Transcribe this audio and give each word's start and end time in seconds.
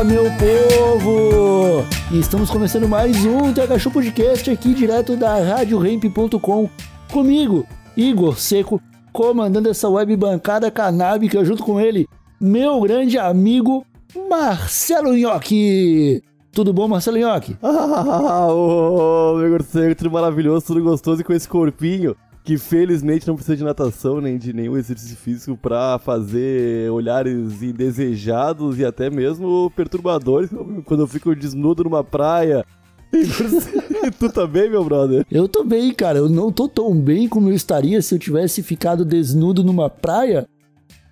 Fala, 0.00 0.12
meu 0.12 0.24
povo! 0.24 1.84
E 2.10 2.20
estamos 2.20 2.48
começando 2.48 2.88
mais 2.88 3.22
um 3.26 3.52
TH 3.52 3.78
Show 3.78 3.92
Podcast 3.92 4.50
aqui 4.50 4.72
direto 4.72 5.14
da 5.14 5.34
RadioRamp.com 5.34 6.70
comigo, 7.12 7.66
Igor 7.94 8.38
Seco, 8.38 8.80
comandando 9.12 9.68
essa 9.68 9.90
web 9.90 10.16
bancada 10.16 10.70
canábica 10.70 11.44
junto 11.44 11.62
com 11.62 11.78
ele, 11.78 12.08
meu 12.40 12.80
grande 12.80 13.18
amigo 13.18 13.84
Marcelo 14.30 15.14
Nhoque. 15.14 16.22
Tudo 16.50 16.72
bom, 16.72 16.88
Marcelo 16.88 17.18
Nhoque? 17.18 17.58
Ah, 17.62 18.46
ô, 18.50 19.36
meu 19.36 19.50
morcego, 19.50 19.94
tudo 19.94 20.10
maravilhoso, 20.10 20.64
tudo 20.64 20.82
gostoso 20.82 21.20
e 21.20 21.24
com 21.24 21.34
esse 21.34 21.46
corpinho 21.46 22.16
que 22.42 22.56
felizmente 22.56 23.26
não 23.28 23.34
precisa 23.34 23.56
de 23.56 23.64
natação 23.64 24.20
nem 24.20 24.38
de 24.38 24.52
nenhum 24.52 24.76
exercício 24.76 25.16
físico 25.16 25.56
pra 25.56 25.98
fazer 25.98 26.90
olhares 26.90 27.62
indesejados 27.62 28.78
e 28.78 28.84
até 28.84 29.10
mesmo 29.10 29.70
perturbadores 29.76 30.50
quando 30.84 31.00
eu 31.00 31.06
fico 31.06 31.34
desnudo 31.34 31.84
numa 31.84 32.04
praia. 32.04 32.64
E 34.02 34.10
tu 34.10 34.30
também, 34.30 34.70
meu 34.70 34.82
brother? 34.82 35.26
Eu 35.30 35.46
tô 35.46 35.62
bem, 35.62 35.92
cara. 35.92 36.16
Eu 36.16 36.28
não 36.30 36.50
tô 36.50 36.66
tão 36.66 36.94
bem 36.94 37.28
como 37.28 37.50
eu 37.50 37.54
estaria 37.54 38.00
se 38.00 38.14
eu 38.14 38.18
tivesse 38.18 38.62
ficado 38.62 39.04
desnudo 39.04 39.62
numa 39.62 39.90
praia, 39.90 40.48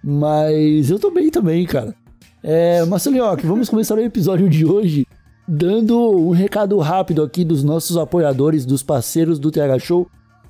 mas 0.03 0.89
eu 0.89 0.99
tô 0.99 1.11
bem 1.11 1.31
também, 1.31 1.67
cara. 1.67 1.95
É, 2.43 2.83
Marcelo 2.87 3.17
Nhoque, 3.17 3.47
vamos 3.47 3.69
começar 3.69 3.95
o 3.95 4.01
episódio 4.01 4.49
de 4.49 4.65
hoje 4.65 5.07
dando 5.47 5.99
um 5.99 6.31
recado 6.31 6.79
rápido 6.79 7.23
aqui 7.23 7.45
dos 7.45 7.65
nossos 7.65 7.97
apoiadores, 7.97 8.65
dos 8.65 8.83
parceiros 8.83 9.39
do 9.39 9.51
TH 9.51 9.79
Show. 9.79 10.09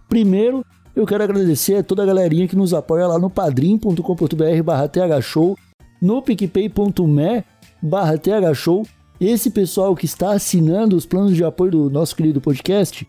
Primeiro, 0.09 0.65
eu 0.97 1.07
quero 1.07 1.23
agradecer 1.23 1.77
a 1.77 1.83
toda 1.83 2.03
a 2.03 2.07
galerinha 2.07 2.49
que 2.49 2.57
nos 2.57 2.75
apoia 2.75 3.07
lá 3.07 3.19
no 3.19 3.31
padrim.com.br 3.31 4.63
barra 4.65 4.89
thshow, 4.89 5.57
no 6.01 6.23
picpay.me 6.23 7.45
barra 7.83 8.15
thshow. 8.19 8.85
Esse 9.21 9.51
pessoal 9.51 9.95
que 9.95 10.07
está 10.07 10.33
assinando 10.33 10.97
os 10.97 11.05
planos 11.05 11.35
de 11.35 11.45
apoio 11.45 11.71
do 11.71 11.91
nosso 11.91 12.17
querido 12.17 12.41
podcast 12.41 13.07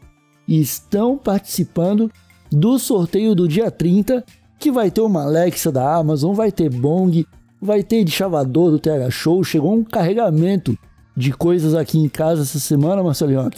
estão 0.47 1.17
participando 1.17 2.11
do 2.51 2.79
sorteio 2.79 3.35
do 3.35 3.47
dia 3.47 3.69
30, 3.69 4.25
que 4.57 4.71
vai 4.71 4.89
ter 4.89 5.01
uma 5.01 5.23
Alexa 5.23 5.71
da 5.71 5.95
Amazon, 5.95 6.33
vai 6.33 6.51
ter 6.51 6.69
Bong, 6.69 7.25
vai 7.61 7.83
ter 7.83 8.03
de 8.03 8.11
chavador 8.11 8.71
do 8.71 8.79
TH 8.79 9.09
Show, 9.11 9.43
chegou 9.43 9.73
um 9.73 9.83
carregamento 9.83 10.77
de 11.15 11.31
coisas 11.31 11.75
aqui 11.75 11.99
em 11.99 12.09
casa 12.09 12.41
essa 12.41 12.59
semana, 12.59 13.03
Marcelinho. 13.03 13.49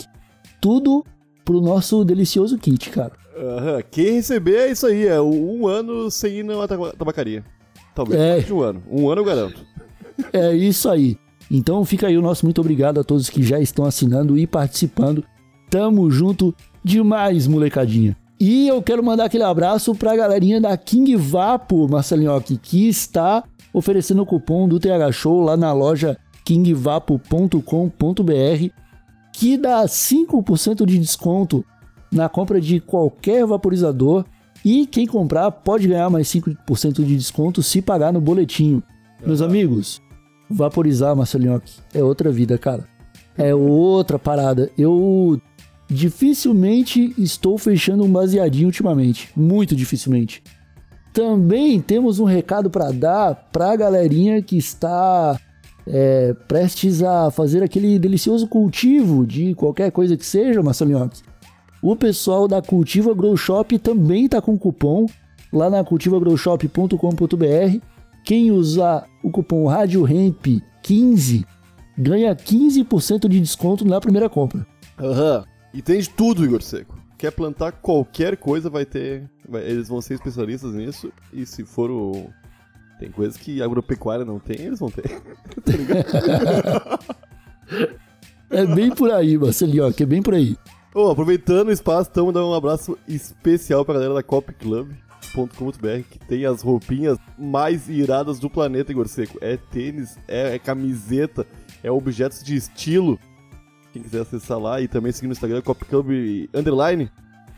Tudo 0.59 1.06
pro 1.45 1.62
nosso 1.62 2.03
delicioso 2.03 2.58
kit, 2.58 2.89
cara. 2.89 3.21
Aham, 3.42 3.81
Quem 3.89 4.14
receber 4.14 4.56
é 4.58 4.72
isso 4.72 4.86
aí, 4.86 5.08
é 5.08 5.20
um 5.22 5.67
ano 5.67 6.09
sem 6.11 6.39
ir 6.39 6.44
na 6.44 6.67
taba- 6.67 6.94
tabacaria. 6.97 7.44
Talvez, 7.95 8.50
É. 8.50 8.53
um 8.53 8.61
ano. 8.61 8.84
Um 8.89 9.09
ano 9.09 9.22
eu 9.22 9.25
garanto. 9.25 9.66
É 10.31 10.53
isso 10.53 10.89
aí. 10.89 11.17
Então 11.50 11.84
fica 11.84 12.08
aí 12.08 12.17
o 12.17 12.22
nosso 12.22 12.45
muito 12.45 12.62
obrigado 12.62 13.00
a 13.00 13.03
todos 13.03 13.30
que 13.30 13.42
já 13.44 13.59
estão 13.59 13.84
assinando 13.85 14.38
e 14.38 14.46
participando. 14.47 15.24
Tamo 15.69 16.09
junto 16.12 16.53
demais, 16.84 17.47
molecadinha. 17.47 18.16
E 18.40 18.68
eu 18.68 18.81
quero 18.81 19.03
mandar 19.03 19.25
aquele 19.25 19.44
abraço 19.44 19.94
pra 19.96 20.16
galerinha 20.16 20.62
da 20.62 20.75
King 20.78 21.16
Vapo, 21.16 21.88
Marcelinhoque, 21.90 22.57
que 22.57 22.88
está 22.88 23.44
oferecendo 23.74 24.22
o 24.22 24.25
cupom 24.25 24.68
do 24.68 24.80
TH 24.80 25.12
Show 25.12 25.41
lá 25.41 25.56
na 25.57 25.74
loja 25.74 26.18
kingvapo.com.br, 26.44 28.69
que 29.34 29.57
dá 29.57 29.84
5% 29.88 30.85
de 30.85 30.97
desconto 30.97 31.63
na 32.12 32.28
compra 32.28 32.60
de 32.60 32.80
qualquer 32.80 33.46
vaporizador. 33.46 34.26
E 34.64 34.86
quem 34.86 35.08
comprar 35.08 35.50
pode 35.50 35.88
ganhar 35.88 36.10
mais 36.10 36.28
5% 36.28 37.04
de 37.04 37.18
desconto 37.18 37.64
se 37.64 37.82
pagar 37.82 38.14
no 38.14 38.22
boletinho. 38.22 38.84
Meus 39.26 39.42
amigos, 39.42 40.02
vaporizar, 40.50 41.16
Marcelinhoque, 41.16 41.74
é 41.94 42.04
outra 42.04 42.32
vida, 42.32 42.58
cara. 42.58 42.88
É 43.38 43.56
outra 43.56 44.20
parada. 44.20 44.70
Eu 44.78 45.42
dificilmente 45.90 47.14
estou 47.18 47.58
fechando 47.58 48.04
um 48.04 48.12
baseadinho 48.12 48.68
ultimamente. 48.68 49.30
Muito 49.36 49.76
dificilmente. 49.76 50.44
Também 51.12 51.82
temos 51.82 52.20
um 52.20 52.26
recado 52.26 52.70
para 52.70 52.92
dar 52.92 53.50
pra 53.52 53.76
galerinha 53.76 54.42
que 54.42 54.58
está 54.58 55.40
é, 55.86 56.34
prestes 56.48 57.04
a 57.04 57.32
fazer 57.32 57.64
aquele 57.64 58.00
delicioso 58.00 58.48
cultivo 58.48 59.26
de 59.26 59.54
qualquer 59.56 59.92
coisa 59.92 60.16
que 60.16 60.26
seja, 60.26 60.64
Marcelinhoque. 60.64 61.22
O 61.81 61.96
pessoal 61.96 62.47
da 62.47 62.62
Cultiva 62.62 63.14
Grow 63.14 63.36
Shop 63.36 63.78
também 63.80 64.28
tá 64.28 64.42
com 64.42 64.58
cupom 64.58 65.08
lá 65.52 65.69
na 65.69 65.84
cultivagrowshop.com.br. 65.84 67.78
Quem 68.24 68.52
usar 68.52 69.08
o 69.24 69.31
cupom 69.31 69.66
RadioRamp15 69.66 71.46
ganha 71.97 72.36
15% 72.36 73.28
de 73.28 73.40
desconto 73.40 73.84
na 73.86 74.00
primeira 74.00 74.30
compra. 74.30 74.66
Aham. 75.00 75.44
E 75.74 75.81
tem 75.81 76.00
de 76.00 76.09
tudo, 76.09 76.44
Igor 76.46 76.62
Seco. 76.62 77.00
Quer 77.18 77.31
plantar 77.31 77.72
qualquer 77.72 78.38
coisa, 78.38 78.69
vai 78.69 78.86
ter. 78.86 79.30
vai- 79.48 79.63
eles 79.63 79.88
vão 79.88 80.02
ser 80.02 80.16
especialistas 80.16 80.74
nisso. 80.74 81.12
E 81.34 81.46
se 81.46 81.63
for 81.63 81.90
o. 81.90 82.30
Tem 83.00 83.09
coisas 83.09 83.36
que 83.38 83.62
a 83.62 83.66
agropecuária 83.66 84.24
não 84.25 84.38
tem, 84.40 84.59
eles 84.62 84.80
vão 84.80 84.90
ter. 84.92 85.03
tá 85.66 85.72
ligado? 85.72 87.00
É 88.50 88.66
bem 88.66 88.90
por 88.94 89.09
aí, 89.09 89.38
Marcelinho, 89.38 89.94
que 89.94 90.03
é 90.03 90.06
bem 90.06 90.22
por 90.22 90.34
aí. 90.34 90.58
Ô, 90.94 91.09
aproveitando 91.09 91.69
o 91.69 91.72
espaço, 91.72 92.09
estamos 92.09 92.34
dando 92.34 92.50
um 92.50 92.53
abraço 92.53 92.97
especial 93.07 93.85
pra 93.85 93.94
galera 93.94 94.13
da 94.13 94.22
copclub.com.br 94.22 96.02
que 96.09 96.19
tem 96.19 96.46
as 96.46 96.62
roupinhas 96.62 97.18
mais 97.40 97.88
iradas 97.88 98.40
do 98.40 98.50
planeta, 98.50 98.91
Igor 98.91 99.07
Seco. 99.07 99.38
É 99.40 99.56
tênis, 99.56 100.19
é, 100.28 100.56
é 100.56 100.59
camiseta, 100.59 101.47
é 101.81 101.90
objetos 101.90 102.44
de 102.44 102.57
estilo. 102.57 103.18
Quem 103.94 104.01
quiser 104.01 104.22
acessar 104.22 104.59
lá 104.59 104.81
e 104.81 104.88
também 104.90 105.13
seguir 105.13 105.28
no 105.28 105.34
Instagram, 105.34 105.62
copclub 105.62 106.50
underline. 106.53 107.09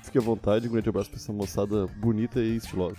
Fique 0.03 0.19
à 0.19 0.21
vontade, 0.21 0.67
um 0.67 0.71
grande 0.71 0.89
abraço 0.89 1.09
pra 1.09 1.17
essa 1.17 1.33
moçada 1.33 1.87
bonita 1.99 2.39
e 2.39 2.57
estilosa. 2.57 2.97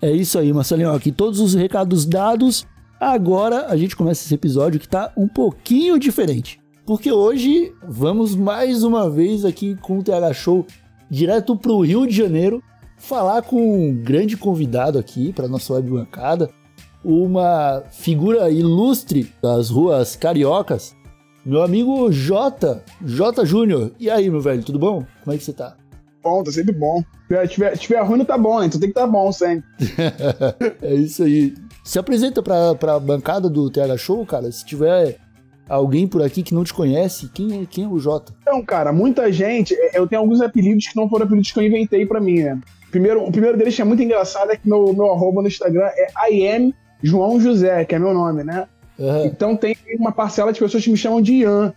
É 0.00 0.10
isso 0.10 0.38
aí, 0.38 0.50
Marcelinho, 0.50 0.92
aqui 0.92 1.12
todos 1.12 1.40
os 1.40 1.52
recados 1.52 2.06
dados. 2.06 2.66
Agora 2.98 3.66
a 3.66 3.76
gente 3.76 3.94
começa 3.94 4.24
esse 4.24 4.32
episódio 4.32 4.80
que 4.80 4.88
tá 4.88 5.12
um 5.14 5.28
pouquinho 5.28 5.98
diferente. 5.98 6.59
Porque 6.90 7.12
hoje 7.12 7.72
vamos 7.84 8.34
mais 8.34 8.82
uma 8.82 9.08
vez 9.08 9.44
aqui 9.44 9.76
com 9.76 10.00
o 10.00 10.02
TH 10.02 10.32
Show 10.32 10.66
direto 11.08 11.54
pro 11.54 11.82
Rio 11.82 12.04
de 12.04 12.16
Janeiro 12.16 12.60
falar 12.96 13.42
com 13.42 13.62
um 13.62 13.94
grande 13.94 14.36
convidado 14.36 14.98
aqui 14.98 15.32
para 15.32 15.46
nossa 15.46 15.72
web 15.74 15.88
bancada, 15.88 16.50
uma 17.04 17.84
figura 17.92 18.50
ilustre 18.50 19.32
das 19.40 19.70
ruas 19.70 20.16
cariocas, 20.16 20.96
meu 21.46 21.62
amigo 21.62 22.10
Jota, 22.10 22.82
Jota 23.04 23.44
Júnior. 23.46 23.92
E 23.96 24.10
aí, 24.10 24.28
meu 24.28 24.40
velho, 24.40 24.64
tudo 24.64 24.80
bom? 24.80 25.06
Como 25.22 25.32
é 25.32 25.38
que 25.38 25.44
você 25.44 25.52
tá? 25.52 25.76
Bom, 26.24 26.42
tá 26.42 26.50
sempre 26.50 26.74
bom. 26.74 27.04
Se 27.28 27.46
tiver, 27.46 27.78
tiver 27.78 28.00
ruim, 28.00 28.18
não 28.18 28.24
tá 28.24 28.36
bom, 28.36 28.58
né? 28.58 28.66
Então 28.66 28.80
tem 28.80 28.88
que 28.88 28.96
tá 28.96 29.06
bom 29.06 29.30
sempre. 29.30 29.64
É 30.82 30.92
isso 30.92 31.22
aí. 31.22 31.54
Se 31.84 32.00
apresenta 32.00 32.42
pra, 32.42 32.74
pra 32.74 32.98
bancada 32.98 33.48
do 33.48 33.70
TH 33.70 33.96
Show, 33.96 34.26
cara. 34.26 34.50
Se 34.50 34.64
tiver 34.66 35.20
alguém 35.70 36.06
por 36.06 36.22
aqui 36.22 36.42
que 36.42 36.52
não 36.52 36.64
te 36.64 36.74
conhece, 36.74 37.30
quem 37.32 37.62
é, 37.62 37.66
quem 37.66 37.84
é 37.84 37.88
o 37.88 37.98
Jota? 37.98 38.34
Então, 38.42 38.62
cara, 38.62 38.92
muita 38.92 39.32
gente. 39.32 39.74
Eu 39.94 40.06
tenho 40.06 40.20
alguns 40.20 40.40
apelidos 40.40 40.88
que 40.88 40.96
não 40.96 41.08
foram 41.08 41.24
apelidos 41.24 41.52
que 41.52 41.58
eu 41.58 41.62
inventei 41.62 42.04
pra 42.04 42.20
mim, 42.20 42.40
né? 42.42 42.60
Primeiro, 42.90 43.22
o 43.24 43.30
primeiro 43.30 43.56
deles 43.56 43.76
que 43.76 43.80
é 43.80 43.84
muito 43.84 44.02
engraçado 44.02 44.50
é 44.50 44.56
que 44.56 44.68
meu, 44.68 44.92
meu 44.92 45.12
arroba 45.12 45.42
no 45.42 45.48
Instagram 45.48 45.88
é 45.94 46.32
IM 46.32 46.74
João 47.02 47.40
José, 47.40 47.84
que 47.84 47.94
é 47.94 47.98
meu 47.98 48.12
nome, 48.12 48.42
né? 48.42 48.66
Aham. 48.98 49.26
Então 49.26 49.56
tem 49.56 49.76
uma 49.98 50.12
parcela 50.12 50.52
de 50.52 50.58
pessoas 50.58 50.84
que 50.84 50.90
me 50.90 50.96
chamam 50.96 51.22
de 51.22 51.34
Ian. 51.34 51.72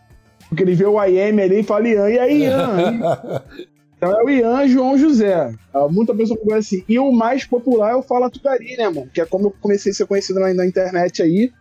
Porque 0.50 0.64
ele 0.64 0.76
vê 0.76 0.86
o 0.86 1.02
IM 1.06 1.40
ali 1.40 1.60
e 1.60 1.64
fala 1.64 1.88
Ian. 1.88 2.10
E 2.10 2.20
aí, 2.20 2.44
Ian? 2.44 3.42
Então 4.04 4.20
é 4.20 4.22
o 4.22 4.30
Ian 4.30 4.68
João 4.68 4.98
José. 4.98 5.54
Ah, 5.74 5.88
Muita 5.90 6.14
pessoa 6.14 6.38
conhece 6.38 6.76
assim. 6.76 6.86
E 6.90 7.00
o 7.00 7.10
mais 7.14 7.46
popular 7.46 7.94
é 7.94 7.96
o 7.96 8.02
Fala 8.04 8.30
Tugari, 8.30 8.76
né, 8.76 8.90
mano? 8.90 9.10
Que 9.14 9.22
é 9.22 9.26
como 9.26 9.48
eu 9.48 9.56
comecei 9.62 9.94
a 9.94 9.96
ser 9.96 10.06
conhecido 10.06 10.42
na, 10.42 10.54
na 10.54 10.66
internet 10.66 11.22
aí. 11.22 11.54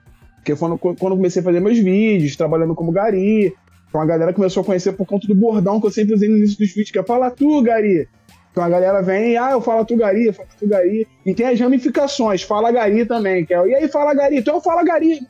Que 0.44 0.56
foi 0.56 0.68
quando, 0.68 0.78
quando 0.78 1.12
eu 1.12 1.16
comecei 1.16 1.40
a 1.40 1.44
fazer 1.44 1.60
meus 1.60 1.78
vídeos, 1.78 2.36
trabalhando 2.36 2.74
como 2.74 2.92
gari. 2.92 3.54
Então 3.88 4.00
a 4.00 4.06
galera 4.06 4.32
começou 4.32 4.62
a 4.62 4.66
conhecer 4.66 4.92
por 4.92 5.06
conta 5.06 5.26
do 5.26 5.34
bordão 5.34 5.80
que 5.80 5.86
eu 5.86 5.90
sempre 5.90 6.14
usei 6.14 6.28
no 6.28 6.38
início 6.38 6.58
dos 6.58 6.68
vídeos, 6.68 6.90
que 6.90 6.98
é 6.98 7.02
Fala 7.02 7.30
Tu, 7.30 7.62
gari. 7.62 8.08
Então 8.52 8.62
a 8.62 8.68
galera 8.68 9.02
vem, 9.02 9.36
ah, 9.38 9.52
eu 9.52 9.62
falo 9.62 9.84
tu 9.84 9.96
gari, 9.96 10.26
eu 10.26 10.32
falo 10.34 10.48
tu 10.58 10.68
gari. 10.68 11.08
E 11.24 11.34
tem 11.34 11.46
as 11.46 11.58
ramificações, 11.58 12.42
fala 12.42 12.70
gari 12.70 13.06
também, 13.06 13.46
que 13.46 13.54
é, 13.54 13.66
e 13.66 13.74
aí 13.74 13.88
fala 13.88 14.12
gari, 14.12 14.38
então 14.38 14.56
eu 14.56 14.60
falo 14.60 14.84
gari. 14.84 15.26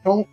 Então, 0.00 0.26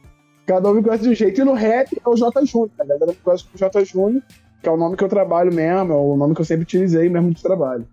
cada 0.46 0.70
um 0.70 0.74
me 0.74 0.84
conhece 0.84 1.04
de 1.04 1.10
um 1.10 1.16
jeito. 1.16 1.40
E 1.40 1.44
no 1.46 1.54
rap 1.54 1.98
é 2.06 2.10
o 2.10 2.16
J 2.16 2.46
Júnior, 2.46 2.72
a 2.78 2.84
galera 2.84 3.08
me 3.08 3.16
conhece 3.16 3.46
como 3.46 3.58
J 3.58 3.86
Júnior, 3.86 4.22
que 4.62 4.68
é 4.68 4.72
o 4.72 4.76
nome 4.76 4.98
que 4.98 5.04
eu 5.04 5.08
trabalho 5.08 5.54
mesmo, 5.54 5.94
é 5.94 5.96
o 5.96 6.18
nome 6.18 6.36
que 6.36 6.42
eu 6.42 6.46
sempre 6.46 6.64
utilizei 6.64 7.08
mesmo 7.08 7.34
de 7.34 7.42
trabalho. 7.42 7.88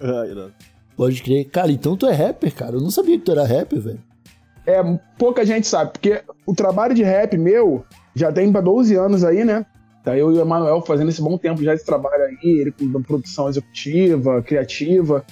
Ah, 0.00 0.26
irado. 0.26 0.54
Pode 0.96 1.22
crer. 1.22 1.44
Cara, 1.44 1.70
então 1.70 1.96
tu 1.96 2.06
é 2.06 2.12
rapper, 2.12 2.52
cara. 2.52 2.74
Eu 2.74 2.80
não 2.80 2.90
sabia 2.90 3.16
que 3.16 3.24
tu 3.24 3.30
era 3.30 3.44
rapper, 3.44 3.80
velho. 3.80 4.00
É, 4.68 4.82
pouca 5.16 5.46
gente 5.46 5.66
sabe, 5.66 5.92
porque 5.92 6.20
o 6.44 6.54
trabalho 6.54 6.94
de 6.94 7.02
rap 7.02 7.38
meu 7.38 7.86
já 8.14 8.30
tem 8.30 8.52
pra 8.52 8.60
12 8.60 8.94
anos 8.96 9.24
aí, 9.24 9.42
né? 9.42 9.64
Tá 10.04 10.14
eu 10.14 10.30
e 10.30 10.36
o 10.36 10.42
Emanuel 10.42 10.82
fazendo 10.82 11.08
esse 11.08 11.22
bom 11.22 11.38
tempo 11.38 11.62
já 11.62 11.72
esse 11.72 11.86
trabalho 11.86 12.24
aí, 12.24 12.38
ele 12.42 12.70
com 12.72 13.02
produção 13.02 13.48
executiva, 13.48 14.42
criativa. 14.42 15.24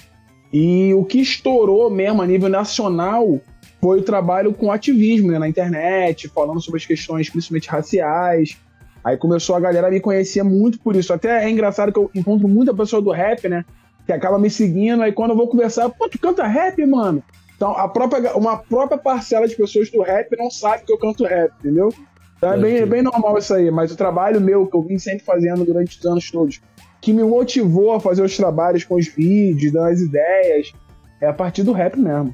E 0.51 0.91
o 0.95 1.05
que 1.05 1.19
estourou 1.19 1.87
mesmo 1.91 2.19
a 2.19 2.25
nível 2.25 2.49
nacional 2.49 3.39
foi 3.79 3.99
o 3.99 4.03
trabalho 4.03 4.53
com 4.55 4.71
ativismo 4.71 5.31
né, 5.31 5.37
na 5.37 5.47
internet, 5.47 6.27
falando 6.29 6.59
sobre 6.59 6.79
as 6.79 6.85
questões 6.87 7.29
principalmente 7.29 7.69
raciais. 7.69 8.57
Aí 9.03 9.17
começou 9.17 9.55
a 9.55 9.59
galera 9.59 9.91
me 9.91 9.99
conhecer 9.99 10.41
muito 10.41 10.79
por 10.79 10.95
isso. 10.95 11.13
Até 11.13 11.45
é 11.45 11.49
engraçado 11.49 11.91
que 11.93 11.99
eu 11.99 12.09
encontro 12.15 12.47
muita 12.47 12.73
pessoa 12.73 13.03
do 13.03 13.11
rap, 13.11 13.47
né? 13.47 13.63
Que 14.03 14.13
acaba 14.13 14.39
me 14.39 14.49
seguindo, 14.49 15.03
aí 15.03 15.11
quando 15.11 15.31
eu 15.31 15.37
vou 15.37 15.47
conversar, 15.47 15.89
pô, 15.89 16.09
tu 16.09 16.17
canta 16.17 16.47
rap, 16.47 16.83
mano? 16.87 17.21
Então, 17.57 17.71
a 17.71 17.89
própria, 17.89 18.37
uma 18.37 18.57
própria 18.57 18.99
parcela 18.99 19.47
de 19.47 19.55
pessoas 19.55 19.89
do 19.89 20.01
rap 20.03 20.29
não 20.37 20.49
sabe 20.49 20.83
que 20.85 20.93
eu 20.93 20.97
canto 20.97 21.25
rap, 21.25 21.51
entendeu? 21.59 21.91
Então 22.37 22.53
é 22.53 22.57
bem, 22.57 22.75
é 22.77 22.85
bem 22.85 23.01
normal 23.01 23.35
isso 23.39 23.51
aí, 23.51 23.71
mas 23.71 23.91
o 23.91 23.97
trabalho 23.97 24.39
meu, 24.39 24.67
que 24.67 24.77
eu 24.77 24.83
vim 24.83 24.99
sempre 24.99 25.25
fazendo 25.25 25.65
durante 25.65 25.97
os 25.97 26.05
anos 26.05 26.29
todos, 26.29 26.61
que 27.01 27.11
me 27.11 27.23
motivou 27.23 27.93
a 27.93 27.99
fazer 27.99 28.21
os 28.21 28.37
trabalhos 28.37 28.83
com 28.83 28.95
os 28.95 29.07
vídeos, 29.07 29.73
dando 29.73 29.87
as 29.87 29.99
ideias, 29.99 30.71
é 31.19 31.27
a 31.27 31.33
partir 31.33 31.63
do 31.63 31.71
rap 31.71 31.97
mesmo. 31.97 32.33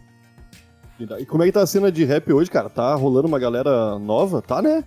E 1.00 1.26
como 1.26 1.44
é 1.44 1.46
que 1.46 1.54
tá 1.54 1.62
a 1.62 1.68
cena 1.68 1.92
de 1.92 2.04
rap 2.04 2.32
hoje, 2.32 2.52
cara? 2.52 2.70
Tá 2.70 2.94
rolando 2.96 3.28
uma 3.30 3.40
galera 3.40 3.98
nova? 3.98 4.42
Tá, 4.42 4.62
né? 4.62 4.84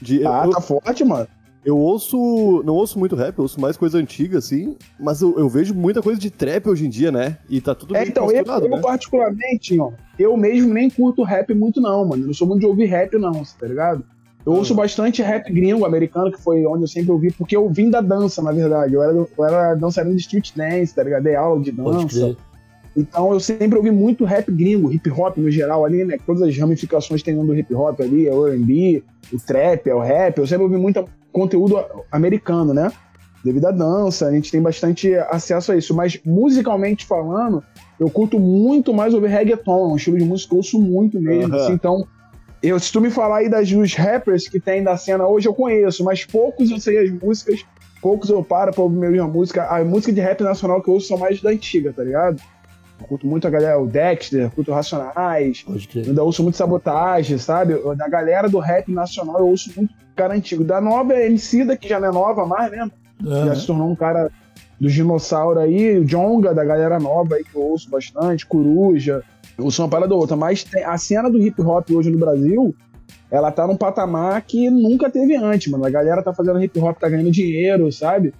De, 0.00 0.26
Ah, 0.26 0.42
eu, 0.46 0.50
tá 0.50 0.60
forte, 0.60 1.04
mano. 1.04 1.28
Eu 1.66 1.76
ouço. 1.76 2.62
Não 2.64 2.74
ouço 2.74 2.98
muito 2.98 3.14
rap, 3.16 3.36
eu 3.36 3.42
ouço 3.42 3.60
mais 3.60 3.76
coisa 3.76 3.98
antiga, 3.98 4.38
assim. 4.38 4.76
Mas 4.98 5.20
eu, 5.20 5.36
eu 5.38 5.48
vejo 5.48 5.74
muita 5.74 6.00
coisa 6.00 6.18
de 6.18 6.30
trap 6.30 6.68
hoje 6.68 6.86
em 6.86 6.88
dia, 6.88 7.12
né? 7.12 7.36
E 7.50 7.60
tá 7.60 7.74
tudo 7.74 7.94
É, 7.94 8.00
bem 8.00 8.08
então, 8.08 8.30
eu, 8.30 8.44
eu 8.44 8.68
né? 8.70 8.80
particularmente, 8.80 9.78
ó, 9.78 9.90
eu 10.18 10.36
mesmo 10.36 10.72
nem 10.72 10.88
curto 10.88 11.22
rap 11.22 11.52
muito 11.52 11.80
não, 11.80 12.04
mano. 12.06 12.22
Eu 12.22 12.26
não 12.28 12.34
sou 12.34 12.46
muito 12.46 12.60
de 12.60 12.66
ouvir 12.66 12.86
rap 12.86 13.18
não, 13.18 13.32
tá 13.58 13.66
ligado? 13.66 14.04
Eu 14.46 14.52
ouço 14.52 14.72
Ah. 14.74 14.76
bastante 14.76 15.20
rap 15.22 15.52
gringo, 15.52 15.84
americano, 15.84 16.30
que 16.30 16.40
foi 16.40 16.64
onde 16.64 16.84
eu 16.84 16.88
sempre 16.88 17.10
ouvi, 17.10 17.32
porque 17.32 17.56
eu 17.56 17.68
vim 17.68 17.90
da 17.90 18.00
dança, 18.00 18.40
na 18.40 18.52
verdade. 18.52 18.94
Eu 18.94 19.02
era, 19.02 19.12
eu 19.12 19.44
era 19.44 19.74
dançarino 19.74 20.14
de 20.14 20.20
street 20.20 20.52
dance, 20.54 20.94
tá 20.94 21.02
ligado? 21.02 21.24
Dei 21.24 21.34
aula 21.34 21.60
de 21.60 21.72
dança. 21.72 22.36
Então 22.96 23.32
eu 23.32 23.40
sempre 23.40 23.76
ouvi 23.76 23.90
muito 23.90 24.24
rap 24.24 24.50
gringo, 24.50 24.90
hip 24.90 25.10
hop 25.10 25.36
no 25.36 25.50
geral 25.50 25.84
ali, 25.84 26.02
né? 26.04 26.16
Todas 26.24 26.40
as 26.42 26.56
ramificações 26.56 27.22
tem 27.22 27.34
do 27.36 27.54
hip 27.54 27.74
hop 27.74 28.00
ali, 28.00 28.26
é 28.26 28.32
o 28.32 28.46
R&B, 28.46 29.02
o 29.34 29.38
trap, 29.38 29.86
é 29.90 29.94
o 29.94 30.00
rap. 30.00 30.38
Eu 30.38 30.46
sempre 30.46 30.62
ouvi 30.64 30.76
muito 30.78 31.04
conteúdo 31.36 31.84
americano, 32.10 32.72
né? 32.72 32.90
Devido 33.44 33.66
à 33.66 33.70
dança, 33.70 34.26
a 34.26 34.32
gente 34.32 34.50
tem 34.50 34.62
bastante 34.62 35.14
acesso 35.14 35.70
a 35.70 35.76
isso. 35.76 35.94
Mas 35.94 36.18
musicalmente 36.24 37.04
falando, 37.04 37.62
eu 38.00 38.08
curto 38.08 38.40
muito 38.40 38.94
mais 38.94 39.12
ouvir 39.12 39.28
reggaeton, 39.28 39.90
é 39.90 39.92
um 39.92 39.96
estilo 39.96 40.16
de 40.16 40.24
música 40.24 40.48
que 40.48 40.54
eu 40.54 40.58
ouço 40.58 40.80
muito 40.80 41.20
mesmo. 41.20 41.54
Aham. 41.54 41.62
assim. 41.62 41.72
então, 41.74 42.08
eu, 42.62 42.80
se 42.80 42.90
tu 42.90 43.02
me 43.02 43.10
falar 43.10 43.38
aí 43.38 43.50
das, 43.50 43.70
dos 43.70 43.94
rappers 43.94 44.48
que 44.48 44.58
tem 44.58 44.82
da 44.82 44.96
cena 44.96 45.26
hoje, 45.26 45.46
eu 45.46 45.52
conheço, 45.52 46.02
mas 46.02 46.24
poucos 46.24 46.70
eu 46.70 46.80
sei 46.80 47.04
as 47.04 47.10
músicas, 47.10 47.62
poucos 48.00 48.30
eu 48.30 48.42
paro 48.42 48.72
pra 48.72 48.82
ouvir 48.82 48.96
mesmo 48.96 49.22
a 49.22 49.28
música. 49.28 49.66
A 49.66 49.84
música 49.84 50.14
de 50.14 50.20
rap 50.22 50.40
nacional 50.42 50.82
que 50.82 50.88
eu 50.88 50.94
ouço 50.94 51.08
são 51.08 51.18
mais 51.18 51.42
da 51.42 51.50
antiga, 51.50 51.92
tá 51.92 52.02
ligado? 52.02 52.40
Eu 52.98 53.06
curto 53.06 53.26
muito 53.26 53.46
a 53.46 53.50
galera, 53.50 53.78
o 53.78 53.86
Dexter, 53.86 54.50
curto 54.52 54.72
Racionais, 54.72 55.66
ainda 55.94 56.24
ouço 56.24 56.42
muito 56.42 56.56
sabotagem, 56.56 57.36
sabe? 57.36 57.74
Da 57.94 58.08
galera 58.08 58.48
do 58.48 58.58
rap 58.58 58.90
nacional, 58.90 59.38
eu 59.40 59.48
ouço 59.48 59.70
muito 59.76 59.92
cara 60.16 60.34
antigo. 60.34 60.64
Da 60.64 60.80
nova 60.80 61.12
é 61.14 61.26
MC, 61.26 61.76
que 61.76 61.88
já 61.88 62.00
não 62.00 62.08
é 62.08 62.12
nova 62.12 62.44
mais, 62.46 62.70
né? 62.72 62.90
Já 63.22 63.30
Aham. 63.30 63.54
se 63.54 63.66
tornou 63.66 63.88
um 63.90 63.94
cara 63.96 64.30
do 64.80 64.88
dinossauro 64.88 65.58
aí, 65.60 65.98
o 65.98 66.04
Jonga, 66.04 66.52
da 66.54 66.64
galera 66.64 66.98
nova 66.98 67.36
aí 67.36 67.44
que 67.44 67.54
eu 67.56 67.62
ouço 67.62 67.88
bastante, 67.90 68.44
Coruja. 68.46 69.22
Eu 69.56 69.64
ouço 69.64 69.82
uma 69.82 69.88
parada 69.88 70.12
ou 70.14 70.20
outra, 70.20 70.36
mas 70.36 70.64
tem- 70.64 70.84
a 70.84 70.98
cena 70.98 71.30
do 71.30 71.38
hip 71.40 71.60
hop 71.62 71.88
hoje 71.92 72.10
no 72.10 72.18
Brasil, 72.18 72.74
ela 73.30 73.50
tá 73.50 73.66
num 73.66 73.76
patamar 73.76 74.42
que 74.42 74.68
nunca 74.68 75.08
teve 75.10 75.34
antes, 75.36 75.70
mano. 75.72 75.86
A 75.86 75.90
galera 75.90 76.22
tá 76.22 76.32
fazendo 76.34 76.62
hip 76.62 76.78
hop, 76.78 76.98
tá 76.98 77.08
ganhando 77.08 77.30
dinheiro, 77.30 77.90
sabe? 77.90 78.34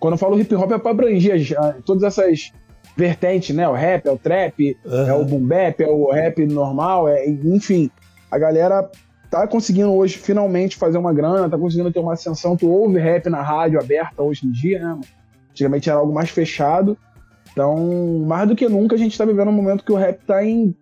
Quando 0.00 0.14
eu 0.14 0.18
falo 0.18 0.40
hip 0.40 0.54
hop 0.54 0.72
é 0.72 0.78
pra 0.78 0.90
abranger 0.92 1.38
todas 1.84 2.02
essas 2.04 2.52
vertentes, 2.96 3.54
né? 3.54 3.68
O 3.68 3.72
rap, 3.74 4.06
é 4.06 4.10
o 4.10 4.16
trap, 4.18 4.76
Aham. 4.86 5.08
é 5.08 5.12
o 5.14 5.24
boom 5.24 5.46
bap, 5.46 5.80
é 5.82 5.88
o 5.88 6.10
rap 6.10 6.44
normal, 6.46 7.06
é, 7.08 7.26
enfim. 7.28 7.90
A 8.30 8.38
galera 8.38 8.90
tá 9.32 9.46
conseguindo 9.46 9.90
hoje 9.90 10.18
finalmente 10.18 10.76
fazer 10.76 10.98
uma 10.98 11.10
grana, 11.10 11.48
tá 11.48 11.56
conseguindo 11.56 11.90
ter 11.90 12.00
uma 12.00 12.12
ascensão. 12.12 12.54
Tu 12.54 12.68
ouve 12.68 12.98
rap 12.98 13.30
na 13.30 13.40
rádio 13.40 13.80
aberta 13.80 14.22
hoje 14.22 14.46
em 14.46 14.52
dia, 14.52 14.78
né? 14.78 15.00
Antigamente 15.50 15.88
era 15.88 15.98
algo 15.98 16.12
mais 16.12 16.28
fechado. 16.28 16.98
Então, 17.50 18.22
mais 18.26 18.46
do 18.46 18.54
que 18.54 18.68
nunca, 18.68 18.94
a 18.94 18.98
gente 18.98 19.16
tá 19.16 19.24
vivendo 19.24 19.48
um 19.48 19.52
momento 19.52 19.84
que 19.84 19.92
o 19.92 19.96
rap 19.96 20.22
tá 20.26 20.44
em, 20.44 20.76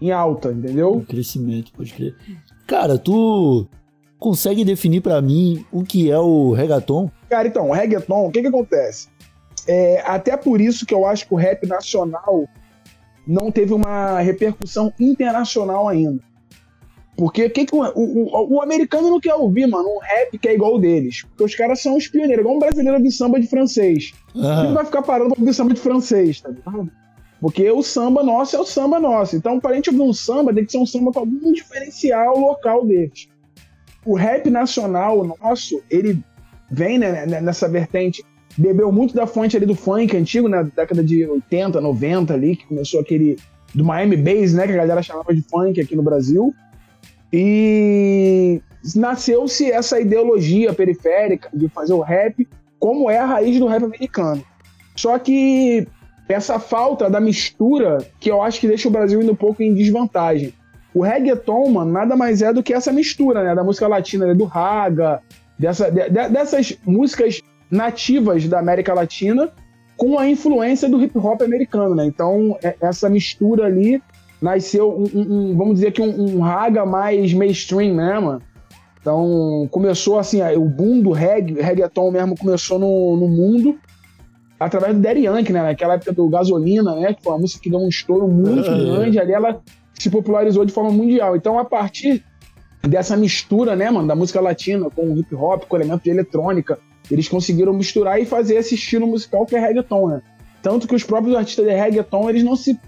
em 0.00 0.12
alta, 0.12 0.52
entendeu? 0.52 1.04
crescimento, 1.08 1.72
pode 1.72 1.92
crer. 1.92 2.14
Cara, 2.68 2.96
tu 2.98 3.66
consegue 4.16 4.64
definir 4.64 5.00
pra 5.00 5.20
mim 5.20 5.66
o 5.72 5.82
que 5.82 6.08
é 6.08 6.18
o 6.18 6.52
reggaeton? 6.52 7.10
Cara, 7.28 7.48
então, 7.48 7.70
o 7.70 7.72
reggaeton, 7.72 8.28
o 8.28 8.30
que 8.30 8.42
que 8.42 8.48
acontece? 8.48 9.08
É, 9.66 10.04
até 10.06 10.36
por 10.36 10.60
isso 10.60 10.86
que 10.86 10.94
eu 10.94 11.04
acho 11.04 11.26
que 11.26 11.34
o 11.34 11.36
rap 11.36 11.66
nacional 11.66 12.48
não 13.26 13.50
teve 13.50 13.74
uma 13.74 14.20
repercussão 14.20 14.92
internacional 15.00 15.88
ainda. 15.88 16.22
Porque 17.16 17.44
o 17.46 17.50
que 17.50 17.64
que 17.64 17.74
o, 17.74 17.80
o, 17.82 18.56
o- 18.56 18.62
americano 18.62 19.08
não 19.08 19.18
quer 19.18 19.34
ouvir, 19.34 19.66
mano, 19.66 19.88
um 19.88 19.98
rap 20.00 20.36
que 20.38 20.48
é 20.48 20.54
igual 20.54 20.74
o 20.74 20.78
deles. 20.78 21.22
Porque 21.22 21.44
os 21.44 21.54
caras 21.54 21.80
são 21.80 21.96
os 21.96 22.06
pioneiros, 22.06 22.40
igual 22.40 22.56
um 22.56 22.58
brasileiro 22.58 22.98
ouvir 22.98 23.10
samba 23.10 23.40
de 23.40 23.46
francês. 23.46 24.12
Ele 24.34 24.42
não 24.44 24.50
Aham. 24.50 24.74
vai 24.74 24.84
ficar 24.84 25.00
parando 25.02 25.30
pra 25.34 25.40
ouvir 25.40 25.54
samba 25.54 25.72
de 25.72 25.80
francês, 25.80 26.40
tá 26.42 26.50
ligado? 26.50 26.90
Porque 27.40 27.70
o 27.70 27.82
samba 27.82 28.22
nosso 28.22 28.54
é 28.56 28.58
o 28.60 28.64
samba 28.66 29.00
nosso. 29.00 29.34
Então, 29.36 29.58
pra 29.58 29.74
gente 29.74 29.88
ouvir 29.88 30.02
um 30.02 30.12
samba, 30.12 30.52
tem 30.52 30.64
que 30.64 30.72
ser 30.72 30.78
um 30.78 30.86
samba 30.86 31.10
com 31.12 31.20
algum 31.20 31.52
diferencial 31.52 32.38
local 32.38 32.84
deles. 32.86 33.28
O 34.04 34.14
rap 34.14 34.50
nacional 34.50 35.24
nosso, 35.40 35.82
ele 35.90 36.22
vem 36.70 36.98
né, 36.98 37.24
né, 37.26 37.40
nessa 37.40 37.66
vertente, 37.68 38.22
bebeu 38.58 38.92
muito 38.92 39.14
da 39.14 39.26
fonte 39.26 39.56
ali 39.56 39.64
do 39.66 39.74
funk 39.74 40.14
antigo, 40.16 40.48
na 40.48 40.62
década 40.62 41.02
de 41.02 41.24
80, 41.26 41.80
90 41.80 42.34
ali, 42.34 42.56
que 42.56 42.66
começou 42.66 43.00
aquele 43.00 43.36
do 43.74 43.84
Miami 43.84 44.16
Bass, 44.16 44.52
né, 44.54 44.66
que 44.66 44.72
a 44.72 44.76
galera 44.76 45.02
chamava 45.02 45.34
de 45.34 45.42
funk 45.42 45.80
aqui 45.80 45.94
no 45.96 46.02
Brasil. 46.02 46.54
E 47.32 48.60
nasceu-se 48.94 49.70
essa 49.70 50.00
ideologia 50.00 50.72
periférica 50.72 51.48
de 51.52 51.68
fazer 51.68 51.92
o 51.92 52.00
rap 52.00 52.46
como 52.78 53.10
é 53.10 53.18
a 53.18 53.24
raiz 53.24 53.58
do 53.58 53.66
rap 53.66 53.84
americano. 53.84 54.44
Só 54.94 55.18
que 55.18 55.86
essa 56.28 56.58
falta 56.58 57.08
da 57.10 57.20
mistura 57.20 57.98
que 58.20 58.30
eu 58.30 58.42
acho 58.42 58.60
que 58.60 58.68
deixa 58.68 58.88
o 58.88 58.90
Brasil 58.90 59.20
indo 59.22 59.32
um 59.32 59.36
pouco 59.36 59.62
em 59.62 59.74
desvantagem. 59.74 60.52
O 60.94 61.02
reggaeton, 61.02 61.68
mano, 61.70 61.92
nada 61.92 62.16
mais 62.16 62.42
é 62.42 62.52
do 62.52 62.62
que 62.62 62.72
essa 62.72 62.92
mistura, 62.92 63.42
né? 63.44 63.54
Da 63.54 63.62
música 63.62 63.86
latina, 63.86 64.26
né, 64.26 64.34
do 64.34 64.44
raga, 64.44 65.20
dessa, 65.58 65.90
de- 65.90 66.08
de- 66.08 66.28
dessas 66.28 66.76
músicas 66.86 67.42
nativas 67.70 68.48
da 68.48 68.58
América 68.60 68.94
Latina 68.94 69.52
com 69.96 70.18
a 70.18 70.28
influência 70.28 70.88
do 70.88 71.02
hip 71.02 71.16
hop 71.18 71.42
americano, 71.42 71.94
né? 71.94 72.06
Então, 72.06 72.56
é- 72.62 72.76
essa 72.80 73.08
mistura 73.10 73.66
ali 73.66 74.02
nasceu, 74.40 74.90
um, 74.90 75.20
um- 75.20 75.56
vamos 75.56 75.74
dizer 75.74 75.92
que 75.92 76.02
um, 76.02 76.36
um 76.36 76.40
raga 76.40 76.84
mais 76.84 77.32
mainstream, 77.32 77.94
né, 77.94 78.18
mano? 78.18 78.42
Então, 79.00 79.68
começou 79.70 80.18
assim, 80.18 80.42
o 80.56 80.64
boom 80.64 81.00
do 81.00 81.12
reggae, 81.12 81.60
reggaeton 81.60 82.10
mesmo 82.10 82.36
começou 82.36 82.78
no, 82.78 83.16
no 83.16 83.28
mundo 83.28 83.78
através 84.58 84.94
do 84.94 85.00
Daddy 85.00 85.20
Yankee, 85.26 85.52
né? 85.52 85.62
Naquela 85.62 85.94
época 85.94 86.12
do 86.12 86.28
Gasolina, 86.28 86.94
né? 86.96 87.14
Que 87.14 87.22
foi 87.22 87.32
uma 87.32 87.38
música 87.38 87.62
que 87.62 87.70
deu 87.70 87.78
um 87.78 87.88
estouro 87.88 88.26
muito 88.26 88.68
É. 88.68 88.78
grande, 88.84 89.18
ali 89.20 89.32
ela 89.32 89.60
se 89.94 90.10
popularizou 90.10 90.64
de 90.64 90.72
forma 90.72 90.90
mundial. 90.90 91.36
Então, 91.36 91.58
a 91.58 91.64
partir 91.64 92.24
dessa 92.82 93.16
mistura, 93.16 93.74
né, 93.76 93.90
mano, 93.90 94.06
da 94.08 94.14
música 94.14 94.40
latina 94.40 94.88
com 94.90 95.02
o 95.02 95.18
hip 95.18 95.34
hop, 95.34 95.64
com 95.68 95.76
elemento 95.76 96.02
de 96.02 96.10
eletrônica, 96.10 96.78
eles 97.10 97.28
conseguiram 97.28 97.72
misturar 97.72 98.20
e 98.20 98.26
fazer 98.26 98.56
esse 98.56 98.74
estilo 98.74 99.06
musical 99.06 99.46
que 99.46 99.54
é 99.56 99.60
reggaeton, 99.60 100.08
né? 100.08 100.22
Tanto 100.62 100.88
que 100.88 100.94
os 100.96 101.04
próprios 101.04 101.36
artistas 101.36 101.64
de 101.64 101.72
reggaeton, 101.72 102.28
eles 102.28 102.42
não 102.42 102.56
se 102.56 102.78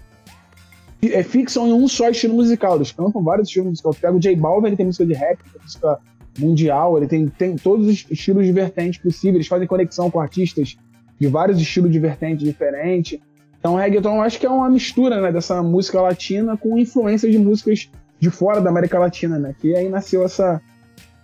é, 1.01 1.23
fixam 1.23 1.67
em 1.67 1.73
um 1.73 1.87
só 1.87 2.09
estilo 2.09 2.35
musical, 2.35 2.75
eles 2.75 2.91
cantam 2.91 3.23
vários 3.23 3.47
estilos 3.47 3.69
musicais. 3.69 3.95
Tu 3.95 4.01
pega 4.01 4.15
o 4.15 4.19
J 4.19 4.35
Balvin, 4.35 4.67
ele 4.67 4.75
tem 4.75 4.85
música 4.85 5.05
de 5.05 5.13
rap, 5.13 5.39
tem 5.43 5.61
música 5.61 5.99
mundial, 6.37 6.97
ele 6.97 7.07
tem, 7.07 7.27
tem 7.27 7.55
todos 7.55 7.87
os 7.87 8.05
estilos 8.09 8.45
de 8.45 8.51
vertentes 8.51 8.99
possíveis, 8.99 9.35
eles 9.35 9.47
fazem 9.47 9.67
conexão 9.67 10.09
com 10.11 10.19
artistas 10.19 10.77
de 11.19 11.27
vários 11.27 11.59
estilos 11.59 11.91
de 11.91 11.99
vertente 11.99 12.43
diferentes. 12.43 13.19
Então, 13.59 13.75
reggaeton 13.75 14.15
eu 14.15 14.21
acho 14.21 14.39
que 14.39 14.45
é 14.45 14.49
uma 14.49 14.69
mistura 14.69 15.21
né, 15.21 15.31
dessa 15.31 15.61
música 15.61 16.01
latina 16.01 16.55
com 16.55 16.77
influência 16.77 17.29
de 17.29 17.37
músicas 17.37 17.89
de 18.19 18.29
fora 18.29 18.61
da 18.61 18.69
América 18.69 18.99
Latina, 18.99 19.37
né? 19.37 19.55
Que 19.59 19.75
aí 19.75 19.89
nasceu 19.89 20.23
essa 20.23 20.61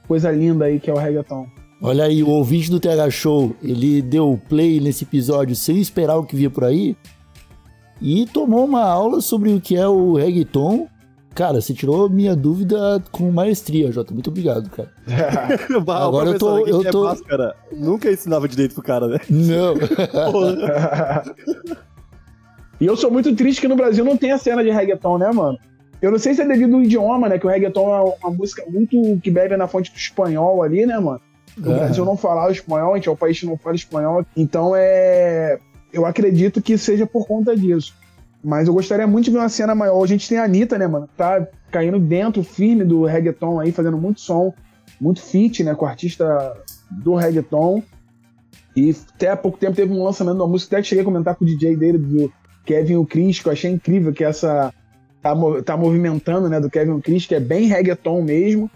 coisa 0.08 0.32
linda 0.32 0.66
aí 0.66 0.80
que 0.80 0.90
é 0.90 0.94
o 0.94 0.98
reggaeton. 0.98 1.48
Olha 1.82 2.06
aí, 2.06 2.24
o 2.24 2.30
ouvinte 2.30 2.72
do 2.72 2.80
TH 2.80 3.10
Show, 3.12 3.56
ele 3.62 4.02
deu 4.02 4.40
play 4.50 4.80
nesse 4.80 5.04
episódio 5.04 5.56
sem 5.56 5.80
esperar 5.80 6.18
o 6.18 6.24
que 6.24 6.36
via 6.36 6.50
por 6.50 6.64
aí 6.64 6.96
e 8.02 8.26
tomou 8.28 8.66
uma 8.66 8.84
aula 8.84 9.22
sobre 9.22 9.54
o 9.54 9.62
que 9.62 9.76
é 9.76 9.88
o 9.88 10.14
reggaeton. 10.16 10.88
Cara, 11.34 11.60
você 11.60 11.74
tirou 11.74 12.10
minha 12.10 12.34
dúvida 12.36 13.04
com 13.12 13.30
maestria, 13.30 13.92
Jota. 13.92 14.14
Muito 14.14 14.30
obrigado, 14.30 14.70
cara. 14.70 14.90
Agora 16.02 16.30
eu 16.30 16.40
tô- 16.40 16.66
eu 16.66 16.82
é 16.82 16.90
tô- 16.90 17.04
máscara, 17.04 17.54
Nunca 17.74 18.10
ensinava 18.10 18.48
direito 18.48 18.74
pro 18.74 18.84
cara, 18.84 19.08
né? 19.08 19.20
Não. 19.30 19.76
E 22.80 22.86
eu 22.86 22.98
sou 22.98 23.10
muito 23.10 23.34
triste 23.36 23.62
que 23.62 23.68
no 23.70 23.76
Brasil 23.76 24.04
não 24.04 24.18
tem 24.18 24.32
a 24.34 24.38
cena 24.38 24.62
de 24.64 24.70
reggaeton, 24.70 25.18
né, 25.18 25.32
mano? 25.32 25.58
Eu 26.02 26.12
não 26.12 26.20
sei 26.20 26.34
se 26.34 26.42
é 26.42 26.46
devido 26.46 26.76
ao 26.76 26.82
idioma, 26.84 27.30
né? 27.30 27.40
Que 27.40 27.48
o 27.48 27.50
reggaeton 27.50 27.96
é 27.96 28.16
uma 28.22 28.32
música 28.36 28.64
muito 28.70 29.18
que 29.24 29.32
bebe 29.32 29.56
na 29.56 29.66
fonte 29.68 29.90
do 29.92 29.96
espanhol 29.98 30.62
ali, 30.62 30.86
né, 30.86 31.00
mano? 31.00 31.22
No 31.58 31.70
Aham. 31.72 31.78
Brasil 31.80 32.04
não 32.04 32.18
falar 32.18 32.50
o 32.50 32.52
espanhol, 32.52 32.94
a 32.94 32.98
gente 32.98 33.08
é 33.08 33.12
um 33.12 33.16
país 33.16 33.40
que 33.40 33.46
não 33.46 33.58
fala 33.58 33.76
espanhol. 33.76 34.26
Então 34.36 34.74
é. 34.76 35.58
Eu 35.92 36.06
acredito 36.06 36.62
que 36.62 36.78
seja 36.78 37.06
por 37.06 37.26
conta 37.28 37.56
disso. 37.56 37.94
Mas 38.44 38.68
eu 38.68 38.74
gostaria 38.74 39.08
muito 39.08 39.26
de 39.26 39.32
ver 39.32 39.40
uma 39.40 39.50
cena 39.50 39.74
maior. 39.74 40.04
A 40.04 40.08
gente 40.08 40.30
tem 40.30 40.38
a 40.38 40.44
Anitta, 40.44 40.78
né, 40.78 40.86
mano? 40.86 41.10
Tá 41.18 41.48
caindo 41.72 42.00
dentro 42.00 42.44
firme 42.44 42.84
do 42.84 43.04
reggaeton 43.04 43.60
aí, 43.60 43.72
fazendo 43.72 43.98
muito 43.98 44.22
som, 44.22 44.54
muito 45.02 45.22
feat, 45.22 45.64
né, 45.64 45.74
com 45.74 45.86
o 45.86 45.88
artista 45.88 46.56
do 46.92 47.16
reggaeton. 47.16 47.82
E 48.76 48.96
até 49.16 49.30
há 49.30 49.38
pouco 49.38 49.58
tempo 49.58 49.76
teve 49.76 49.92
um 49.92 50.04
lançamento 50.04 50.36
de 50.36 50.42
uma 50.42 50.48
música, 50.48 50.76
até 50.76 50.84
que 50.84 50.90
cheguei 50.90 51.02
a 51.02 51.06
comentar 51.06 51.36
com 51.36 51.44
o 51.44 51.48
DJ 51.48 51.76
dele, 51.76 51.98
do 51.98 52.32
Kevin 52.66 52.98
o 52.98 53.06
Chris, 53.06 53.40
que 53.40 53.48
eu 53.48 53.54
achei 53.54 53.72
incrível 53.72 54.14
que 54.14 54.24
essa. 54.24 54.74
Tá, 55.22 55.34
tá 55.66 55.76
movimentando, 55.76 56.48
né, 56.48 56.60
do 56.60 56.70
Kevin 56.70 56.92
o 56.92 57.02
Chris, 57.02 57.26
que 57.26 57.34
é 57.34 57.40
bem 57.40 57.68
reggaeton 57.68 58.22
mesmo. 58.22 58.70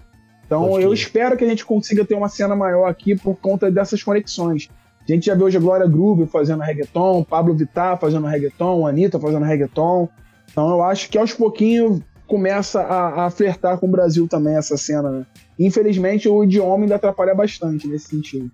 Então 0.47 0.79
eu 0.81 0.91
espero 0.91 1.37
que 1.37 1.45
a 1.45 1.47
gente 1.47 1.63
consiga 1.63 2.03
ter 2.03 2.15
uma 2.15 2.27
cena 2.27 2.55
maior 2.55 2.87
aqui 2.87 3.15
por 3.15 3.35
conta 3.35 3.69
dessas 3.69 4.01
conexões. 4.01 4.67
A 5.11 5.15
gente 5.15 5.25
já 5.25 5.35
vê 5.35 5.43
hoje 5.43 5.57
a 5.57 5.59
Glória 5.59 5.87
Groove 5.87 6.25
fazendo 6.27 6.61
reggaeton, 6.61 7.23
Pablo 7.23 7.55
Vittar 7.55 7.99
fazendo 7.99 8.27
reggaeton, 8.27 8.85
Anitta 8.85 9.19
fazendo 9.19 9.45
reggaeton. 9.45 10.07
Então 10.51 10.69
eu 10.69 10.83
acho 10.83 11.09
que 11.09 11.17
aos 11.17 11.33
pouquinhos 11.33 12.01
começa 12.27 12.81
a, 12.81 13.25
a 13.25 13.29
flertar 13.29 13.79
com 13.79 13.87
o 13.87 13.91
Brasil 13.91 14.27
também 14.27 14.55
essa 14.55 14.77
cena, 14.77 15.09
né? 15.09 15.25
Infelizmente 15.57 16.29
o 16.29 16.43
idioma 16.43 16.83
ainda 16.83 16.95
atrapalha 16.95 17.33
bastante 17.33 17.87
nesse 17.87 18.09
sentido. 18.09 18.51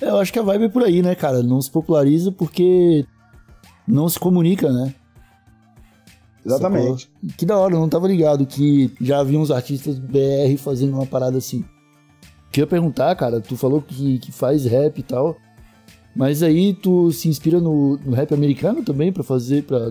Eu 0.00 0.18
acho 0.18 0.32
que 0.32 0.38
a 0.38 0.42
vibe 0.42 0.64
é 0.64 0.68
por 0.68 0.84
aí, 0.84 1.02
né, 1.02 1.14
cara? 1.14 1.42
Não 1.42 1.60
se 1.60 1.70
populariza 1.70 2.30
porque 2.30 3.04
não 3.86 4.08
se 4.08 4.18
comunica, 4.18 4.70
né? 4.70 4.94
Exatamente. 6.44 7.10
Que 7.36 7.44
da 7.44 7.58
hora, 7.58 7.74
eu 7.74 7.80
não 7.80 7.88
tava 7.88 8.06
ligado 8.06 8.46
que 8.46 8.92
já 9.00 9.18
havia 9.18 9.38
uns 9.38 9.50
artistas 9.50 9.98
BR 9.98 10.56
fazendo 10.58 10.94
uma 10.94 11.06
parada 11.06 11.38
assim. 11.38 11.64
Queria 12.52 12.66
perguntar, 12.66 13.14
cara, 13.16 13.40
tu 13.40 13.56
falou 13.56 13.82
que, 13.82 14.20
que 14.20 14.30
faz 14.30 14.64
rap 14.64 14.98
e 14.98 15.02
tal, 15.02 15.36
mas 16.16 16.42
aí 16.42 16.72
tu 16.74 17.12
se 17.12 17.28
inspira 17.28 17.60
no, 17.60 17.96
no 17.98 18.12
rap 18.14 18.32
americano 18.34 18.82
também 18.82 19.12
pra 19.12 19.22
fazer, 19.22 19.62
pra 19.64 19.90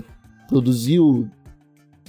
produzir 0.50 1.00
o, 1.00 1.26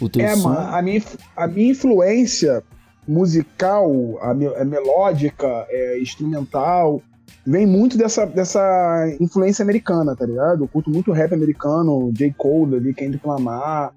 o 0.01 0.09
teu 0.09 0.23
É, 0.23 0.35
som? 0.35 0.49
mano, 0.49 0.75
a 0.75 0.83
minha, 0.83 1.03
a 1.37 1.47
minha 1.47 1.71
influência 1.71 2.63
musical, 3.07 3.91
a, 4.21 4.35
me- 4.35 4.47
a 4.55 4.65
melódica, 4.65 5.47
é, 5.69 6.01
instrumental, 6.01 7.01
vem 7.47 7.67
muito 7.67 7.97
dessa, 7.97 8.27
dessa 8.27 9.07
influência 9.21 9.63
americana, 9.63 10.15
tá 10.17 10.27
ligado? 10.27 10.65
Eu 10.65 10.69
curto 10.69 10.91
muito 10.91 11.13
rap 11.13 11.33
americano, 11.33 12.11
J. 12.13 12.33
Cole 12.37 12.77
ali, 12.77 12.95
Kendrick 12.95 13.27
Lamar, 13.27 13.93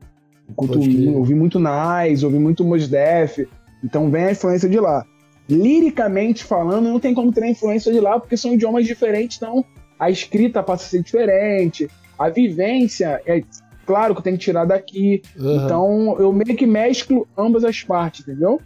eu 0.48 0.56
curto, 0.56 0.80
ouvi 0.80 1.36
muito 1.36 1.60
Nice, 1.60 2.26
ouvi 2.26 2.40
muito 2.40 2.64
Mos 2.64 2.88
Def, 2.88 3.40
então 3.84 4.10
vem 4.10 4.26
a 4.26 4.32
influência 4.32 4.68
de 4.70 4.80
lá. 4.80 5.06
Liricamente 5.48 6.44
falando, 6.44 6.90
não 6.90 7.00
tem 7.00 7.14
como 7.14 7.32
ter 7.32 7.44
a 7.44 7.50
influência 7.50 7.92
de 7.92 8.00
lá, 8.00 8.20
porque 8.20 8.38
são 8.38 8.54
idiomas 8.54 8.86
diferentes, 8.86 9.38
então 9.38 9.66
a 10.00 10.10
escrita 10.10 10.64
passa 10.64 10.86
a 10.86 10.88
ser 10.88 11.04
diferente, 11.04 11.90
a 12.18 12.30
vivência 12.30 13.22
é 13.26 13.44
claro 13.86 14.14
que 14.14 14.20
eu 14.20 14.24
tenho 14.24 14.38
que 14.38 14.44
tirar 14.44 14.66
daqui, 14.66 15.22
Aham. 15.38 15.66
então 15.66 16.20
eu 16.20 16.32
meio 16.32 16.56
que 16.56 16.66
mesclo 16.66 17.28
ambas 17.38 17.64
as 17.64 17.84
partes, 17.84 18.22
entendeu? 18.22 18.62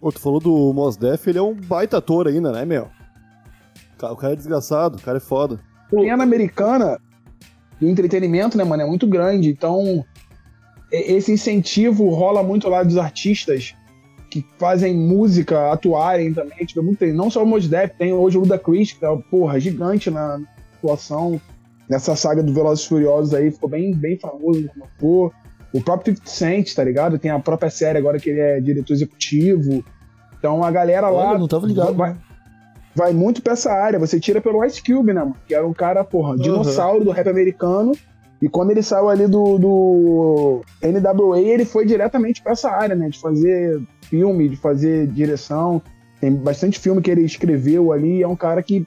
Pô, 0.00 0.12
tu 0.12 0.20
falou 0.20 0.38
do 0.38 0.72
Mos 0.72 0.96
Def, 0.96 1.26
ele 1.26 1.38
é 1.38 1.42
um 1.42 1.54
baita 1.54 1.98
ator 1.98 2.28
ainda, 2.28 2.52
né, 2.52 2.64
meu? 2.64 2.88
O 4.00 4.16
cara 4.16 4.34
é 4.34 4.36
desgraçado, 4.36 4.96
o 4.96 5.00
cara 5.00 5.16
é 5.16 5.20
foda. 5.20 5.58
A 5.92 6.00
cena 6.00 6.22
americana 6.22 7.00
do 7.80 7.88
entretenimento, 7.88 8.56
né, 8.56 8.62
mano, 8.62 8.82
é 8.82 8.86
muito 8.86 9.06
grande, 9.06 9.48
então 9.48 10.04
esse 10.92 11.32
incentivo 11.32 12.08
rola 12.10 12.42
muito 12.42 12.68
lá 12.68 12.82
dos 12.82 12.96
artistas 12.96 13.74
que 14.28 14.44
fazem 14.58 14.94
música 14.94 15.72
atuarem 15.72 16.32
também, 16.32 16.64
tipo, 16.66 16.82
muito, 16.82 17.04
não 17.06 17.30
só 17.30 17.42
o 17.42 17.46
Mos 17.46 17.68
Def, 17.68 17.92
tem 17.98 18.12
hoje 18.12 18.36
o 18.36 18.40
Ludacris, 18.40 18.92
que 18.92 19.04
é, 19.04 19.16
porra, 19.30 19.58
gigante 19.58 20.10
na 20.10 20.40
atuação 20.76 21.40
nessa 21.88 22.14
saga 22.14 22.42
do 22.42 22.52
Velozes 22.52 22.84
Furiosos 22.84 23.34
aí, 23.34 23.50
ficou 23.50 23.68
bem, 23.68 23.94
bem 23.94 24.18
famoso 24.18 24.68
como 24.68 24.84
ator. 24.84 25.32
O 25.72 25.80
próprio 25.82 26.14
50 26.14 26.30
Cent, 26.30 26.74
tá 26.74 26.84
ligado? 26.84 27.18
Tem 27.18 27.30
a 27.30 27.38
própria 27.38 27.70
série 27.70 27.98
agora 27.98 28.18
que 28.18 28.30
ele 28.30 28.40
é 28.40 28.60
diretor 28.60 28.92
executivo. 28.92 29.84
Então 30.38 30.62
a 30.62 30.70
galera 30.70 31.08
lá 31.08 31.30
Olha, 31.30 31.38
não 31.38 31.48
tava 31.48 31.66
ligado. 31.66 31.94
vai, 31.94 32.16
vai 32.94 33.12
muito 33.12 33.42
pra 33.42 33.52
essa 33.54 33.72
área. 33.72 33.98
Você 33.98 34.18
tira 34.20 34.40
pelo 34.40 34.64
Ice 34.64 34.82
Cube, 34.82 35.12
né, 35.12 35.20
mano? 35.20 35.36
Que 35.46 35.54
era 35.54 35.66
um 35.66 35.72
cara, 35.72 36.04
porra, 36.04 36.36
dinossauro 36.36 37.04
do 37.04 37.10
rap 37.10 37.28
americano. 37.28 37.92
E 38.40 38.48
quando 38.48 38.70
ele 38.70 38.82
saiu 38.82 39.08
ali 39.08 39.26
do, 39.26 39.58
do 39.58 40.62
NWA, 40.80 41.40
ele 41.40 41.64
foi 41.64 41.84
diretamente 41.84 42.40
pra 42.40 42.52
essa 42.52 42.70
área, 42.70 42.94
né? 42.94 43.08
De 43.08 43.18
fazer 43.18 43.82
filme, 44.08 44.48
de 44.48 44.56
fazer 44.56 45.06
direção. 45.06 45.82
Tem 46.20 46.34
bastante 46.34 46.78
filme 46.78 47.00
que 47.00 47.10
ele 47.10 47.22
escreveu 47.22 47.92
ali. 47.92 48.22
É 48.22 48.28
um 48.28 48.36
cara 48.36 48.62
que 48.62 48.86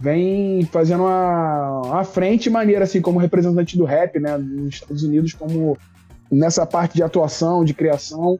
vem 0.00 0.64
fazendo 0.66 1.04
uma, 1.04 1.82
uma 1.84 2.04
frente 2.04 2.48
maneira, 2.48 2.84
assim, 2.84 3.00
como 3.00 3.18
representante 3.18 3.76
do 3.76 3.84
rap, 3.84 4.18
né? 4.18 4.36
Nos 4.36 4.74
Estados 4.74 5.02
Unidos, 5.02 5.32
como 5.32 5.76
nessa 6.30 6.66
parte 6.66 6.94
de 6.94 7.02
atuação, 7.02 7.64
de 7.64 7.74
criação. 7.74 8.38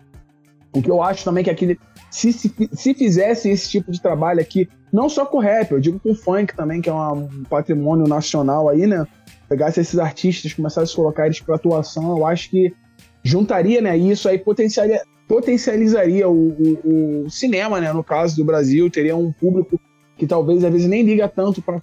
O 0.73 0.83
que 0.83 0.91
eu 0.91 1.03
acho 1.03 1.25
também 1.25 1.43
que 1.43 1.51
aqui, 1.51 1.79
se, 2.11 2.33
se, 2.33 2.53
se 2.73 2.95
fizesse 2.95 3.49
esse 3.49 3.71
tipo 3.71 3.91
de 3.91 4.01
trabalho 4.01 4.41
aqui, 4.41 4.69
não 4.93 5.09
só 5.09 5.25
com 5.25 5.39
rap, 5.39 5.73
eu 5.73 5.81
digo 5.81 5.99
com 5.99 6.15
funk 6.15 6.55
também, 6.55 6.81
que 6.81 6.89
é 6.89 6.93
um 6.93 7.45
patrimônio 7.49 8.07
nacional 8.07 8.69
aí, 8.69 8.87
né? 8.87 9.07
Pegasse 9.49 9.81
esses 9.81 9.99
artistas, 9.99 10.53
começasse 10.53 10.93
a 10.93 10.97
colocar 10.97 11.27
eles 11.27 11.41
para 11.41 11.57
atuação, 11.57 12.17
eu 12.17 12.27
acho 12.27 12.51
que 12.51 12.75
juntaria, 13.23 13.81
né? 13.81 13.97
Isso 13.97 14.29
aí 14.29 14.39
potenciaria, 14.39 15.03
potencializaria 15.29 16.29
o, 16.29 16.49
o- 16.49 17.25
o 17.27 17.31
cinema, 17.31 17.79
né? 17.81 17.93
No 17.93 18.03
caso 18.03 18.35
do 18.37 18.45
Brasil, 18.45 18.91
teria 18.91 19.15
um 19.15 19.31
público 19.31 19.79
que 20.17 20.27
talvez 20.27 20.65
às 20.65 20.73
vezes 20.73 20.89
nem 20.89 21.03
liga 21.05 21.29
tanto 21.29 21.63
para 21.63 21.81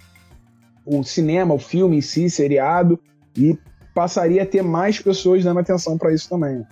o 0.84 1.02
cinema, 1.02 1.54
o 1.54 1.58
filme 1.58 1.96
em 1.96 2.00
si, 2.02 2.28
seriado, 2.28 2.98
e 3.36 3.56
passaria 3.94 4.42
a 4.42 4.46
ter 4.46 4.62
mais 4.62 5.00
pessoas 5.00 5.42
dando 5.42 5.60
atenção 5.60 5.96
para 5.96 6.12
isso 6.12 6.28
também. 6.28 6.62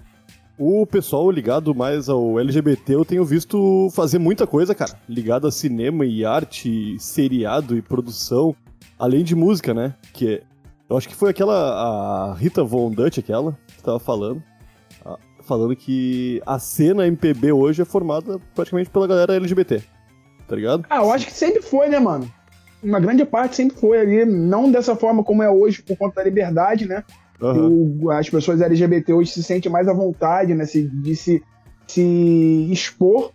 O 0.59 0.87
pessoal 0.87 1.31
ligado 1.31 1.75
mais 1.75 2.09
ao 2.09 2.38
LGBT, 2.38 2.95
eu 2.95 3.04
tenho 3.04 3.25
visto 3.25 3.88
fazer 3.93 4.19
muita 4.19 4.47
coisa, 4.47 4.75
cara. 4.75 4.93
Ligado 5.09 5.47
a 5.49 5.50
cinema 5.50 6.04
e 6.07 6.25
arte, 6.25 6.97
seriado 7.00 7.76
e 7.76 7.83
produção. 7.83 8.54
Além 8.97 9.25
de 9.25 9.35
música, 9.35 9.75
né? 9.75 9.95
Que 10.12 10.35
é- 10.35 10.43
eu 10.88 10.97
acho 10.97 11.09
que 11.09 11.14
foi 11.16 11.31
aquela. 11.31 11.54
A 12.31 12.35
Rita 12.35 12.62
Von 12.62 12.90
Dutch, 12.93 13.19
aquela, 13.19 13.59
que 13.76 13.83
tava 13.83 13.99
falando. 13.99 14.40
Falando 15.46 15.76
que 15.76 16.40
a 16.46 16.58
cena 16.58 17.06
MPB 17.06 17.52
hoje 17.52 17.82
é 17.82 17.84
formada 17.84 18.38
praticamente 18.54 18.90
pela 18.90 19.06
galera 19.06 19.34
LGBT. 19.36 19.82
Tá 20.48 20.56
ligado? 20.56 20.84
Ah, 20.90 20.98
eu 20.98 21.12
acho 21.12 21.26
que 21.26 21.32
sempre 21.32 21.62
foi, 21.62 21.88
né, 21.88 21.98
mano? 21.98 22.30
Uma 22.82 23.00
grande 23.00 23.24
parte 23.24 23.56
sempre 23.56 23.76
foi 23.78 23.98
ali, 23.98 24.24
não 24.24 24.70
dessa 24.70 24.94
forma 24.94 25.22
como 25.24 25.42
é 25.42 25.50
hoje, 25.50 25.82
por 25.82 25.96
conta 25.96 26.16
da 26.16 26.24
liberdade, 26.24 26.86
né? 26.86 27.02
O- 28.02 28.10
as 28.10 28.28
pessoas 28.28 28.60
LGBT 28.60 29.12
hoje 29.12 29.32
se 29.32 29.42
sentem 29.42 29.70
mais 29.72 29.88
à 29.88 29.92
vontade, 29.92 30.54
né? 30.54 30.64
se- 30.66 30.88
de 30.88 31.16
se, 31.16 31.42
se 31.86 32.68
expor. 32.70 33.30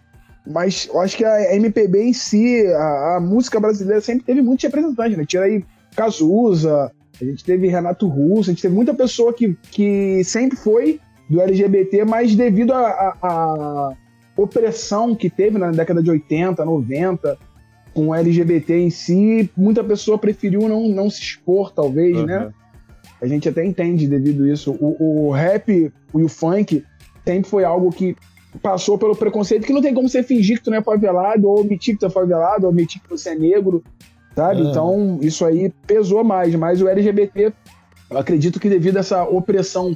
Mas 0.48 0.88
eu 0.92 1.00
acho 1.02 1.16
que 1.18 1.26
a 1.26 1.56
MPB 1.56 2.02
em 2.04 2.14
si, 2.14 2.66
a, 2.68 3.18
a 3.18 3.20
música 3.20 3.60
brasileira 3.60 4.02
sempre 4.02 4.24
teve 4.26 4.42
muitos 4.42 4.64
representantes, 4.64 5.18
né? 5.18 5.26
Tira 5.26 5.44
aí 5.46 5.64
Cazuza, 5.96 6.92
a 7.22 7.26
gente 7.26 7.44
teve 7.44 7.68
Renato 7.68 8.08
Russo, 8.08 8.50
a 8.50 8.54
gente 8.54 8.62
teve 8.62 8.74
muita 8.74 8.94
pessoa 8.94 9.34
que, 9.34 9.56
que 9.70 10.24
sempre 10.24 10.58
foi 10.58 11.00
do 11.30 11.42
LGBT, 11.42 12.06
mas 12.06 12.36
devido 12.36 12.74
à 12.74 13.94
opressão 14.36 15.16
que 15.16 15.30
teve 15.30 15.58
na 15.58 15.72
década 15.72 16.02
de 16.02 16.10
80, 16.10 16.64
90, 16.64 17.38
com 17.94 18.08
o 18.08 18.16
LGBT 18.16 18.78
em 18.78 18.90
si, 18.90 19.50
muita 19.56 19.84
pessoa 19.84 20.18
preferiu 20.18 20.68
não, 20.68 20.88
não 20.90 21.10
se 21.10 21.22
expor, 21.22 21.72
talvez, 21.72 22.18
né? 22.26 22.38
Aham. 22.38 22.54
A 23.22 23.28
gente 23.28 23.50
até 23.50 23.66
entende 23.66 24.08
devido 24.08 24.46
a 24.46 24.54
isso. 24.54 24.72
O, 24.80 25.28
o 25.28 25.32
rap 25.32 25.70
e 25.70 25.92
o 26.14 26.30
funk 26.30 26.86
sempre 27.26 27.50
foi 27.50 27.66
algo 27.66 27.92
que 27.92 28.16
passou 28.62 28.98
pelo 28.98 29.16
preconceito, 29.16 29.66
que 29.66 29.74
não 29.74 29.82
tem 29.82 29.94
como 29.94 30.08
você 30.08 30.24
fingir 30.24 30.58
que 30.58 30.64
tu 30.64 30.72
não 30.72 30.78
é 30.78 30.82
favelado, 30.82 31.48
ou 31.48 31.60
omitir 31.60 31.96
que 31.96 32.00
tu 32.00 32.06
é 32.06 32.10
favelado, 32.10 32.66
ou 32.66 32.72
omitir 32.72 33.02
que 33.02 33.10
você 33.10 33.32
é 33.32 33.36
negro, 33.36 33.84
sabe? 34.36 34.62
Então, 34.62 35.20
isso 35.22 35.46
aí 35.46 35.72
pesou 35.86 36.24
mais. 36.24 36.56
Mas 36.56 36.82
o 36.82 36.88
LGBT, 36.88 37.54
eu 38.10 38.18
acredito 38.18 38.60
que 38.60 38.70
devido 38.70 38.98
a 38.98 39.02
essa 39.02 39.24
opressão 39.24 39.96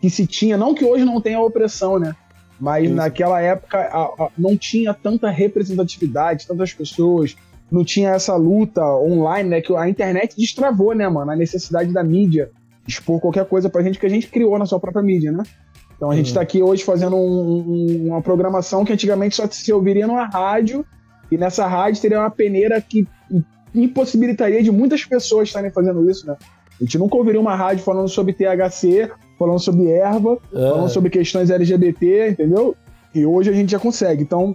que 0.00 0.08
se 0.10 0.26
tinha, 0.26 0.56
não 0.56 0.74
que 0.74 0.84
hoje 0.84 1.04
não 1.04 1.20
tenha 1.20 1.40
opressão, 1.40 1.98
né? 1.98 2.14
Mas 2.58 2.84
Isso. 2.86 2.94
naquela 2.94 3.40
época 3.40 3.78
a- 3.78 4.24
a- 4.24 4.28
não 4.36 4.56
tinha 4.56 4.92
tanta 4.94 5.30
representatividade, 5.30 6.46
tantas 6.46 6.72
pessoas 6.72 7.36
não 7.70 7.84
tinha 7.84 8.10
essa 8.10 8.34
luta 8.36 8.84
online, 8.84 9.48
né? 9.48 9.60
Que 9.60 9.74
a 9.76 9.88
internet 9.88 10.34
destravou, 10.36 10.94
né, 10.94 11.08
mano? 11.08 11.30
A 11.30 11.36
necessidade 11.36 11.92
da 11.92 12.02
mídia 12.02 12.50
expor 12.86 13.20
qualquer 13.20 13.44
coisa 13.46 13.70
pra 13.70 13.82
gente 13.82 13.98
que 13.98 14.06
a 14.06 14.10
gente 14.10 14.26
criou 14.26 14.58
na 14.58 14.66
sua 14.66 14.80
própria 14.80 15.02
mídia, 15.02 15.30
né? 15.30 15.44
Então 15.96 16.10
a 16.10 16.16
gente 16.16 16.32
tá 16.34 16.40
aqui 16.40 16.62
hoje 16.62 16.82
fazendo 16.82 17.14
um- 17.14 17.20
um- 17.58 18.06
uma 18.08 18.22
programação 18.22 18.84
que 18.84 18.92
antigamente 18.92 19.36
só 19.36 19.46
se 19.48 19.72
ouviria 19.72 20.06
numa 20.06 20.24
rádio, 20.24 20.84
e 21.30 21.36
nessa 21.38 21.66
rádio 21.66 22.00
teria 22.02 22.18
uma 22.18 22.30
peneira 22.30 22.80
que 22.80 23.06
impossibilitaria 23.74 24.62
de 24.62 24.70
muitas 24.70 25.04
pessoas 25.04 25.48
estarem 25.48 25.70
fazendo 25.70 26.08
isso, 26.10 26.26
né? 26.26 26.36
A 26.80 26.84
gente 26.84 26.98
nunca 26.98 27.16
ouviria 27.16 27.40
uma 27.40 27.54
rádio 27.54 27.84
falando 27.84 28.08
sobre 28.08 28.32
THC, 28.32 29.10
falando 29.40 29.58
sobre 29.58 29.86
erva, 29.90 30.36
É. 30.54 30.68
falando 30.70 30.90
sobre 30.90 31.08
questões 31.08 31.48
LGBT, 31.50 32.28
entendeu? 32.28 32.76
E 33.14 33.24
hoje 33.24 33.48
a 33.48 33.54
gente 33.54 33.70
já 33.72 33.78
consegue. 33.78 34.22
Então, 34.22 34.54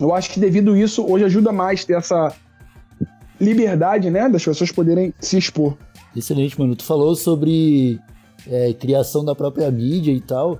eu 0.00 0.12
acho 0.12 0.30
que 0.30 0.40
devido 0.40 0.72
a 0.72 0.78
isso, 0.78 1.06
hoje 1.08 1.24
ajuda 1.24 1.52
mais 1.52 1.84
ter 1.84 1.94
essa 1.96 2.34
liberdade, 3.40 4.10
né, 4.10 4.28
das 4.28 4.44
pessoas 4.44 4.72
poderem 4.72 5.14
se 5.20 5.38
expor. 5.38 5.76
Excelente, 6.14 6.58
mano. 6.58 6.74
Tu 6.74 6.84
falou 6.84 7.14
sobre 7.14 8.00
é, 8.50 8.72
criação 8.72 9.24
da 9.24 9.34
própria 9.34 9.70
mídia 9.70 10.10
e 10.12 10.20
tal. 10.20 10.58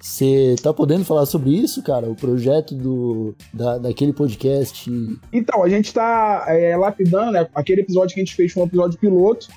Você 0.00 0.54
tá 0.62 0.72
podendo 0.72 1.04
falar 1.04 1.26
sobre 1.26 1.50
isso, 1.50 1.82
cara? 1.82 2.08
O 2.08 2.14
projeto 2.14 2.72
do, 2.72 3.34
da, 3.52 3.78
daquele 3.78 4.12
podcast. 4.12 4.88
Então, 5.32 5.64
a 5.64 5.68
gente 5.68 5.92
tá 5.92 6.44
é, 6.46 6.76
lapidando, 6.76 7.32
né? 7.32 7.48
Aquele 7.52 7.80
episódio 7.80 8.14
que 8.14 8.20
a 8.20 8.24
gente 8.24 8.36
fez 8.36 8.52
foi 8.52 8.62
um 8.62 8.66
episódio 8.66 8.96
piloto. 8.96 9.48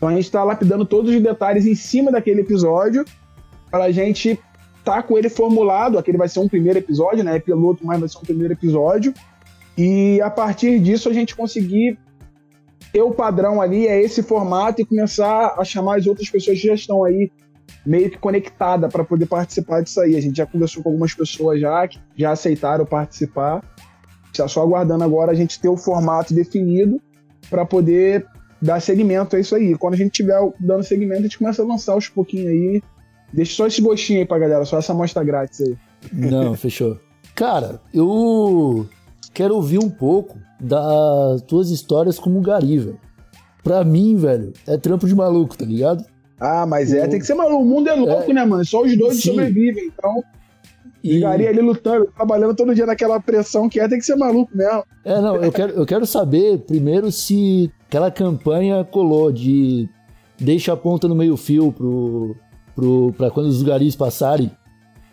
Então 0.00 0.08
a 0.08 0.14
gente 0.14 0.30
tá 0.30 0.42
lapidando 0.42 0.86
todos 0.86 1.14
os 1.14 1.22
detalhes 1.22 1.66
em 1.66 1.74
cima 1.74 2.10
daquele 2.10 2.40
episódio 2.40 3.04
para 3.70 3.84
a 3.84 3.92
gente 3.92 4.40
tá 4.82 5.02
com 5.02 5.18
ele 5.18 5.28
formulado. 5.28 5.98
Aquele 5.98 6.16
vai 6.16 6.26
ser 6.26 6.40
um 6.40 6.48
primeiro 6.48 6.78
episódio, 6.78 7.22
né? 7.22 7.36
É 7.36 7.38
piloto, 7.38 7.84
mas 7.84 8.00
vai 8.00 8.08
ser 8.08 8.16
um 8.16 8.22
primeiro 8.22 8.54
episódio. 8.54 9.12
E 9.76 10.18
a 10.22 10.30
partir 10.30 10.78
disso 10.78 11.10
a 11.10 11.12
gente 11.12 11.36
conseguir 11.36 11.98
ter 12.90 13.02
o 13.02 13.10
padrão 13.10 13.60
ali, 13.60 13.86
é 13.86 14.02
esse 14.02 14.22
formato, 14.22 14.80
e 14.80 14.86
começar 14.86 15.54
a 15.58 15.64
chamar 15.64 15.98
as 15.98 16.06
outras 16.06 16.30
pessoas 16.30 16.58
que 16.58 16.66
já 16.66 16.74
estão 16.74 17.04
aí 17.04 17.30
meio 17.84 18.10
que 18.10 18.16
conectada 18.16 18.88
para 18.88 19.04
poder 19.04 19.26
participar 19.26 19.82
disso 19.82 20.00
aí. 20.00 20.16
A 20.16 20.20
gente 20.22 20.38
já 20.38 20.46
conversou 20.46 20.82
com 20.82 20.88
algumas 20.88 21.12
pessoas 21.12 21.60
já 21.60 21.86
que 21.86 21.98
já 22.16 22.30
aceitaram 22.30 22.86
participar. 22.86 23.62
Está 24.32 24.48
só 24.48 24.62
aguardando 24.62 25.04
agora 25.04 25.30
a 25.30 25.34
gente 25.34 25.60
ter 25.60 25.68
o 25.68 25.76
formato 25.76 26.32
definido 26.32 26.98
para 27.50 27.66
poder 27.66 28.26
dar 28.60 28.80
segmento 28.80 29.36
a 29.36 29.40
isso 29.40 29.54
aí. 29.54 29.76
Quando 29.76 29.94
a 29.94 29.96
gente 29.96 30.12
tiver 30.12 30.38
dando 30.58 30.82
segmento, 30.82 31.20
a 31.20 31.22
gente 31.22 31.38
começa 31.38 31.62
a 31.62 31.66
lançar 31.66 31.92
aos 31.92 32.08
pouquinhos 32.08 32.48
aí. 32.48 32.82
Deixa 33.32 33.54
só 33.54 33.66
esse 33.66 33.80
gostinho 33.80 34.18
aí 34.20 34.26
pra 34.26 34.38
galera, 34.38 34.64
só 34.64 34.78
essa 34.78 34.92
amostra 34.92 35.22
grátis 35.24 35.60
aí. 35.60 35.76
Não, 36.12 36.54
fechou. 36.56 36.98
Cara, 37.34 37.80
eu 37.94 38.86
quero 39.32 39.54
ouvir 39.54 39.78
um 39.78 39.88
pouco 39.88 40.36
das 40.60 41.42
tuas 41.42 41.70
histórias 41.70 42.18
como 42.18 42.40
gari, 42.40 42.78
velho. 42.78 42.98
Pra 43.62 43.84
mim, 43.84 44.16
velho, 44.16 44.52
é 44.66 44.76
trampo 44.76 45.06
de 45.06 45.14
maluco, 45.14 45.56
tá 45.56 45.64
ligado? 45.64 46.04
Ah, 46.38 46.64
mas 46.66 46.92
é, 46.92 47.06
tem 47.06 47.18
que 47.20 47.26
ser 47.26 47.34
maluco. 47.34 47.62
O 47.62 47.66
mundo 47.66 47.88
é 47.88 47.94
louco, 47.94 48.32
né, 48.32 48.44
mano? 48.44 48.64
Só 48.64 48.82
os 48.82 48.96
dois 48.96 49.20
Sim. 49.20 49.30
sobrevivem. 49.30 49.86
Então, 49.94 50.22
E- 51.04 51.12
ligaria 51.14 51.50
ali 51.50 51.60
lutando, 51.60 52.06
trabalhando 52.16 52.54
todo 52.54 52.74
dia 52.74 52.86
naquela 52.86 53.20
pressão 53.20 53.68
que 53.68 53.78
é, 53.78 53.86
tem 53.86 53.98
que 53.98 54.04
ser 54.04 54.16
maluco 54.16 54.50
mesmo. 54.56 54.82
É, 55.04 55.20
não, 55.20 55.36
eu 55.36 55.52
quero, 55.52 55.72
eu 55.74 55.86
quero 55.86 56.06
saber 56.06 56.58
primeiro 56.60 57.12
se 57.12 57.70
aquela 57.90 58.08
campanha 58.08 58.84
colou 58.84 59.32
de 59.32 59.88
deixa 60.38 60.72
a 60.72 60.76
ponta 60.76 61.08
no 61.08 61.14
meio 61.16 61.36
fio 61.36 61.72
pro, 61.72 62.36
pro, 62.72 63.12
pra 63.16 63.30
quando 63.32 63.46
os 63.48 63.62
garis 63.64 63.96
passarem. 63.96 64.48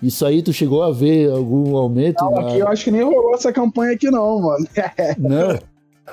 Isso 0.01 0.24
aí 0.24 0.43
tu 0.43 0.53
chegou 0.53 0.84
a 0.84 0.91
ver 0.91 1.31
algum 1.31 1.75
aumento? 1.75 2.24
Não, 2.24 2.31
na- 2.34 2.41
aqui 2.41 2.60
eu 2.60 2.67
acho 2.67 2.84
que 2.84 2.91
nem 2.91 3.01
rolou 3.03 3.34
essa 3.34 3.51
campanha 3.51 3.93
aqui, 3.93 4.12
não, 4.12 4.39
mano. 4.41 4.67
Não. 5.17 5.57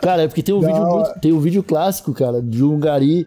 Cara, 0.00 0.22
é 0.22 0.26
porque 0.26 0.42
tem 0.42 0.54
um, 0.54 0.60
Não. 0.62 0.68
vídeo 0.72 0.86
muito- 0.86 1.20
tem 1.20 1.32
um 1.34 1.38
vídeo 1.38 1.62
clássico, 1.62 2.14
cara, 2.14 2.40
de 2.40 2.64
um 2.64 2.80
gari, 2.80 3.26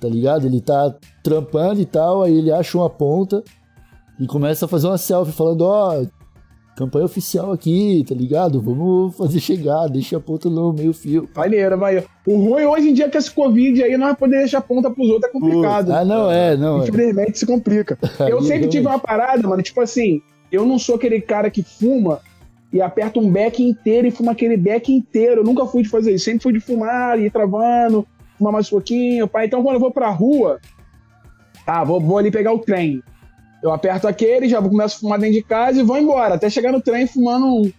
tá 0.00 0.08
ligado? 0.08 0.46
Ele 0.46 0.60
tá 0.60 0.94
trampando 1.24 1.80
e 1.80 1.84
tal, 1.84 2.22
aí 2.22 2.38
ele 2.38 2.52
acha 2.52 2.78
uma 2.78 2.88
ponta 2.88 3.42
e 4.18 4.26
começa 4.28 4.64
a 4.64 4.68
fazer 4.68 4.86
uma 4.86 4.96
selfie 4.96 5.32
falando, 5.32 5.62
ó, 5.62 6.02
campanha 6.80 7.04
oficial 7.04 7.52
aqui, 7.52 8.02
tá 8.08 8.14
ligado? 8.14 8.60
Vamos 8.60 9.14
fazer 9.14 9.38
chegar, 9.38 9.86
deixa 9.88 10.16
a 10.16 10.20
ponta 10.20 10.48
no 10.48 10.72
meio 10.72 10.94
fio. 10.94 11.28
Maneiro, 11.36 11.76
maneiro. 11.76 12.06
O 12.26 12.36
ruim 12.36 12.64
hoje 12.64 12.88
em 12.88 12.94
dia 12.94 13.04
é 13.04 13.08
que 13.08 13.18
esse 13.18 13.30
Covid 13.30 13.82
aí 13.82 13.96
não 13.98 14.06
vai 14.06 14.16
poder 14.16 14.38
deixar 14.38 14.62
ponta 14.62 14.90
pros 14.90 15.08
outros, 15.10 15.28
é 15.28 15.32
complicado. 15.32 15.90
Ah, 15.90 16.04
não, 16.04 16.30
é, 16.30 16.56
não. 16.56 16.82
É. 16.82 16.88
Infelizmente 16.88 17.38
se 17.38 17.46
complica. 17.46 17.98
Eu 18.20 18.40
sempre 18.42 18.68
tive 18.68 18.86
uma 18.86 18.98
parada, 18.98 19.46
mano, 19.46 19.62
tipo 19.62 19.80
assim, 19.80 20.22
eu 20.50 20.64
não 20.64 20.78
sou 20.78 20.94
aquele 20.94 21.20
cara 21.20 21.50
que 21.50 21.62
fuma 21.62 22.20
e 22.72 22.80
aperta 22.80 23.18
um 23.20 23.30
beck 23.30 23.62
inteiro 23.62 24.06
e 24.06 24.10
fuma 24.10 24.32
aquele 24.32 24.56
beck 24.56 24.90
inteiro. 24.90 25.42
Eu 25.42 25.44
nunca 25.44 25.66
fui 25.66 25.82
de 25.82 25.88
fazer 25.88 26.12
isso. 26.12 26.24
Sempre 26.24 26.42
fui 26.42 26.52
de 26.52 26.60
fumar, 26.60 27.20
ir 27.20 27.30
travando, 27.30 28.06
fumar 28.38 28.52
mais 28.54 28.66
um 28.68 28.70
pouquinho, 28.70 29.28
pai. 29.28 29.46
Então 29.46 29.62
quando 29.62 29.74
eu 29.74 29.80
vou 29.80 29.90
pra 29.90 30.08
rua, 30.08 30.60
ah, 31.66 31.84
vou, 31.84 32.00
vou 32.00 32.18
ali 32.18 32.30
pegar 32.30 32.52
o 32.52 32.58
trem. 32.58 33.02
Eu 33.62 33.72
aperto 33.72 34.08
aquele, 34.08 34.48
já 34.48 34.60
começo 34.62 34.96
a 34.96 35.00
fumar 35.00 35.18
dentro 35.18 35.36
de 35.36 35.42
casa 35.42 35.80
e 35.80 35.84
vou 35.84 35.98
embora. 35.98 36.34
Até 36.34 36.48
chegar 36.48 36.72
no 36.72 36.80
trem 36.80 37.06
fumando 37.06 37.46
um. 37.46 37.72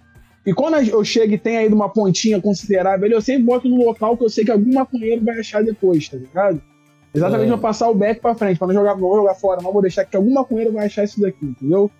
E 0.46 0.54
quando 0.54 0.76
eu 0.78 1.04
chego 1.04 1.34
e 1.34 1.38
tem 1.38 1.58
aí 1.58 1.68
uma 1.68 1.90
pontinha 1.90 2.42
considerável, 2.42 3.10
eu 3.10 3.22
sempre 3.22 3.44
boto 3.44 3.68
no 3.70 3.84
local 3.86 4.18
que 4.18 4.24
eu 4.24 4.30
sei 4.30 4.44
que 4.44 4.52
algum 4.52 4.74
maconheiro 4.74 5.24
vai 5.24 5.40
achar 5.40 5.64
depois, 5.64 6.10
tá 6.10 6.18
ligado? 6.18 6.62
Exatamente 7.14 7.48
É. 7.50 7.52
pra 7.52 7.58
passar 7.58 7.90
o 7.90 7.96
back 7.96 8.22
pra 8.22 8.34
frente, 8.34 8.58
pra 8.58 8.68
não 8.68 8.74
jogar, 8.74 8.94
não 8.94 9.02
vou 9.02 9.18
jogar 9.18 9.36
fora, 9.36 9.62
não 9.62 9.72
vou 9.74 9.82
deixar 9.82 10.06
que 10.06 10.16
algum 10.16 10.34
maconheiro 10.34 10.72
vai 10.72 10.86
achar 10.86 11.04
isso 11.04 11.20
daqui, 11.22 11.46
entendeu? 11.46 11.92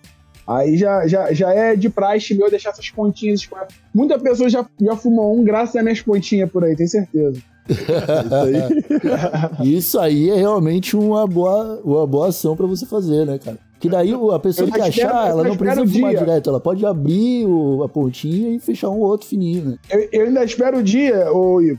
Aí 0.46 0.76
já, 0.76 1.06
já, 1.06 1.32
já 1.32 1.52
é 1.54 1.76
de 1.76 1.88
praxe 1.88 2.34
meu 2.34 2.50
deixar 2.50 2.70
essas 2.70 2.90
pontinhas. 2.90 3.48
Muita 3.94 4.18
pessoa 4.18 4.48
já, 4.48 4.64
já 4.80 4.96
fumou 4.96 5.38
um 5.38 5.44
graças 5.44 5.76
às 5.76 5.82
minhas 5.82 6.00
pontinhas 6.00 6.50
por 6.50 6.64
aí, 6.64 6.74
tenho 6.74 6.88
certeza. 6.88 7.40
Isso 9.62 9.98
aí 9.98 10.30
é 10.30 10.34
realmente 10.36 10.96
uma 10.96 11.26
boa, 11.26 11.80
uma 11.84 12.06
boa 12.06 12.28
ação 12.28 12.56
pra 12.56 12.66
você 12.66 12.86
fazer, 12.86 13.24
né, 13.26 13.38
cara? 13.38 13.58
Que 13.78 13.88
daí 13.88 14.12
a 14.12 14.38
pessoa 14.38 14.70
que 14.70 14.78
espero- 14.80 15.08
achar, 15.10 15.28
ela 15.30 15.44
não 15.44 15.56
precisa 15.56 15.86
fumar 15.86 16.10
dia. 16.10 16.18
direto, 16.20 16.50
ela 16.50 16.60
pode 16.60 16.86
abrir 16.86 17.46
o- 17.46 17.82
a 17.82 17.88
pontinha 17.88 18.50
e 18.54 18.58
fechar 18.60 18.88
um 18.90 18.98
outro 19.00 19.26
fininho, 19.26 19.70
né? 19.70 19.76
Eu, 19.90 20.08
eu 20.12 20.26
ainda 20.26 20.44
espero 20.44 20.78
o 20.78 20.82
dia, 20.82 21.32
ô 21.32 21.60
Igor, 21.60 21.78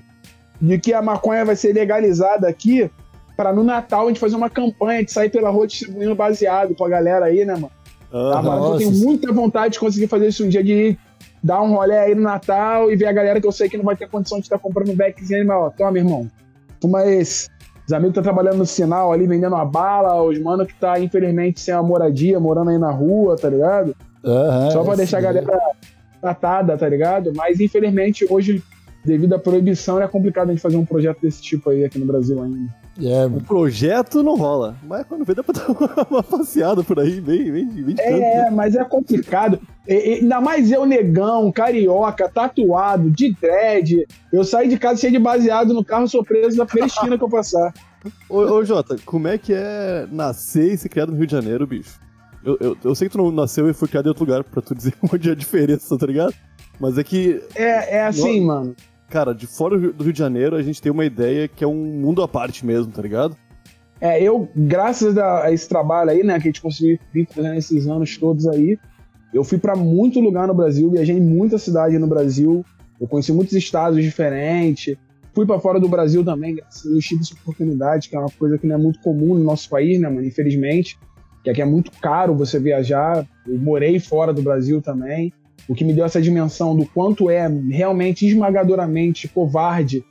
de 0.62 0.78
que 0.80 0.94
a 0.94 1.02
maconha 1.02 1.46
vai 1.46 1.56
ser 1.56 1.74
legalizada 1.74 2.48
aqui 2.48 2.90
para 3.38 3.54
no 3.54 3.64
Natal 3.64 4.06
a 4.06 4.08
gente 4.10 4.20
fazer 4.20 4.36
uma 4.36 4.50
campanha 4.50 5.04
de 5.04 5.12
sair 5.12 5.30
pela 5.30 5.50
rua 5.50 5.66
distribuindo 5.66 6.14
baseado 6.14 6.76
pra 6.76 6.90
galera 6.90 7.26
aí, 7.26 7.46
né, 7.46 7.54
mano? 7.56 7.72
Ah, 8.14 8.32
Tá, 8.34 8.42
mano? 8.42 8.74
Eu 8.74 8.78
tenho 8.78 8.92
muita 8.92 9.32
vontade 9.34 9.74
de 9.74 9.80
conseguir 9.80 10.08
fazer 10.08 10.28
isso 10.28 10.46
um 10.46 10.50
dia, 10.50 10.64
de 10.64 10.98
dar 11.44 11.62
um 11.62 11.74
rolê 11.76 11.98
aí 11.98 12.16
no 12.16 12.22
Natal 12.22 12.92
e 12.92 12.96
ver 12.96 13.08
a 13.08 13.12
galera 13.12 13.42
que 13.42 13.48
eu 13.48 13.52
sei 13.52 13.68
que 13.68 13.76
não 13.78 13.84
vai 13.84 13.96
ter 13.96 14.08
condição 14.08 14.38
de 14.38 14.46
estar 14.46 14.60
comprando 14.60 14.90
um 14.92 14.96
backzinho, 14.96 15.46
mas 15.48 15.58
ó, 15.58 15.70
toma, 15.70 15.98
irmão, 15.98 16.30
toma 16.80 17.06
esse. 17.08 17.50
Os 17.86 17.92
amigos 17.92 18.14
que 18.14 18.20
estão 18.20 18.24
trabalhando 18.34 18.60
no 18.60 18.66
sinal 18.66 19.12
ali, 19.12 19.28
vendendo 19.28 19.54
uma 19.54 19.66
bala, 19.66 20.22
os 20.24 20.40
mano 20.40 20.66
que 20.66 20.74
tá, 20.76 20.98
infelizmente, 21.00 21.60
sem 21.60 21.74
uma 21.74 21.84
moradia, 21.84 22.40
morando 22.40 22.70
aí 22.70 22.78
na 22.78 22.92
rua, 22.92 23.36
tá 23.36 23.50
ligado? 23.50 23.94
Aham, 24.24 24.72
Só 24.72 24.84
pra 24.86 24.96
deixar 24.96 25.18
a 25.18 25.22
galera 25.22 25.60
tratada, 26.22 26.78
tá 26.78 26.88
ligado? 26.88 27.34
Mas 27.36 27.60
infelizmente 27.60 28.26
hoje, 28.30 28.64
devido 29.04 29.34
à 29.34 29.40
proibição, 29.40 30.02
é 30.02 30.08
complicado 30.08 30.48
a 30.50 30.52
gente 30.54 30.62
fazer 30.62 30.78
um 30.78 30.86
projeto 30.86 31.20
desse 31.22 31.42
tipo 31.42 31.70
aí 31.72 31.84
aqui 31.84 32.00
no 32.00 32.06
Brasil 32.06 32.42
ainda. 32.42 32.74
É, 33.02 33.26
O 33.26 33.42
projeto 33.42 34.22
não 34.22 34.36
rola, 34.36 34.76
mas 34.84 35.06
quando 35.08 35.26
vê 35.26 35.34
dá 35.34 35.44
pra 35.44 35.54
dar 35.58 36.08
uma, 36.10 36.22
passeada 36.22 36.84
por 36.84 37.00
aí, 37.00 37.20
bem, 37.20 37.52
bem, 37.52 37.66
bem 37.66 37.86
de 37.86 37.96
canto. 37.96 38.12
né? 38.20 38.34
É, 38.48 38.52
mas 38.52 38.76
é 38.76 38.84
complicado. 38.84 39.60
E- 39.88 39.94
e- 39.94 40.14
ainda 40.22 40.40
mais 40.40 40.72
eu, 40.72 40.86
negão, 40.86 41.52
carioca, 41.52 42.30
tatuado, 42.30 43.10
de 43.10 43.34
dread. 43.34 44.06
Eu 44.32 44.44
saí 44.44 44.68
de 44.70 44.78
casa 44.78 45.02
cheio 45.02 45.14
de 45.14 45.20
baseado 45.20 45.74
no 45.74 45.84
carro, 45.84 46.08
sou 46.08 46.24
preso 46.24 46.56
na 46.58 46.66
primeira 46.66 46.88
esquina 46.88 47.18
que 47.18 47.24
eu 47.24 47.30
passar. 47.30 47.74
Ô, 48.30 48.38
ô, 48.40 48.64
Jota, 48.66 48.96
como 49.06 49.28
é 49.28 49.38
que 49.38 49.54
é 49.56 50.06
nascer 50.12 50.74
e 50.74 50.78
ser 50.78 50.90
criado 50.90 51.12
no 51.12 51.18
Rio 51.18 51.26
de 51.26 51.32
Janeiro, 51.32 51.66
bicho? 51.66 52.00
Eu, 52.46 52.58
eu, 52.60 52.78
eu 52.84 52.94
sei 52.94 53.08
que 53.08 53.14
tu 53.14 53.18
não 53.24 53.32
nasceu 53.32 53.70
e 53.70 53.74
foi 53.74 53.88
criado 53.88 54.06
em 54.06 54.10
outro 54.10 54.26
lugar 54.26 54.44
pra 54.44 54.62
tu 54.62 54.76
dizer 54.76 54.94
onde 55.12 55.30
é 55.30 55.32
a 55.32 55.36
diferença, 55.36 55.98
tá 55.98 56.06
ligado? 56.06 56.34
Mas 56.80 56.98
é 56.98 57.04
que, 57.04 57.42
É, 57.56 57.98
é 57.98 58.06
assim, 58.06 58.46
mano. 58.46 58.76
Cara, 59.14 59.32
de 59.32 59.46
fora 59.46 59.78
do 59.78 60.04
Rio- 60.04 60.12
de 60.12 60.18
Janeiro 60.18 60.56
a 60.56 60.64
gente 60.64 60.82
tem 60.82 60.92
uma 60.92 61.06
ideia 61.06 61.48
que 61.48 61.64
é 61.64 61.68
um 61.68 61.86
mundo 61.86 62.24
à 62.24 62.28
parte 62.28 62.66
mesmo, 62.66 62.92
tá 62.92 63.00
ligado? 63.00 63.38
É, 64.02 64.20
eu, 64.22 64.50
graças 64.56 65.16
a, 65.20 65.52
esse 65.54 65.70
trabalho 65.70 66.10
aí, 66.10 66.24
né, 66.24 66.34
que 66.40 66.48
a 66.48 66.52
gente 66.52 66.62
conseguiu 66.62 66.98
vir 67.14 67.28
fazendo 67.30 67.54
esses 67.54 67.88
anos 67.88 68.18
todos 68.18 68.48
aí, 68.48 68.76
eu 69.32 69.44
fui 69.44 69.60
pra 69.60 69.76
muito 69.76 70.20
lugar 70.20 70.48
no 70.48 70.54
Brasil, 70.56 70.90
viajei 70.90 71.16
em 71.16 71.22
muita 71.22 71.60
cidade 71.60 72.00
no 72.00 72.08
Brasil, 72.08 72.66
eu 73.00 73.08
conheci 73.08 73.32
muitos 73.32 73.54
estados 73.54 74.02
diferentes, 74.04 74.98
fui 75.32 75.46
pra 75.46 75.60
fora 75.60 75.80
do 75.80 75.88
Brasil 75.88 76.26
também, 76.26 76.56
graças 76.56 76.92
a 76.92 77.00
tive 77.00 77.22
essa 77.22 77.36
oportunidade, 77.36 78.10
que 78.10 78.16
é 78.16 78.20
uma 78.20 78.32
coisa 78.32 78.58
que 78.58 78.66
não 78.66 78.76
é 78.76 78.80
muito 78.80 79.00
comum 79.00 79.36
no 79.36 79.44
nosso 79.44 79.70
país, 79.70 80.00
né, 80.02 80.10
mano, 80.10 80.26
infelizmente, 80.26 80.98
que 81.44 81.52
aqui 81.52 81.62
é 81.62 81.66
muito 81.66 81.92
caro 82.02 82.36
você 82.36 82.60
viajar, 82.60 83.26
eu 83.48 83.60
morei 83.60 84.00
fora 84.00 84.34
do 84.34 84.42
Brasil 84.42 84.82
também, 84.82 85.32
o 85.68 85.74
que 85.74 85.84
me 85.84 85.94
deu 85.94 86.06
essa 86.06 86.22
dimensão 86.22 86.76
do 86.76 86.86
quanto 86.86 87.30
é 87.30 87.48
realmente 87.48 88.28
esmagadoramente 88.28 89.28
covarde 89.28 90.04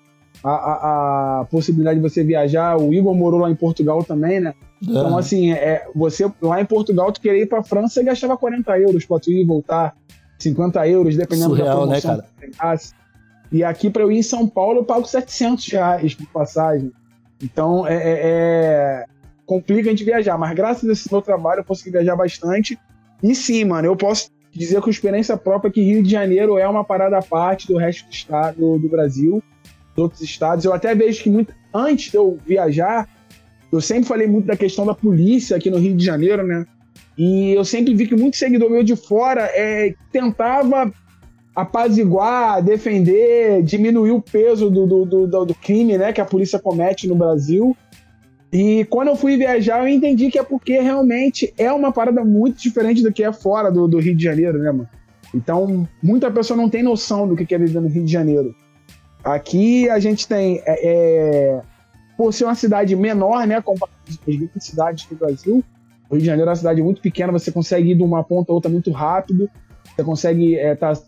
a, 0.42 0.50
a, 0.50 1.40
a 1.40 1.44
possibilidade 1.44 2.00
de 2.00 2.08
você 2.08 2.24
viajar. 2.24 2.76
O 2.76 2.92
Igor 2.92 3.14
morou 3.14 3.40
lá 3.40 3.50
em 3.50 3.54
Portugal 3.54 4.02
também, 4.02 4.40
né? 4.40 4.54
Então, 4.82 5.08
Aham. 5.08 5.18
assim, 5.18 5.52
é, 5.52 5.86
você 5.94 6.30
lá 6.40 6.60
em 6.60 6.64
Portugal, 6.64 7.12
tu 7.12 7.20
queria 7.20 7.42
ir 7.42 7.46
pra 7.46 7.62
França, 7.62 7.94
você 7.94 8.04
gastava 8.04 8.36
40 8.36 8.78
euros 8.80 9.04
pra 9.04 9.20
tu 9.20 9.30
ir 9.30 9.42
e 9.42 9.44
voltar, 9.44 9.94
50 10.38 10.88
euros, 10.88 11.16
dependendo 11.16 11.50
Surreal, 11.50 11.86
da 11.86 11.94
né, 11.94 12.00
promoção 12.00 12.10
cara? 12.10 12.22
que 12.22 12.28
você 12.28 12.46
pegasse. 12.50 12.94
E 13.52 13.62
aqui 13.62 13.90
para 13.90 14.02
eu 14.02 14.10
ir 14.10 14.18
em 14.18 14.22
São 14.22 14.48
Paulo 14.48 14.80
eu 14.80 14.84
pago 14.84 15.06
700 15.06 15.68
reais 15.68 16.14
por 16.14 16.26
passagem. 16.28 16.90
Então 17.40 17.86
é, 17.86 17.94
é, 17.94 18.20
é, 18.24 19.04
complica 19.46 19.88
a 19.88 19.90
gente 19.90 20.04
viajar, 20.04 20.38
mas 20.38 20.54
graças 20.54 20.88
a 20.88 20.92
esse 20.92 21.12
meu 21.12 21.22
trabalho 21.22 21.60
eu 21.60 21.64
consegui 21.64 21.90
viajar 21.90 22.16
bastante. 22.16 22.78
E 23.22 23.34
sim, 23.34 23.64
mano, 23.64 23.86
eu 23.86 23.94
posso 23.96 24.30
dizer 24.52 24.80
com 24.80 24.90
experiência 24.90 25.36
própria 25.36 25.70
que 25.70 25.82
Rio 25.82 26.02
de 26.02 26.10
Janeiro 26.10 26.58
é 26.58 26.68
uma 26.68 26.84
parada 26.84 27.18
à 27.18 27.22
parte 27.22 27.66
do 27.66 27.78
resto 27.78 28.06
do 28.06 28.12
estado 28.12 28.78
do 28.78 28.88
Brasil, 28.88 29.42
dos 29.94 30.04
outros 30.04 30.20
estados. 30.20 30.64
Eu 30.64 30.72
até 30.72 30.94
vejo 30.94 31.22
que 31.22 31.30
muito 31.30 31.54
antes 31.74 32.10
de 32.10 32.16
eu 32.16 32.38
viajar, 32.46 33.08
eu 33.72 33.80
sempre 33.80 34.04
falei 34.04 34.26
muito 34.26 34.46
da 34.46 34.56
questão 34.56 34.84
da 34.84 34.94
polícia 34.94 35.56
aqui 35.56 35.70
no 35.70 35.78
Rio 35.78 35.96
de 35.96 36.04
Janeiro, 36.04 36.46
né? 36.46 36.66
E 37.16 37.52
eu 37.52 37.64
sempre 37.64 37.94
vi 37.94 38.06
que 38.06 38.14
muito 38.14 38.36
seguidor 38.36 38.70
meu 38.70 38.82
de 38.82 38.96
fora 38.96 39.50
é, 39.54 39.94
tentava 40.10 40.92
apaziguar, 41.54 42.62
defender, 42.62 43.62
diminuir 43.62 44.10
o 44.10 44.22
peso 44.22 44.70
do, 44.70 44.86
do, 44.86 45.26
do, 45.26 45.44
do, 45.44 45.54
crime 45.54 45.98
né, 45.98 46.12
que 46.12 46.20
a 46.20 46.24
polícia 46.24 46.58
comete 46.58 47.06
no 47.06 47.14
Brasil. 47.14 47.76
E 48.52 48.84
quando 48.84 49.08
eu 49.08 49.16
fui 49.16 49.36
viajar, 49.36 49.80
eu 49.80 49.88
entendi 49.88 50.30
que 50.30 50.38
é 50.38 50.42
porque 50.42 50.78
realmente 50.78 51.54
é 51.56 51.72
uma 51.72 51.90
parada 51.90 52.22
muito 52.22 52.60
diferente 52.60 53.02
do 53.02 53.10
que 53.10 53.24
é 53.24 53.32
fora 53.32 53.70
do, 53.70 53.88
do 53.88 53.98
Rio 53.98 54.14
de 54.14 54.22
Janeiro, 54.22 54.58
né, 54.58 54.70
mano? 54.70 54.88
Então, 55.34 55.88
muita 56.02 56.30
pessoa 56.30 56.54
não 56.54 56.68
tem 56.68 56.82
noção 56.82 57.26
do 57.26 57.34
que 57.34 57.54
é 57.54 57.58
viver 57.58 57.80
no 57.80 57.88
Rio 57.88 58.04
de 58.04 58.12
Janeiro. 58.12 58.54
Aqui 59.24 59.88
a 59.88 59.98
gente 59.98 60.28
tem, 60.28 60.60
é, 60.66 60.80
é, 60.84 61.62
por 62.16 62.34
ser 62.34 62.44
uma 62.44 62.54
cidade 62.54 62.94
menor, 62.94 63.46
né, 63.46 63.60
comparado 63.62 63.96
com 64.04 64.30
as 64.30 64.36
grandes 64.36 64.66
cidades 64.66 65.06
do 65.06 65.16
Brasil, 65.16 65.64
o 66.10 66.14
Rio 66.14 66.20
de 66.20 66.26
Janeiro 66.26 66.50
é 66.50 66.50
uma 66.50 66.56
cidade 66.56 66.82
muito 66.82 67.00
pequena, 67.00 67.32
você 67.32 67.50
consegue 67.50 67.92
ir 67.92 67.94
de 67.94 68.02
uma 68.02 68.22
ponta 68.22 68.52
a 68.52 68.54
outra 68.54 68.70
muito 68.70 68.90
rápido. 68.90 69.48
Você 69.96 70.04
consegue 70.04 70.56
estar 70.56 70.92
é, 70.92 70.94
tá 70.94 71.02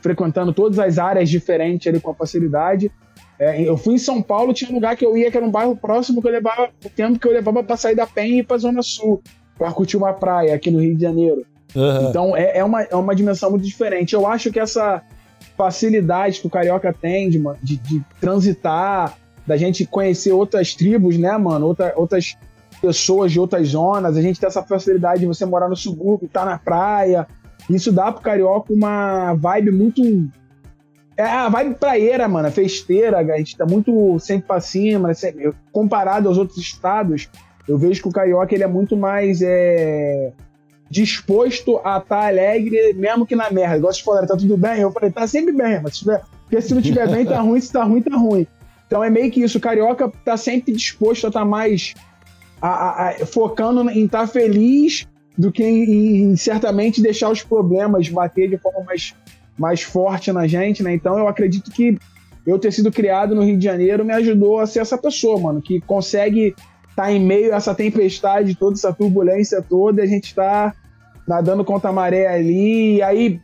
frequentando 0.00 0.52
todas 0.52 0.78
as 0.78 0.98
áreas 0.98 1.28
diferentes 1.28 1.86
ali 1.86 2.00
com 2.00 2.14
facilidade. 2.14 2.90
É, 3.38 3.60
eu 3.62 3.76
fui 3.76 3.94
em 3.94 3.98
São 3.98 4.22
Paulo, 4.22 4.54
tinha 4.54 4.70
um 4.70 4.74
lugar 4.74 4.96
que 4.96 5.04
eu 5.04 5.16
ia, 5.16 5.30
que 5.30 5.36
era 5.36 5.44
um 5.44 5.50
bairro 5.50 5.76
próximo, 5.76 6.22
que 6.22 6.28
eu 6.28 6.32
levava 6.32 6.70
o 6.84 6.88
tempo 6.88 7.18
que 7.18 7.28
eu 7.28 7.32
levava 7.32 7.62
para 7.62 7.76
sair 7.76 7.94
da 7.94 8.06
Penha 8.06 8.36
e 8.36 8.38
ir 8.38 8.46
pra 8.46 8.56
Zona 8.56 8.82
Sul, 8.82 9.22
para 9.58 9.72
curtir 9.72 9.96
uma 9.96 10.12
praia 10.12 10.54
aqui 10.54 10.70
no 10.70 10.80
Rio 10.80 10.94
de 10.94 11.02
Janeiro. 11.02 11.44
Uhum. 11.74 12.08
Então 12.08 12.36
é, 12.36 12.58
é, 12.58 12.64
uma, 12.64 12.82
é 12.82 12.96
uma 12.96 13.14
dimensão 13.14 13.50
muito 13.50 13.64
diferente. 13.64 14.14
Eu 14.14 14.26
acho 14.26 14.50
que 14.50 14.58
essa 14.58 15.02
facilidade 15.56 16.40
que 16.40 16.46
o 16.46 16.50
carioca 16.50 16.92
tem 16.92 17.28
de, 17.28 17.42
de, 17.62 17.76
de 17.76 18.02
transitar, 18.20 19.16
da 19.46 19.56
gente 19.56 19.86
conhecer 19.86 20.32
outras 20.32 20.74
tribos, 20.74 21.16
né, 21.18 21.36
mano? 21.36 21.66
Outra, 21.66 21.92
outras 21.96 22.36
pessoas 22.80 23.32
de 23.32 23.40
outras 23.40 23.68
zonas, 23.68 24.16
a 24.16 24.22
gente 24.22 24.40
tem 24.40 24.46
essa 24.46 24.62
facilidade 24.62 25.20
de 25.20 25.26
você 25.26 25.46
morar 25.46 25.68
no 25.68 25.76
subúrbio, 25.76 26.26
estar 26.26 26.40
tá 26.40 26.46
na 26.46 26.58
praia, 26.58 27.26
isso 27.70 27.92
dá 27.92 28.12
pro 28.12 28.22
carioca 28.22 28.72
uma 28.72 29.34
vibe 29.34 29.70
muito. 29.70 30.02
É 31.16 31.24
a 31.24 31.48
vibe 31.48 31.76
praieira, 31.76 32.28
mano, 32.28 32.50
festeira, 32.50 33.18
a 33.18 33.38
gente 33.38 33.56
tá 33.56 33.64
muito 33.64 34.18
sempre 34.18 34.46
pra 34.46 34.60
cima. 34.60 35.14
Sempre... 35.14 35.52
Comparado 35.72 36.28
aos 36.28 36.36
outros 36.36 36.58
estados, 36.58 37.28
eu 37.66 37.78
vejo 37.78 38.02
que 38.02 38.08
o 38.08 38.12
carioca 38.12 38.54
ele 38.54 38.64
é 38.64 38.68
muito 38.68 38.96
mais 38.96 39.40
é... 39.42 40.32
disposto 40.90 41.78
a 41.78 41.98
estar 41.98 42.02
tá 42.02 42.26
alegre, 42.26 42.92
mesmo 42.94 43.26
que 43.26 43.34
na 43.34 43.50
merda. 43.50 43.78
Igual 43.78 43.92
vocês 43.92 44.04
falaram, 44.04 44.26
tá 44.26 44.36
tudo 44.36 44.56
bem? 44.56 44.80
Eu 44.80 44.92
falei, 44.92 45.10
tá 45.10 45.26
sempre 45.26 45.52
bem, 45.52 45.80
mas 45.82 45.94
se 45.94 46.00
tiver... 46.00 46.22
porque 46.42 46.60
se 46.60 46.74
não 46.74 46.82
tiver 46.82 47.08
bem, 47.08 47.24
tá 47.24 47.40
ruim, 47.40 47.60
se 47.60 47.72
tá 47.72 47.82
ruim, 47.82 48.02
tá 48.02 48.16
ruim. 48.16 48.46
Então 48.86 49.02
é 49.02 49.10
meio 49.10 49.30
que 49.30 49.42
isso, 49.42 49.58
o 49.58 49.60
carioca 49.60 50.12
tá 50.24 50.36
sempre 50.36 50.72
disposto 50.72 51.24
a 51.24 51.28
estar 51.28 51.40
tá 51.40 51.46
mais 51.46 51.94
a, 52.60 52.68
a, 52.68 53.08
a, 53.08 53.26
focando 53.26 53.88
em 53.90 54.04
estar 54.04 54.20
tá 54.20 54.26
feliz 54.26 55.06
do 55.36 55.52
que 55.52 55.62
em, 55.62 56.22
em, 56.22 56.36
certamente 56.36 57.02
deixar 57.02 57.30
os 57.30 57.42
problemas 57.42 58.08
bater 58.08 58.48
de 58.48 58.56
forma 58.56 58.82
mais, 58.84 59.14
mais 59.58 59.82
forte 59.82 60.32
na 60.32 60.46
gente, 60.46 60.82
né? 60.82 60.92
Então 60.92 61.18
eu 61.18 61.28
acredito 61.28 61.70
que 61.70 61.98
eu 62.46 62.58
ter 62.58 62.72
sido 62.72 62.92
criado 62.92 63.34
no 63.34 63.42
Rio 63.42 63.56
de 63.56 63.64
Janeiro 63.64 64.04
me 64.04 64.12
ajudou 64.12 64.60
a 64.60 64.66
ser 64.66 64.80
essa 64.80 64.96
pessoa, 64.96 65.40
mano, 65.40 65.60
que 65.60 65.80
consegue 65.80 66.54
estar 66.88 67.04
tá 67.04 67.12
em 67.12 67.24
meio 67.24 67.52
a 67.52 67.56
essa 67.56 67.74
tempestade, 67.74 68.54
toda 68.54 68.74
essa 68.74 68.92
turbulência 68.92 69.60
toda, 69.60 70.00
e 70.00 70.04
a 70.04 70.06
gente 70.06 70.26
está 70.26 70.74
nadando 71.26 71.64
contra 71.64 71.90
a 71.90 71.92
maré 71.92 72.28
ali, 72.28 72.96
e 72.96 73.02
aí 73.02 73.40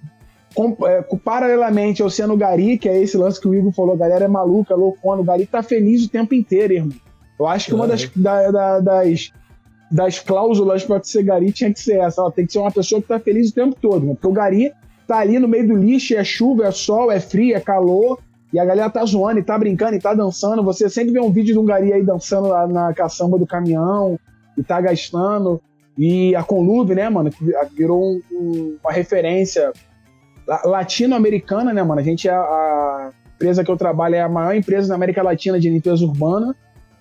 com, 0.54 0.76
é, 0.86 1.02
paralelamente 1.24 2.02
ao 2.02 2.10
sendo 2.10 2.34
o 2.34 2.36
Gari, 2.36 2.78
que 2.78 2.88
é 2.88 3.02
esse 3.02 3.16
lance 3.16 3.40
que 3.40 3.48
o 3.48 3.54
Igor 3.54 3.72
falou, 3.72 3.94
a 3.94 3.98
galera 3.98 4.26
é 4.26 4.28
maluca, 4.28 4.74
loucona, 4.74 5.20
o 5.20 5.24
Gari 5.24 5.46
tá 5.46 5.62
feliz 5.62 6.04
o 6.04 6.08
tempo 6.08 6.34
inteiro, 6.34 6.74
irmão. 6.74 6.96
Eu 7.40 7.46
acho 7.46 7.66
que 7.66 7.74
uma 7.74 7.88
das, 7.88 8.08
da, 8.14 8.50
da, 8.50 8.80
das 8.80 9.32
das 9.92 10.18
cláusulas 10.18 10.84
para 10.84 11.02
ser 11.04 11.22
gari 11.22 11.52
tinha 11.52 11.72
que 11.72 11.78
ser 11.78 11.98
essa. 11.98 12.22
Ela 12.22 12.32
tem 12.32 12.46
que 12.46 12.52
ser 12.52 12.58
uma 12.58 12.72
pessoa 12.72 13.00
que 13.00 13.04
está 13.04 13.20
feliz 13.20 13.50
o 13.50 13.54
tempo 13.54 13.76
todo, 13.78 14.06
né? 14.06 14.14
Porque 14.14 14.26
o 14.26 14.32
gari 14.32 14.72
tá 15.06 15.18
ali 15.18 15.38
no 15.38 15.48
meio 15.48 15.66
do 15.66 15.76
lixo, 15.76 16.14
é 16.14 16.24
chuva, 16.24 16.66
é 16.66 16.70
sol, 16.70 17.10
é 17.10 17.20
frio, 17.20 17.56
é 17.56 17.60
calor, 17.60 18.18
e 18.52 18.58
a 18.58 18.64
galera 18.64 18.90
tá 18.90 19.04
zoando, 19.04 19.40
e 19.40 19.42
tá 19.42 19.58
brincando, 19.58 19.94
e 19.94 20.00
tá 20.00 20.14
dançando. 20.14 20.62
Você 20.62 20.88
sempre 20.88 21.12
vê 21.12 21.20
um 21.20 21.32
vídeo 21.32 21.54
de 21.54 21.58
um 21.58 21.64
gari 21.64 21.92
aí 21.92 22.02
dançando 22.02 22.48
lá 22.48 22.66
na 22.66 22.92
caçamba 22.92 23.38
do 23.38 23.46
caminhão, 23.46 24.18
e 24.56 24.62
tá 24.62 24.80
gastando. 24.80 25.60
E 25.96 26.34
a 26.34 26.42
Conlube, 26.42 26.94
né, 26.94 27.08
mano, 27.08 27.30
que 27.30 27.44
virou 27.74 28.02
um, 28.02 28.22
um, 28.32 28.78
uma 28.82 28.92
referência 28.92 29.72
latino-americana, 30.64 31.72
né, 31.72 31.82
mano? 31.82 32.00
A 32.00 32.04
gente 32.04 32.28
é 32.28 32.32
a, 32.32 32.40
a 32.40 33.10
empresa 33.34 33.64
que 33.64 33.70
eu 33.70 33.76
trabalho 33.76 34.14
é 34.14 34.20
a 34.20 34.28
maior 34.28 34.54
empresa 34.54 34.88
na 34.88 34.94
América 34.94 35.22
Latina 35.22 35.58
de 35.58 35.68
limpeza 35.68 36.04
urbana. 36.04 36.54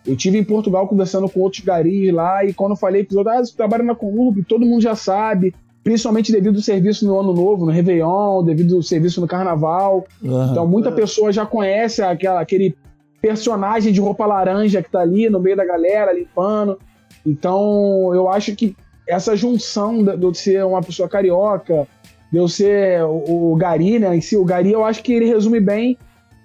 Eu 0.06 0.16
tive 0.16 0.38
em 0.38 0.44
Portugal 0.44 0.88
conversando 0.88 1.30
com 1.30 1.42
outros 1.42 1.64
garis 1.64 2.12
lá 2.12 2.44
e 2.44 2.54
quando 2.54 2.72
eu 2.72 2.78
falei 2.78 3.08
ah, 3.28 3.38
você 3.38 3.56
trabalha 3.56 3.84
na 3.84 3.94
Conurb, 3.94 4.44
todo 4.44 4.66
mundo 4.66 4.82
já 4.82 4.96
sabe, 4.96 5.54
principalmente 5.84 6.32
devido 6.32 6.58
ao 6.58 6.62
serviço 6.62 7.06
no 7.06 7.20
Ano 7.20 7.34
Novo, 7.34 7.65
no 7.65 7.72
Réveillon, 7.72 8.44
devido 8.44 8.76
ao 8.76 8.84
serviço 8.84 9.20
no 9.20 9.28
Carnaval. 9.28 10.06
Uhum. 10.22 10.52
Então 10.52 10.67
muita 10.67 10.91
pessoa 10.91 11.32
já 11.32 11.46
conhece 11.46 12.02
aquela, 12.02 12.39
aquele 12.39 12.76
personagem 13.22 13.91
de 13.91 14.00
roupa 14.00 14.26
laranja 14.26 14.82
que 14.82 14.91
tá 14.91 15.00
ali 15.00 15.30
no 15.30 15.39
meio 15.39 15.56
da 15.56 15.65
galera, 15.65 16.13
limpando. 16.13 16.78
Então 17.26 18.13
eu 18.13 18.30
acho 18.30 18.56
que 18.56 18.76
essa 19.08 19.36
junção 19.36 20.04
de 20.04 20.24
eu 20.24 20.34
ser 20.34 20.65
uma 20.65 20.82
pessoa 20.82 21.10
carioca, 21.10 21.88
de 22.32 22.38
eu 22.38 22.48
ser 22.48 23.04
o, 23.04 23.52
o 23.52 23.56
Gari, 23.56 24.00
né? 24.00 24.15
Em 24.15 24.22
si, 24.22 24.38
o 24.38 24.46
Gari 24.46 24.72
eu 24.72 24.86
acho 24.86 25.04
que 25.04 25.13
ele 25.13 25.26
resume 25.26 25.60
bem 25.60 25.98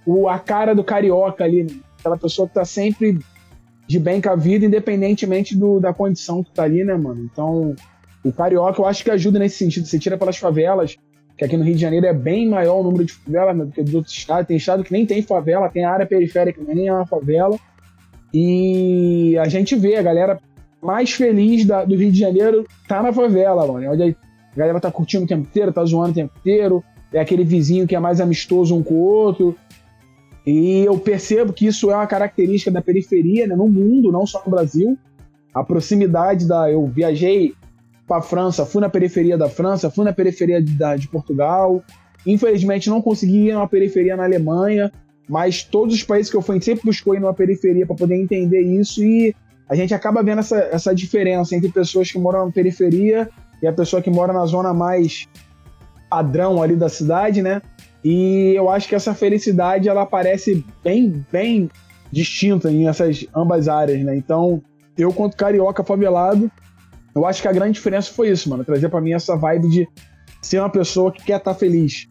o, 0.06 0.28
a 0.28 0.38
cara 0.38 0.74
do 0.74 0.82
carioca 0.82 1.44
ali, 1.44 1.64
né? 1.64 1.70
aquela 1.98 2.16
pessoa 2.16 2.48
que 2.48 2.54
tá 2.54 2.64
sempre 2.64 3.18
de 3.86 3.98
bem 3.98 4.20
com 4.20 4.30
a 4.30 4.36
vida, 4.36 4.64
independentemente 4.64 5.56
do, 5.56 5.78
da 5.78 5.92
condição 5.92 6.42
que 6.42 6.50
tá 6.50 6.64
ali, 6.64 6.82
né, 6.82 6.96
mano? 6.96 7.28
Então, 7.32 7.74
o 8.28 8.32
carioca 8.32 8.80
eu 8.80 8.86
acho 8.86 9.04
que 9.04 9.10
ajuda 9.10 9.38
nesse 9.38 9.56
sentido. 9.56 9.86
Você 9.86 9.98
tira 9.98 10.18
pelas 10.18 10.36
favelas, 10.36 10.96
que 11.36 11.44
aqui 11.44 11.56
no 11.56 11.64
Rio 11.64 11.74
de 11.74 11.80
Janeiro 11.80 12.06
é 12.06 12.12
bem 12.12 12.48
maior 12.48 12.80
o 12.80 12.82
número 12.82 13.04
de 13.04 13.12
favelas 13.12 13.56
né, 13.56 13.64
do 13.64 13.72
que 13.72 13.82
dos 13.82 13.94
outros 13.94 14.14
estados. 14.14 14.46
Tem 14.46 14.56
estado 14.56 14.82
que 14.82 14.92
nem 14.92 15.06
tem 15.06 15.22
favela, 15.22 15.68
tem 15.68 15.84
área 15.84 16.06
periférica, 16.06 16.60
nem 16.66 16.88
é 16.88 16.92
uma 16.92 17.06
favela. 17.06 17.58
E 18.32 19.36
a 19.38 19.48
gente 19.48 19.76
vê 19.76 19.96
a 19.96 20.02
galera 20.02 20.40
mais 20.82 21.12
feliz 21.12 21.64
da, 21.64 21.84
do 21.84 21.96
Rio 21.96 22.10
de 22.10 22.18
Janeiro 22.18 22.66
tá 22.88 23.02
na 23.02 23.12
favela, 23.12 23.66
mano. 23.66 23.92
Onde 23.92 24.02
a 24.02 24.58
galera 24.58 24.80
tá 24.80 24.90
curtindo 24.90 25.24
o 25.24 25.28
tempo 25.28 25.42
inteiro, 25.42 25.72
tá 25.72 25.84
zoando 25.84 26.10
o 26.10 26.14
tempo 26.14 26.32
inteiro. 26.38 26.82
É 27.12 27.20
aquele 27.20 27.44
vizinho 27.44 27.86
que 27.86 27.94
é 27.94 28.00
mais 28.00 28.20
amistoso 28.20 28.76
um 28.76 28.82
com 28.82 28.94
o 28.94 29.04
outro. 29.04 29.56
E 30.46 30.84
eu 30.84 30.98
percebo 30.98 31.52
que 31.52 31.66
isso 31.66 31.90
é 31.90 31.94
uma 31.94 32.06
característica 32.06 32.70
da 32.70 32.80
periferia, 32.80 33.46
né, 33.46 33.56
no 33.56 33.68
mundo, 33.68 34.12
não 34.12 34.26
só 34.26 34.42
no 34.44 34.50
Brasil. 34.50 34.96
A 35.52 35.64
proximidade 35.64 36.46
da. 36.46 36.70
Eu 36.70 36.86
viajei 36.86 37.54
para 38.06 38.18
a 38.18 38.22
França, 38.22 38.64
fui 38.64 38.80
na 38.80 38.88
periferia 38.88 39.36
da 39.36 39.48
França, 39.48 39.90
fui 39.90 40.04
na 40.04 40.12
periferia 40.12 40.62
de, 40.62 40.72
da, 40.72 40.96
de 40.96 41.08
Portugal. 41.08 41.82
Infelizmente 42.24 42.88
não 42.88 43.02
consegui 43.02 43.48
ir 43.48 43.52
numa 43.52 43.68
periferia 43.68 44.16
na 44.16 44.24
Alemanha, 44.24 44.92
mas 45.28 45.62
todos 45.62 45.94
os 45.94 46.02
países 46.02 46.30
que 46.30 46.36
eu 46.36 46.42
fui, 46.42 46.60
sempre 46.60 46.84
buscou 46.84 47.14
ir 47.14 47.20
numa 47.20 47.34
periferia 47.34 47.86
para 47.86 47.96
poder 47.96 48.16
entender 48.16 48.60
isso 48.60 49.02
e 49.02 49.34
a 49.68 49.74
gente 49.74 49.92
acaba 49.92 50.22
vendo 50.22 50.38
essa, 50.38 50.58
essa 50.58 50.94
diferença 50.94 51.54
entre 51.54 51.68
pessoas 51.68 52.10
que 52.10 52.18
moram 52.18 52.46
na 52.46 52.52
periferia 52.52 53.28
e 53.60 53.66
a 53.66 53.72
pessoa 53.72 54.00
que 54.00 54.10
mora 54.10 54.32
na 54.32 54.46
zona 54.46 54.72
mais 54.72 55.26
padrão 56.08 56.62
ali 56.62 56.76
da 56.76 56.88
cidade, 56.88 57.42
né? 57.42 57.60
E 58.04 58.52
eu 58.54 58.70
acho 58.70 58.88
que 58.88 58.94
essa 58.94 59.12
felicidade 59.12 59.88
ela 59.88 60.02
aparece 60.02 60.64
bem, 60.84 61.24
bem 61.32 61.68
distinta 62.12 62.70
em 62.70 62.86
essas 62.86 63.26
ambas 63.34 63.66
áreas, 63.66 64.00
né? 64.04 64.16
Então, 64.16 64.62
eu 64.96 65.12
quanto 65.12 65.36
carioca 65.36 65.82
favelado, 65.82 66.50
eu 67.16 67.24
acho 67.26 67.40
que 67.40 67.48
a 67.48 67.52
grande 67.52 67.72
diferença 67.72 68.12
foi 68.12 68.30
isso, 68.30 68.48
mano, 68.50 68.64
trazer 68.64 68.90
para 68.90 69.00
mim 69.00 69.12
essa 69.12 69.36
vibe 69.36 69.68
de 69.68 69.88
ser 70.42 70.60
uma 70.60 70.70
pessoa 70.70 71.10
que 71.10 71.24
quer 71.24 71.38
estar 71.38 71.54
tá 71.54 71.58
feliz, 71.58 72.06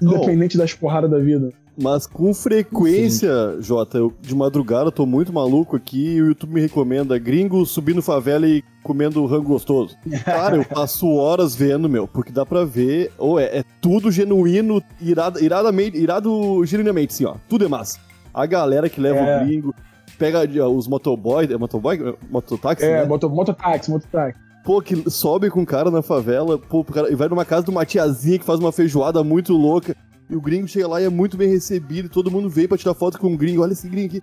independente 0.00 0.56
oh. 0.56 0.60
das 0.60 0.74
porradas 0.74 1.10
da 1.10 1.18
vida. 1.18 1.50
Mas 1.80 2.06
com 2.06 2.34
frequência, 2.34 3.54
Sim. 3.54 3.62
Jota, 3.62 3.96
eu, 3.96 4.12
de 4.20 4.34
madrugada 4.34 4.88
eu 4.88 4.92
tô 4.92 5.06
muito 5.06 5.32
maluco 5.32 5.74
aqui 5.74 6.16
e 6.16 6.22
o 6.22 6.26
YouTube 6.26 6.52
me 6.52 6.60
recomenda 6.60 7.18
gringo 7.18 7.64
subindo 7.64 8.02
favela 8.02 8.46
e 8.46 8.62
comendo 8.82 9.24
rango 9.24 9.48
gostoso. 9.48 9.96
Cara, 10.22 10.56
eu 10.56 10.64
passo 10.66 11.08
horas 11.08 11.54
vendo, 11.54 11.88
meu, 11.88 12.06
porque 12.06 12.30
dá 12.30 12.44
pra 12.44 12.64
ver, 12.64 13.10
ou 13.16 13.40
é, 13.40 13.44
é 13.44 13.64
tudo 13.80 14.10
genuíno, 14.10 14.82
irado, 15.00 15.42
iradamente, 15.42 15.96
irado 15.96 16.62
genuinamente, 16.66 17.14
assim, 17.14 17.24
ó. 17.24 17.36
Tudo 17.48 17.64
é 17.64 17.68
massa. 17.68 17.98
A 18.34 18.44
galera 18.44 18.90
que 18.90 19.00
leva 19.00 19.18
é. 19.18 19.42
o 19.42 19.46
gringo, 19.46 19.74
pega 20.18 20.68
os 20.68 20.86
motoboys, 20.88 21.50
é 21.50 21.56
motoboy? 21.56 21.98
Mototáxi? 22.30 22.84
É, 22.84 23.02
né? 23.02 23.04
moto, 23.04 23.28
mototáxi, 23.28 23.90
mototáxi. 23.90 24.38
Pô, 24.64 24.80
que 24.80 25.10
sobe 25.10 25.50
com 25.50 25.60
um 25.60 25.64
cara 25.64 25.90
na 25.90 26.02
favela, 26.02 26.56
pô, 26.56 26.84
cara, 26.84 27.10
e 27.12 27.16
vai 27.16 27.28
numa 27.28 27.44
casa 27.44 27.64
de 27.64 27.70
uma 27.70 27.84
tiazinha 27.84 28.38
que 28.38 28.44
faz 28.44 28.60
uma 28.60 28.70
feijoada 28.70 29.24
muito 29.24 29.52
louca. 29.52 29.96
E 30.30 30.36
o 30.36 30.40
gringo 30.40 30.68
chega 30.68 30.86
lá 30.86 31.00
e 31.00 31.04
é 31.04 31.08
muito 31.10 31.36
bem 31.36 31.48
recebido, 31.48 32.08
todo 32.08 32.30
mundo 32.30 32.48
veio 32.48 32.68
pra 32.68 32.78
tirar 32.78 32.94
foto 32.94 33.18
com 33.18 33.34
o 33.34 33.36
gringo. 33.36 33.62
Olha 33.62 33.72
esse 33.72 33.88
gringo 33.88 34.16
aqui. 34.16 34.22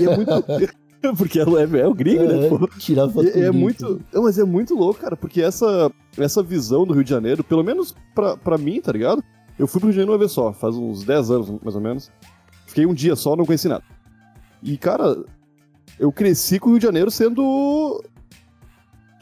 E 0.00 0.06
é 0.06 0.16
muito. 0.16 0.30
porque 1.16 1.40
é, 1.40 1.42
é, 1.42 1.80
é 1.80 1.86
o 1.88 1.94
gringo, 1.94 2.22
né? 2.24 2.48
Pô? 2.48 2.68
tirar 2.78 3.08
foto 3.08 3.30
com 3.30 3.38
É, 3.38 3.42
gringo. 3.42 3.54
muito. 3.58 4.00
Não, 4.12 4.22
mas 4.22 4.38
é 4.38 4.44
muito 4.44 4.74
louco, 4.74 5.00
cara, 5.00 5.16
porque 5.16 5.42
essa, 5.42 5.90
essa 6.16 6.42
visão 6.42 6.86
do 6.86 6.94
Rio 6.94 7.04
de 7.04 7.10
Janeiro, 7.10 7.42
pelo 7.42 7.64
menos 7.64 7.94
pra, 8.14 8.36
pra 8.36 8.56
mim, 8.56 8.80
tá 8.80 8.92
ligado? 8.92 9.22
Eu 9.58 9.66
fui 9.66 9.80
pro 9.80 9.88
Rio 9.88 9.92
de 9.92 9.96
Janeiro 9.96 10.12
uma 10.12 10.18
vez 10.18 10.30
só, 10.30 10.52
faz 10.52 10.76
uns 10.76 11.04
10 11.04 11.30
anos, 11.30 11.50
mais 11.62 11.74
ou 11.74 11.80
menos. 11.80 12.10
Fiquei 12.66 12.86
um 12.86 12.94
dia 12.94 13.16
só, 13.16 13.34
não 13.34 13.44
conheci 13.44 13.66
nada. 13.68 13.82
E, 14.62 14.76
cara, 14.76 15.16
eu 15.98 16.10
cresci 16.12 16.58
com 16.58 16.68
o 16.68 16.72
Rio 16.72 16.78
de 16.80 16.86
Janeiro 16.86 17.10
sendo. 17.10 18.02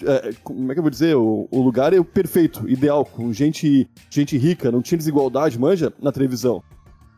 é, 0.04 0.30
como 0.42 0.70
é 0.70 0.74
que 0.74 0.78
eu 0.78 0.82
vou 0.82 0.90
dizer? 0.90 1.16
O, 1.16 1.48
o 1.50 1.60
lugar 1.62 1.92
é 1.92 1.98
o 1.98 2.04
perfeito, 2.04 2.68
ideal, 2.68 3.04
com 3.04 3.32
gente, 3.32 3.88
gente 4.10 4.36
rica, 4.38 4.70
não 4.70 4.82
tinha 4.82 4.98
desigualdade, 4.98 5.58
manja, 5.58 5.92
na 6.00 6.12
televisão. 6.12 6.62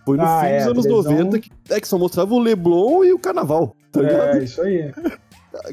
Foi 0.04 0.16
no 0.16 0.22
Ah, 0.22 0.40
fim 0.40 0.46
é, 0.46 0.58
dos 0.58 0.66
anos 0.68 0.82
televisão- 0.86 1.12
90 1.12 1.38
que, 1.40 1.50
é, 1.70 1.80
que 1.80 1.86
só 1.88 1.98
mostrava 1.98 2.32
o 2.34 2.38
Leblon 2.38 3.04
e 3.04 3.12
o 3.12 3.18
Carnaval. 3.18 3.76
Tá 3.92 4.00
ligado? 4.02 4.38
É, 4.38 4.44
isso 4.44 4.62
aí. 4.62 4.92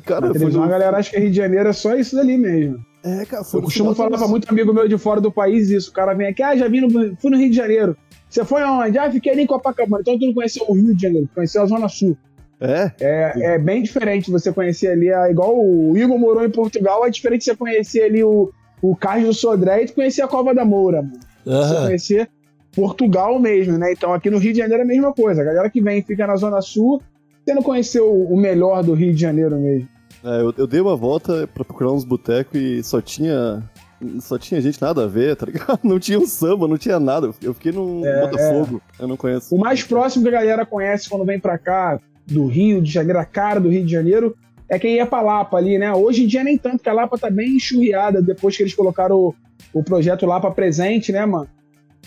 Cara, 0.05 0.27
Na 0.27 0.33
televisão 0.33 0.61
no- 0.61 0.67
a 0.67 0.69
galera 0.71 0.97
acha 0.97 1.11
que 1.11 1.19
Rio 1.19 1.29
de 1.29 1.37
Janeiro 1.37 1.69
é 1.69 1.73
só 1.73 1.95
isso 1.95 2.15
dali 2.15 2.35
mesmo. 2.35 2.83
É, 3.03 3.23
cara, 3.25 3.43
foi 3.43 3.59
Eu 3.59 3.63
costumo 3.65 3.93
falar 3.93 4.09
dos 4.09 4.19
pra 4.19 4.27
muito 4.27 4.49
amigo 4.49 4.73
meu 4.73 4.87
de 4.87 4.97
fora 4.97 5.21
do 5.21 5.31
país 5.31 5.69
isso. 5.69 5.91
O 5.91 5.93
cara 5.93 6.15
vem 6.15 6.27
aqui, 6.27 6.41
ah, 6.41 6.55
já 6.57 6.67
vim 6.67 6.81
no, 6.81 6.89
fui 7.17 7.29
no 7.29 7.37
Rio 7.37 7.49
de 7.51 7.55
Janeiro. 7.55 7.95
Você 8.27 8.43
foi 8.43 8.63
aonde? 8.63 8.97
Ah, 8.97 9.09
fiquei 9.09 9.31
ali 9.31 9.43
em 9.43 9.47
Copacabana. 9.47 10.01
Então 10.01 10.17
tu 10.17 10.25
não 10.25 10.33
conheceu 10.33 10.65
o 10.67 10.73
Rio 10.73 10.95
de 10.95 11.01
Janeiro, 11.01 11.29
conheceu 11.33 11.61
a 11.61 11.65
Zona 11.67 11.87
Sul. 11.87 12.17
É, 12.59 12.91
É, 12.99 13.53
é 13.53 13.59
bem 13.59 13.83
diferente 13.83 14.31
você 14.31 14.51
conhecer 14.51 14.87
ali, 14.87 15.09
é 15.09 15.29
igual 15.31 15.55
o 15.55 15.95
Igor 15.97 16.17
morou 16.17 16.43
em 16.43 16.49
Portugal, 16.49 17.05
é 17.05 17.09
diferente 17.09 17.43
você 17.43 17.55
conhecer 17.55 18.03
ali 18.03 18.23
o, 18.23 18.51
o 18.81 18.97
do 19.23 19.33
Sodré 19.33 19.83
e 19.83 19.87
conhecer 19.91 20.21
a 20.21 20.27
Cova 20.27 20.53
da 20.53 20.65
Moura, 20.65 21.01
mano. 21.01 21.19
Você 21.45 21.75
conhecer 21.85 22.29
Portugal 22.75 23.39
mesmo, 23.39 23.77
né? 23.77 23.91
Então 23.91 24.13
aqui 24.13 24.29
no 24.29 24.37
Rio 24.37 24.53
de 24.53 24.59
Janeiro 24.59 24.81
é 24.81 24.85
a 24.85 24.87
mesma 24.87 25.13
coisa. 25.13 25.41
A 25.41 25.45
galera 25.45 25.69
que 25.69 25.81
vem 25.81 25.99
e 25.99 26.03
fica 26.03 26.27
na 26.27 26.35
Zona 26.35 26.61
Sul, 26.61 27.01
você 27.43 27.53
não 27.53 27.63
conheceu 27.63 28.11
o 28.11 28.37
melhor 28.37 28.83
do 28.83 28.93
Rio 28.93 29.13
de 29.13 29.21
Janeiro 29.21 29.57
mesmo. 29.57 29.87
é, 30.23 30.41
eu, 30.41 30.53
eu 30.57 30.67
dei 30.67 30.81
uma 30.81 30.95
volta 30.95 31.47
pra 31.47 31.63
procurar 31.63 31.91
uns 31.91 32.03
botecos 32.03 32.59
e 32.59 32.83
só 32.83 33.01
tinha. 33.01 33.63
Só 34.19 34.37
tinha 34.37 34.61
gente 34.61 34.79
nada 34.79 35.05
a 35.05 35.07
ver, 35.07 35.35
tá 35.35 35.47
ligado? 35.47 35.79
Não 35.83 35.97
tinha 35.99 36.19
um 36.19 36.27
samba, 36.27 36.67
não 36.67 36.77
tinha 36.77 36.99
nada. 36.99 37.31
Eu 37.41 37.51
fiquei 37.55 37.71
num 37.71 38.05
É, 38.05 38.21
Botafogo, 38.21 38.79
eu 38.99 39.07
não 39.07 39.17
conheço. 39.17 39.55
O 39.55 39.57
mais 39.57 39.81
próximo 39.83 40.21
que 40.21 40.29
a 40.29 40.39
galera 40.39 40.67
conhece 40.67 41.09
quando 41.09 41.25
vem 41.25 41.39
pra 41.39 41.57
cá, 41.57 41.99
do 42.27 42.45
Rio 42.45 42.81
de 42.81 42.91
Janeiro, 42.91 43.19
a 43.19 43.25
cara 43.25 43.59
do 43.59 43.69
Rio 43.69 43.85
de 43.85 43.91
Janeiro, 43.91 44.35
é 44.69 44.77
quem 44.77 44.95
ia 44.95 45.05
pra 45.05 45.21
Lapa 45.21 45.57
ali, 45.57 45.77
né? 45.77 45.91
Hoje 45.93 46.23
em 46.23 46.27
dia 46.27 46.43
nem 46.43 46.57
tanto, 46.57 46.77
porque 46.77 46.89
a 46.89 46.93
Lapa 46.93 47.17
tá 47.17 47.29
bem 47.29 47.55
enxurriada 47.55 48.21
depois 48.21 48.55
que 48.55 48.63
eles 48.63 48.73
colocaram 48.73 49.15
o, 49.17 49.35
o 49.73 49.81
projeto 49.83 50.25
Lapa 50.25 50.51
Presente, 50.51 51.11
né, 51.11 51.25
mano? 51.25 51.47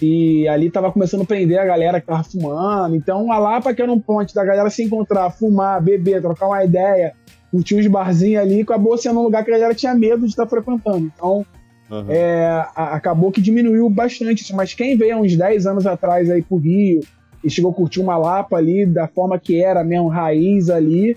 E 0.02 0.46
ali 0.48 0.70
tava 0.70 0.90
começando 0.92 1.22
a 1.22 1.26
prender 1.26 1.58
a 1.58 1.64
galera 1.64 2.00
que 2.00 2.06
tava 2.06 2.22
fumando. 2.22 2.94
Então 2.96 3.30
a 3.32 3.38
Lapa, 3.38 3.74
que 3.74 3.82
era 3.82 3.90
um 3.92 4.00
ponte 4.00 4.34
da 4.34 4.44
galera 4.44 4.68
se 4.70 4.82
encontrar, 4.82 5.30
fumar, 5.30 5.82
beber, 5.82 6.20
trocar 6.22 6.46
uma 6.48 6.64
ideia, 6.64 7.12
curtir 7.50 7.76
uns 7.76 7.86
barzinhos 7.86 8.42
ali, 8.42 8.60
acabou 8.62 8.96
sendo 8.96 9.20
um 9.20 9.24
lugar 9.24 9.44
que 9.44 9.50
a 9.50 9.54
galera 9.54 9.74
tinha 9.74 9.94
medo 9.94 10.20
de 10.22 10.28
estar 10.30 10.46
frequentando. 10.46 11.10
Então 11.14 11.44
Aham. 11.90 12.06
é, 12.10 12.46
a- 12.74 12.94
acabou 12.94 13.30
que 13.32 13.40
diminuiu 13.42 13.88
bastante 13.90 14.42
isso. 14.42 14.54
Mas 14.56 14.72
quem 14.74 14.96
veio 14.96 15.16
há 15.16 15.18
uns 15.20 15.36
10 15.36 15.66
anos 15.66 15.86
atrás 15.86 16.30
aí 16.30 16.40
pro 16.42 16.56
Rio 16.58 17.00
e 17.42 17.50
chegou 17.50 17.70
a 17.70 17.74
curtir 17.74 18.00
uma 18.00 18.16
Lapa 18.16 18.56
ali, 18.56 18.84
da 18.86 19.06
forma 19.08 19.38
que 19.38 19.62
era 19.62 19.82
mesmo, 19.84 20.08
raiz 20.08 20.68
ali, 20.70 21.16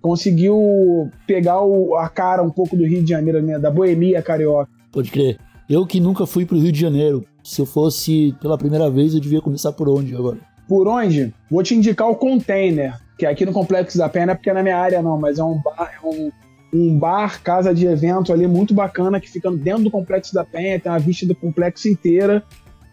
conseguiu 0.00 1.10
pegar 1.26 1.62
o- 1.62 1.94
a 1.96 2.08
cara 2.08 2.42
um 2.42 2.50
pouco 2.50 2.76
do 2.76 2.84
Rio 2.84 3.02
de 3.02 3.08
Janeiro, 3.10 3.40
né? 3.40 3.58
Da 3.58 3.70
boemia 3.70 4.20
carioca. 4.20 4.68
Pode 4.90 5.10
crer. 5.10 5.38
Eu 5.70 5.86
que 5.86 6.00
nunca 6.00 6.26
fui 6.26 6.44
pro 6.44 6.58
Rio 6.58 6.72
de 6.72 6.80
Janeiro. 6.80 7.24
Se 7.42 7.60
eu 7.60 7.66
fosse 7.66 8.34
pela 8.40 8.58
primeira 8.58 8.90
vez, 8.90 9.14
eu 9.14 9.20
devia 9.20 9.40
começar 9.40 9.72
por 9.72 9.88
onde 9.88 10.14
agora? 10.14 10.38
Por 10.68 10.86
onde? 10.88 11.32
Vou 11.50 11.62
te 11.62 11.74
indicar 11.74 12.08
o 12.10 12.16
Container, 12.16 12.94
que 13.18 13.24
é 13.24 13.30
aqui 13.30 13.46
no 13.46 13.52
Complexo 13.52 13.96
da 13.96 14.08
Penha, 14.08 14.26
não 14.26 14.32
é 14.32 14.34
porque 14.36 14.50
é 14.50 14.54
na 14.54 14.62
minha 14.62 14.76
área 14.76 15.00
não, 15.02 15.18
mas 15.18 15.38
é 15.38 15.44
um 15.44 15.60
bar, 15.62 15.92
é 16.02 16.06
um, 16.06 16.30
um 16.72 16.98
bar, 16.98 17.42
casa 17.42 17.74
de 17.74 17.86
evento 17.86 18.32
ali 18.32 18.46
muito 18.46 18.74
bacana, 18.74 19.20
que 19.20 19.30
fica 19.30 19.50
dentro 19.50 19.84
do 19.84 19.90
Complexo 19.90 20.34
da 20.34 20.44
Penha, 20.44 20.78
tem 20.80 20.90
uma 20.90 20.98
vista 20.98 21.26
do 21.26 21.34
complexo 21.34 21.88
inteira, 21.88 22.42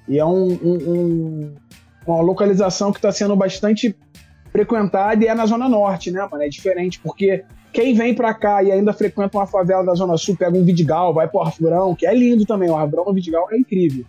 e 0.07 0.17
é 0.19 0.25
um, 0.25 0.47
um- 0.63 0.91
um- 0.91 1.53
uma 2.05 2.21
localização 2.21 2.91
que 2.91 2.97
está 2.99 3.11
sendo 3.11 3.35
bastante 3.35 3.95
frequentada 4.51 5.23
e 5.23 5.27
é 5.27 5.33
na 5.35 5.45
Zona 5.45 5.69
Norte, 5.69 6.11
né, 6.11 6.27
mano? 6.31 6.43
É 6.43 6.49
diferente, 6.49 6.99
porque 6.99 7.43
quem 7.71 7.93
vem 7.93 8.13
pra 8.15 8.33
cá 8.33 8.63
e 8.63 8.71
ainda 8.71 8.91
frequenta 8.93 9.37
uma 9.37 9.45
favela 9.45 9.83
da 9.85 9.93
Zona 9.93 10.17
Sul, 10.17 10.35
pega 10.35 10.57
um 10.57 10.63
Vidigal, 10.65 11.13
vai 11.13 11.27
pro 11.27 11.41
Arfurão, 11.41 11.93
que 11.93 12.05
é 12.07 12.13
lindo 12.15 12.45
também, 12.45 12.69
o 12.69 12.75
Arfurão 12.75 13.05
no 13.05 13.13
Vidigal 13.13 13.47
é 13.51 13.57
incrível 13.57 14.05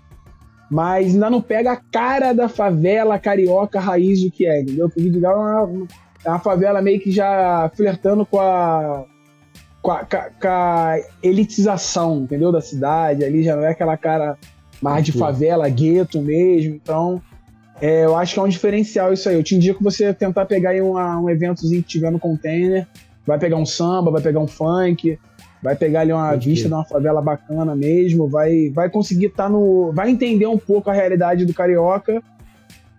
mas 0.73 1.15
ainda 1.15 1.29
não 1.29 1.43
pega 1.43 1.73
a 1.73 1.77
cara 1.77 2.33
da 2.33 2.49
favela 2.49 3.19
carioca 3.19 3.81
raiz 3.81 4.23
do 4.23 4.31
que 4.31 4.47
é, 4.47 4.61
entendeu? 4.61 4.87
Porque 4.89 5.01
o 5.01 5.03
Vidigal 5.03 5.35
é 5.37 5.65
uma, 5.65 5.87
é 6.25 6.29
uma 6.29 6.39
favela 6.39 6.81
meio 6.81 7.01
que 7.01 7.11
já 7.11 7.69
flertando 7.75 8.25
com 8.25 8.39
a, 8.39 9.05
com 9.83 9.91
a, 9.91 10.05
com 10.05 10.47
a- 10.49 10.97
elitização, 11.25 12.21
entendeu? 12.21 12.53
Da 12.53 12.61
cidade, 12.61 13.25
ali 13.25 13.43
já 13.43 13.57
não 13.57 13.65
é 13.65 13.71
aquela 13.71 13.97
cara 13.97 14.39
mais 14.81 15.05
de 15.05 15.11
favela, 15.11 15.69
gueto 15.69 16.23
mesmo, 16.23 16.77
então 16.77 17.21
é, 17.81 18.05
eu 18.05 18.17
acho 18.17 18.35
que 18.35 18.41
é 18.41 18.43
um 18.43 18.49
diferencial 18.49 19.13
isso 19.13 19.29
aí. 19.29 19.35
Eu 19.35 19.43
te 19.43 19.55
indico 19.55 19.83
você 19.83 20.13
tentar 20.13 20.47
pegar 20.47 20.71
aí 20.71 20.81
uma- 20.81 21.19
um 21.21 21.29
eventozinho 21.31 21.83
que 21.83 21.89
tiver 21.89 22.11
no 22.11 22.19
container, 22.19 22.87
vai 23.27 23.39
pegar 23.39 23.57
um 23.57 23.67
samba, 23.67 24.11
vai 24.11 24.21
pegar 24.23 24.41
um 24.41 24.47
funk, 24.47 25.19
vai 25.63 25.77
pegar 25.77 26.01
ali 26.01 26.13
uma 26.13 26.31
Pode 26.31 26.49
vista 26.49 26.69
de 26.69 26.75
uma 26.75 26.85
favela 26.85 27.21
bacana 27.21 27.75
mesmo, 27.77 28.29
vai, 28.29 28.71
vai 28.71 28.89
conseguir 28.91 29.27
estar 29.27 29.49
no. 29.49 29.93
vai 29.93 30.11
entender 30.11 30.47
um 30.47 30.59
pouco 30.59 30.91
a 30.91 30.93
realidade 30.93 31.45
do 31.45 31.55
carioca. 31.55 32.23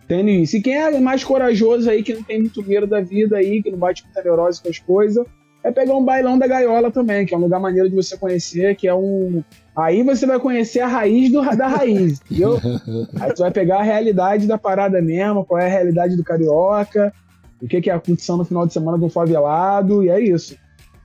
Tendo 0.08 0.30
isso. 0.30 0.58
E 0.58 0.62
quem 0.62 0.76
é 0.76 1.00
mais 1.00 1.24
corajoso 1.24 1.90
aí, 1.90 2.04
que 2.04 2.14
não 2.14 2.22
tem 2.24 2.40
muito 2.42 2.62
medo 2.68 2.86
da 2.86 3.00
vida 3.00 3.38
aí, 3.38 3.64
que 3.64 3.72
não 3.72 3.78
bate 3.78 4.04
muita 4.04 4.22
neurose 4.22 4.62
com 4.62 4.68
as 4.68 4.78
coisas, 4.78 5.26
é 5.64 5.72
pegar 5.72 5.96
um 5.96 6.04
bailão 6.04 6.38
da 6.38 6.48
gaiola 6.48 6.92
também, 6.92 7.26
que 7.26 7.34
é 7.34 7.38
um 7.38 7.42
lugar 7.42 7.62
maneiro 7.62 7.90
de 7.90 7.96
você 7.96 8.18
conhecer, 8.18 8.76
que 8.76 8.88
é 8.88 8.94
um. 8.94 9.42
Aí 9.76 10.04
você 10.04 10.26
vai 10.26 10.40
conhecer 10.40 10.82
a 10.82 10.88
raiz 10.88 11.32
do, 11.32 11.42
da 11.56 11.68
raiz, 11.68 12.20
entendeu? 12.22 12.60
Aí 13.20 13.30
você 13.30 13.44
vai 13.44 13.52
pegar 13.52 13.80
a 13.80 13.84
realidade 13.84 14.46
da 14.48 14.58
parada 14.58 15.02
mesmo, 15.02 15.46
qual 15.46 15.60
é 15.60 15.66
a 15.66 15.70
realidade 15.70 16.18
do 16.18 16.24
carioca, 16.24 17.14
o 17.62 17.68
que, 17.68 17.80
que 17.80 17.90
é 17.90 17.94
a 17.94 18.00
condição 18.00 18.38
no 18.38 18.44
final 18.44 18.68
de 18.68 18.74
semana 18.74 18.98
do 18.98 19.08
favelado, 19.08 20.04
e 20.04 20.10
é 20.10 20.20
isso. 20.20 20.56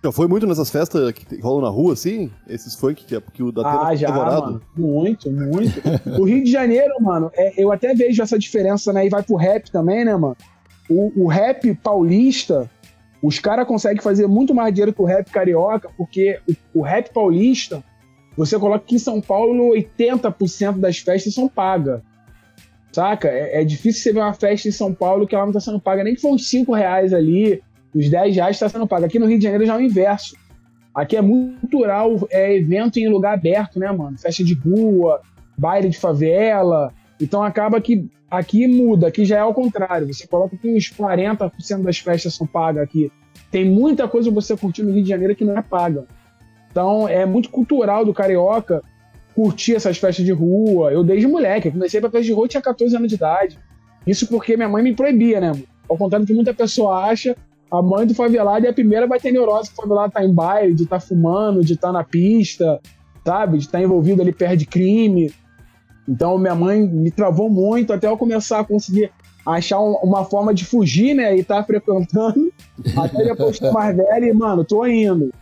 Já 0.02 0.12
foi 0.12 0.28
muito 0.28 0.46
nessas 0.46 0.70
festas 0.70 1.10
que 1.12 1.40
rolam 1.40 1.62
na 1.62 1.68
rua, 1.68 1.92
assim? 1.92 2.30
Esses 2.48 2.74
funk 2.74 3.04
que, 3.04 3.20
que 3.32 3.42
o 3.42 3.50
da 3.50 3.88
Ah, 3.88 3.94
já, 3.94 4.10
mano. 4.10 4.60
Muito, 4.76 5.30
muito. 5.30 5.80
o 6.20 6.24
Rio 6.24 6.44
de 6.44 6.50
Janeiro, 6.50 6.94
mano, 7.00 7.30
é, 7.34 7.52
eu 7.60 7.72
até 7.72 7.94
vejo 7.94 8.22
essa 8.22 8.38
diferença, 8.38 8.92
né? 8.92 9.06
E 9.06 9.08
vai 9.08 9.22
pro 9.22 9.36
rap 9.36 9.70
também, 9.70 10.04
né, 10.04 10.14
mano? 10.16 10.36
O, 10.88 11.24
o 11.24 11.26
rap 11.26 11.74
paulista, 11.82 12.70
os 13.20 13.38
caras 13.38 13.66
conseguem 13.66 14.00
fazer 14.00 14.28
muito 14.28 14.54
mais 14.54 14.72
dinheiro 14.72 14.92
que 14.92 15.02
o 15.02 15.06
rap 15.06 15.28
carioca, 15.30 15.88
porque 15.96 16.38
o, 16.48 16.80
o 16.80 16.82
rap 16.82 17.12
paulista, 17.12 17.82
você 18.36 18.58
coloca 18.58 18.84
que 18.84 18.96
em 18.96 18.98
São 18.98 19.20
Paulo 19.20 19.72
80% 19.74 20.78
das 20.78 20.98
festas 20.98 21.32
são 21.32 21.48
pagas. 21.48 22.02
Saca? 22.92 23.28
É, 23.28 23.62
é 23.62 23.64
difícil 23.64 24.02
você 24.02 24.12
ver 24.12 24.20
uma 24.20 24.34
festa 24.34 24.68
em 24.68 24.72
São 24.72 24.92
Paulo 24.92 25.26
que 25.26 25.34
ela 25.34 25.46
não 25.46 25.52
tá 25.52 25.60
sendo 25.60 25.80
paga, 25.80 26.04
nem 26.04 26.14
que 26.14 26.20
for 26.20 26.32
uns 26.32 26.48
5 26.48 26.72
reais 26.72 27.12
ali, 27.12 27.62
os 27.94 28.08
10 28.08 28.36
reais 28.36 28.58
tá 28.58 28.68
sendo 28.68 28.86
pago. 28.86 29.06
Aqui 29.06 29.18
no 29.18 29.26
Rio 29.26 29.38
de 29.38 29.44
Janeiro 29.44 29.66
já 29.66 29.74
é 29.74 29.78
o 29.78 29.80
inverso. 29.80 30.36
Aqui 30.94 31.16
é 31.16 31.22
muito 31.22 31.60
cultural, 31.60 32.26
é 32.30 32.56
evento 32.56 32.98
em 32.98 33.08
lugar 33.08 33.34
aberto, 33.34 33.78
né, 33.78 33.90
mano? 33.92 34.18
Festa 34.18 34.42
de 34.42 34.54
rua, 34.54 35.20
baile 35.56 35.90
de 35.90 35.98
favela. 35.98 36.92
Então 37.20 37.42
acaba 37.42 37.80
que 37.80 38.08
aqui 38.30 38.66
muda, 38.66 39.08
aqui 39.08 39.24
já 39.24 39.36
é 39.36 39.40
ao 39.40 39.52
contrário. 39.52 40.06
Você 40.12 40.26
coloca 40.26 40.56
que 40.56 40.68
uns 40.68 40.90
40% 40.90 41.82
das 41.82 41.98
festas 41.98 42.34
são 42.34 42.46
pagas 42.46 42.82
aqui. 42.82 43.10
Tem 43.50 43.64
muita 43.64 44.08
coisa 44.08 44.30
você 44.30 44.56
curtir 44.56 44.82
no 44.82 44.92
Rio 44.92 45.02
de 45.02 45.08
Janeiro 45.08 45.36
que 45.36 45.44
não 45.44 45.56
é 45.56 45.62
paga. 45.62 46.06
Então 46.76 47.08
é 47.08 47.24
muito 47.24 47.48
cultural 47.48 48.04
do 48.04 48.12
carioca 48.12 48.82
curtir 49.34 49.74
essas 49.76 49.96
festas 49.96 50.26
de 50.26 50.32
rua. 50.32 50.92
Eu 50.92 51.02
desde 51.02 51.26
moleque, 51.26 51.70
comecei 51.70 52.02
pra 52.02 52.10
festa 52.10 52.26
de 52.26 52.32
rua, 52.34 52.46
tinha 52.46 52.60
14 52.60 52.94
anos 52.94 53.08
de 53.08 53.14
idade. 53.14 53.58
Isso 54.06 54.26
porque 54.28 54.58
minha 54.58 54.68
mãe 54.68 54.82
me 54.82 54.94
proibia, 54.94 55.40
né? 55.40 55.52
Ao 55.88 55.96
contrário 55.96 56.26
do 56.26 56.28
que 56.28 56.34
muita 56.34 56.52
pessoa 56.52 57.06
acha, 57.06 57.34
a 57.70 57.80
mãe 57.80 58.06
do 58.06 58.14
favelado 58.14 58.66
é 58.66 58.68
a 58.68 58.74
primeira 58.74 59.06
vai 59.06 59.18
ter 59.18 59.32
neurose 59.32 59.70
que 59.70 59.72
o 59.78 59.82
favelado 59.82 60.12
tá 60.12 60.22
em 60.22 60.30
baile, 60.34 60.74
de 60.74 60.84
tá 60.84 61.00
fumando, 61.00 61.64
de 61.64 61.78
tá 61.78 61.90
na 61.90 62.04
pista, 62.04 62.78
sabe? 63.24 63.56
De 63.56 63.68
tá 63.70 63.80
envolvido 63.80 64.20
ali 64.20 64.32
perto 64.32 64.58
de 64.58 64.66
crime. 64.66 65.32
Então 66.06 66.36
minha 66.36 66.54
mãe 66.54 66.86
me 66.86 67.10
travou 67.10 67.48
muito 67.48 67.90
até 67.90 68.06
eu 68.06 68.18
começar 68.18 68.60
a 68.60 68.64
conseguir 68.64 69.10
achar 69.46 69.80
um- 69.80 69.96
uma 70.02 70.26
forma 70.26 70.52
de 70.52 70.66
fugir, 70.66 71.14
né? 71.14 71.34
E 71.34 71.40
estar 71.40 71.64
frequentando. 71.64 72.52
até 72.98 73.24
depois 73.24 73.58
que 73.58 73.70
mais 73.70 73.96
velho, 73.96 74.26
e, 74.26 74.32
mano, 74.34 74.62
tô 74.62 74.84
indo. 74.86 75.32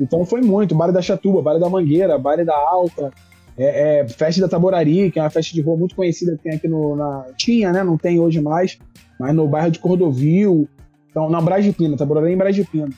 Então 0.00 0.24
foi 0.24 0.40
muito. 0.40 0.74
Baile 0.74 0.92
da 0.92 1.02
Chatuba, 1.02 1.42
Baile 1.42 1.60
da 1.60 1.68
Mangueira, 1.68 2.18
Baile 2.18 2.44
da 2.44 2.54
Alta, 2.54 3.12
é, 3.56 4.00
é, 4.00 4.08
Festa 4.08 4.40
da 4.40 4.48
Taborari, 4.48 5.10
que 5.10 5.18
é 5.18 5.22
uma 5.22 5.30
festa 5.30 5.54
de 5.54 5.60
rua 5.60 5.76
muito 5.76 5.94
conhecida 5.94 6.36
que 6.36 6.42
tem 6.42 6.54
aqui 6.54 6.68
no. 6.68 6.96
Na, 6.96 7.26
tinha, 7.36 7.72
né? 7.72 7.82
Não 7.84 7.96
tem 7.96 8.18
hoje 8.18 8.40
mais, 8.40 8.78
mas 9.18 9.34
no 9.34 9.46
bairro 9.46 9.70
de 9.70 9.78
Cordovil. 9.78 10.68
Então, 11.10 11.30
na 11.30 11.40
Brás 11.40 11.64
de 11.64 11.72
Pina, 11.72 11.96
Taborari 11.96 12.32
em 12.32 12.36
Brás 12.36 12.56
de 12.56 12.64
Pina. 12.64 12.88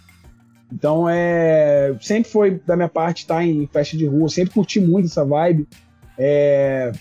Então, 0.72 1.08
é, 1.08 1.94
sempre 2.00 2.30
foi 2.30 2.60
da 2.66 2.74
minha 2.74 2.88
parte 2.88 3.18
estar 3.18 3.44
em 3.44 3.66
festa 3.66 3.96
de 3.96 4.06
rua, 4.06 4.28
sempre 4.28 4.54
curti 4.54 4.80
muito 4.80 5.06
essa 5.06 5.24
vibe. 5.24 5.68
É, 6.18 6.92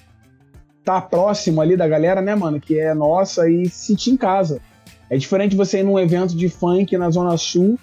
tá 0.83 1.01
próximo 1.01 1.61
ali 1.61 1.75
da 1.75 1.87
galera, 1.87 2.21
né, 2.21 2.35
mano, 2.35 2.59
que 2.59 2.77
é 2.79 2.93
nossa 2.93 3.49
e 3.49 3.67
se 3.69 3.87
sentir 3.87 4.11
em 4.11 4.17
casa. 4.17 4.61
É 5.09 5.17
diferente 5.17 5.55
você 5.55 5.79
ir 5.79 5.83
num 5.83 5.99
evento 5.99 6.35
de 6.35 6.49
funk 6.49 6.95
na 6.97 7.09
Zona 7.09 7.37
Sul, 7.37 7.79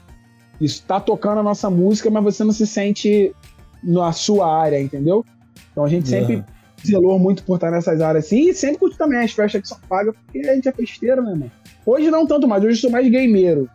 isso 0.65 0.85
tá 0.87 1.01
tocando 1.01 1.41
a 1.41 1.43
nossa 1.43 1.69
música, 1.69 2.11
mas 2.11 2.23
você 2.25 2.45
não 2.45 2.53
se 2.53 2.67
sente 2.67 3.35
na 3.83 4.13
sua 4.13 4.47
área, 4.55 4.81
entendeu? 4.81 5.25
Então 5.73 5.85
a 5.85 5.89
gente 5.89 6.09
sempre 6.09 6.37
Uhum. 6.37 6.45
zelou 6.85 7.19
muito 7.19 7.43
por 7.45 7.57
estar 7.57 7.71
nessas 7.71 8.01
áreas 8.01 8.27
assim, 8.27 8.49
e 8.49 8.55
sempre 8.55 8.79
curto 8.79 8.97
também 8.97 9.19
as 9.19 9.33
festas 9.33 9.63
que 9.63 9.69
são 9.69 9.79
pagas, 9.89 10.15
porque 10.25 10.47
a 10.49 10.55
gente 10.55 10.69
é 10.69 10.73
festeiro, 10.73 11.23
né, 11.23 11.31
mano? 11.31 11.51
Hoje 11.85 12.11
não 12.11 12.27
tanto 12.27 12.47
mais, 12.47 12.63
hoje 12.63 12.77
eu 12.77 12.81
sou 12.81 12.91
mais 12.91 13.11
gameiro. 13.11 13.69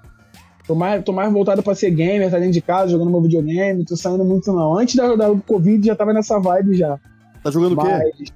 Tô 0.66 0.76
mais, 0.76 1.02
tô 1.04 1.14
mais 1.14 1.32
voltado 1.32 1.64
pra 1.64 1.74
ser 1.74 1.92
gamer, 1.92 2.30
tá 2.30 2.38
dentro 2.38 2.54
de 2.54 2.62
casa, 2.62 2.92
jogando 2.92 3.10
meu 3.10 3.22
videogame, 3.22 3.86
tô 3.86 3.96
saindo 3.96 4.26
muito 4.26 4.52
não. 4.52 4.78
Antes 4.78 4.96
da, 4.96 5.16
da 5.16 5.34
Covid 5.46 5.86
já 5.86 5.96
tava 5.96 6.12
nessa 6.12 6.40
vibe 6.40 6.76
já. 6.76 7.00
Tá 7.42 7.50
jogando 7.50 7.74
o 7.74 7.82
quê? 7.82 7.88
Mas... 7.88 8.34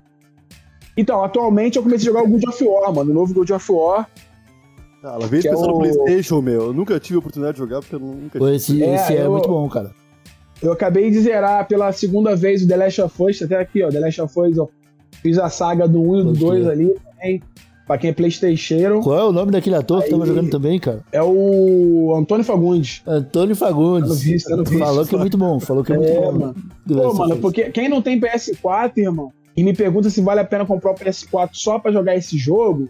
Então, 0.95 1.23
atualmente 1.23 1.77
eu 1.77 1.83
comecei 1.83 2.09
a 2.09 2.13
jogar 2.13 2.23
o 2.25 2.29
God 2.29 2.43
of 2.47 2.63
War, 2.63 2.93
mano. 2.93 3.11
O 3.11 3.13
novo 3.13 3.33
God 3.33 3.49
of 3.49 3.71
War. 3.71 4.09
Ah, 5.03 5.13
ela 5.15 5.27
veio 5.27 5.41
Que 5.41 5.47
é 5.47 5.51
pensando 5.51 5.69
no 5.69 5.75
o- 5.75 5.79
Playstation, 5.79 6.41
meu. 6.41 6.61
Eu 6.67 6.73
nunca 6.73 6.99
tive 6.99 7.15
a 7.15 7.19
oportunidade 7.19 7.55
de 7.55 7.59
jogar 7.59 7.79
porque 7.79 7.95
eu 7.95 7.99
nunca 7.99 8.39
tive. 8.39 8.55
esse, 8.55 8.83
É, 8.83 8.95
esse 8.95 9.13
é 9.15 9.25
eu- 9.25 9.31
muito 9.31 9.47
bom, 9.49 9.67
cara. 9.69 9.91
Eu 10.61 10.71
acabei 10.71 11.09
de 11.09 11.19
zerar 11.21 11.67
pela 11.67 11.91
segunda 11.91 12.35
vez 12.35 12.61
o 12.63 12.67
The 12.67 12.77
Last 12.77 13.01
of 13.01 13.23
Us, 13.23 13.41
até 13.41 13.55
aqui, 13.59 13.81
ó. 13.83 13.89
The 13.89 13.99
Last 13.99 14.21
of 14.21 14.39
Us, 14.39 14.57
ó. 14.59 14.67
Fiz 15.21 15.37
a 15.39 15.49
saga 15.49 15.87
do 15.87 15.99
1 16.01 16.19
e 16.19 16.23
do 16.23 16.27
Pode 16.29 16.39
2 16.39 16.63
crer. 16.63 16.71
ali 16.71 16.93
também. 17.15 17.43
Pra 17.87 17.97
quem 17.97 18.11
é 18.11 18.13
Playstation. 18.13 19.01
Qual 19.01 19.19
é 19.19 19.23
o 19.25 19.31
nome 19.33 19.51
daquele 19.51 19.75
ator 19.75 20.03
que 20.03 20.09
tava 20.11 20.23
Aí- 20.23 20.29
jogando 20.29 20.49
também, 20.51 20.79
cara? 20.79 21.01
É 21.11 21.21
o 21.21 22.13
Antônio 22.15 22.45
Fagundes. 22.45 23.01
Antônio 23.05 23.55
Fagundes. 23.55 24.07
Tá 24.09 24.15
visto, 24.15 24.49
tá 24.49 24.55
no 24.55 24.63
visto. 24.63 24.79
Falou 24.79 25.05
que 25.05 25.15
é 25.15 25.17
muito 25.17 25.37
bom, 25.37 25.59
falou 25.59 25.83
que 25.83 25.91
é 25.91 25.97
muito 25.97 26.09
É, 26.11 26.21
bom. 26.21 26.31
mano. 26.31 26.55
Pô, 26.87 27.13
mano, 27.15 27.37
porque 27.37 27.69
quem 27.71 27.89
não 27.89 28.01
tem 28.01 28.19
PS4, 28.19 28.97
irmão, 29.01 29.31
e 29.57 29.63
me 29.63 29.73
pergunta 29.73 30.09
se 30.09 30.21
vale 30.21 30.39
a 30.39 30.45
pena 30.45 30.65
comprar 30.65 30.91
o 30.91 30.95
PS4 30.95 31.49
só 31.53 31.79
pra 31.79 31.91
jogar 31.91 32.15
esse 32.15 32.37
jogo, 32.37 32.87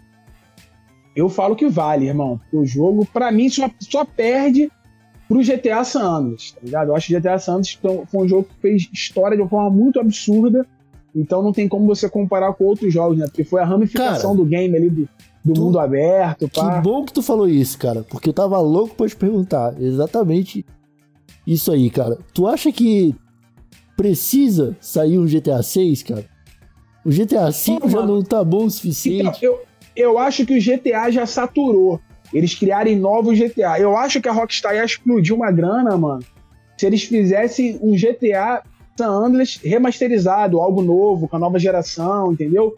eu 1.14 1.28
falo 1.28 1.54
que 1.56 1.68
vale, 1.68 2.06
irmão. 2.06 2.38
Porque 2.38 2.56
o 2.56 2.64
jogo, 2.64 3.06
pra 3.12 3.30
mim, 3.30 3.48
só, 3.48 3.70
só 3.80 4.04
perde 4.04 4.70
pro 5.28 5.42
GTA 5.42 5.82
San 5.84 6.02
Andreas, 6.02 6.52
tá 6.52 6.60
ligado? 6.62 6.88
Eu 6.88 6.96
acho 6.96 7.06
que 7.08 7.14
GTA 7.18 7.38
San 7.38 7.52
Andreas 7.56 7.76
então, 7.78 8.04
foi 8.06 8.24
um 8.24 8.28
jogo 8.28 8.44
que 8.44 8.60
fez 8.60 8.88
história 8.92 9.36
de 9.36 9.42
uma 9.42 9.48
forma 9.48 9.70
muito 9.70 9.98
absurda, 10.00 10.66
então 11.14 11.42
não 11.42 11.52
tem 11.52 11.68
como 11.68 11.86
você 11.86 12.08
comparar 12.08 12.52
com 12.54 12.64
outros 12.64 12.92
jogos, 12.92 13.18
né? 13.18 13.26
Porque 13.26 13.44
foi 13.44 13.60
a 13.60 13.64
ramificação 13.64 14.32
Cara, 14.32 14.42
do 14.42 14.44
game 14.44 14.76
ali, 14.76 14.90
do, 14.90 15.08
do 15.44 15.52
tu- 15.54 15.60
mundo 15.60 15.78
aberto, 15.78 16.48
Que 16.48 16.60
pá. 16.60 16.80
bom 16.80 17.04
que 17.04 17.12
tu 17.12 17.22
falou 17.22 17.48
isso, 17.48 17.78
cara, 17.78 18.02
porque 18.10 18.28
eu 18.28 18.32
tava 18.34 18.58
louco 18.60 18.94
pra 18.94 19.08
te 19.08 19.16
perguntar 19.16 19.74
exatamente 19.80 20.64
isso 21.46 21.72
aí, 21.72 21.88
cara. 21.90 22.18
Tu 22.34 22.46
acha 22.46 22.70
que 22.72 23.14
precisa 23.96 24.76
sair 24.80 25.18
um 25.18 25.26
GTA 25.26 25.62
6, 25.62 26.02
cara? 26.02 26.24
O 27.04 27.10
GTA 27.10 27.50
5 27.52 27.80
Pô, 27.82 27.88
já 27.88 28.06
não 28.06 28.22
tá 28.22 28.42
bom 28.44 28.58
o 28.58 28.60
Então, 28.60 28.70
suficiente. 28.70 29.44
eu, 29.44 29.60
eu 29.96 30.18
acho 30.18 30.44
que 30.46 30.56
o 30.56 30.60
GTA 30.62 31.10
já 31.10 31.26
saturou. 31.26 32.00
Eles 32.32 32.54
criarem 32.54 32.96
novos 32.98 33.38
GTA. 33.38 33.78
Eu 33.78 33.96
acho 33.96 34.20
que 34.20 34.28
a 34.28 34.32
Rockstar 34.32 34.74
ia 34.74 34.84
explodir 34.84 35.34
uma 35.34 35.50
grana, 35.50 35.96
mano. 35.96 36.22
Se 36.78 36.86
eles 36.86 37.02
fizessem 37.04 37.78
um 37.82 37.92
GTA 37.94 38.62
San 38.96 39.08
Andreas 39.08 39.58
remasterizado, 39.62 40.60
algo 40.60 40.82
novo, 40.82 41.28
com 41.28 41.36
a 41.36 41.38
nova 41.38 41.58
geração, 41.58 42.32
entendeu? 42.32 42.74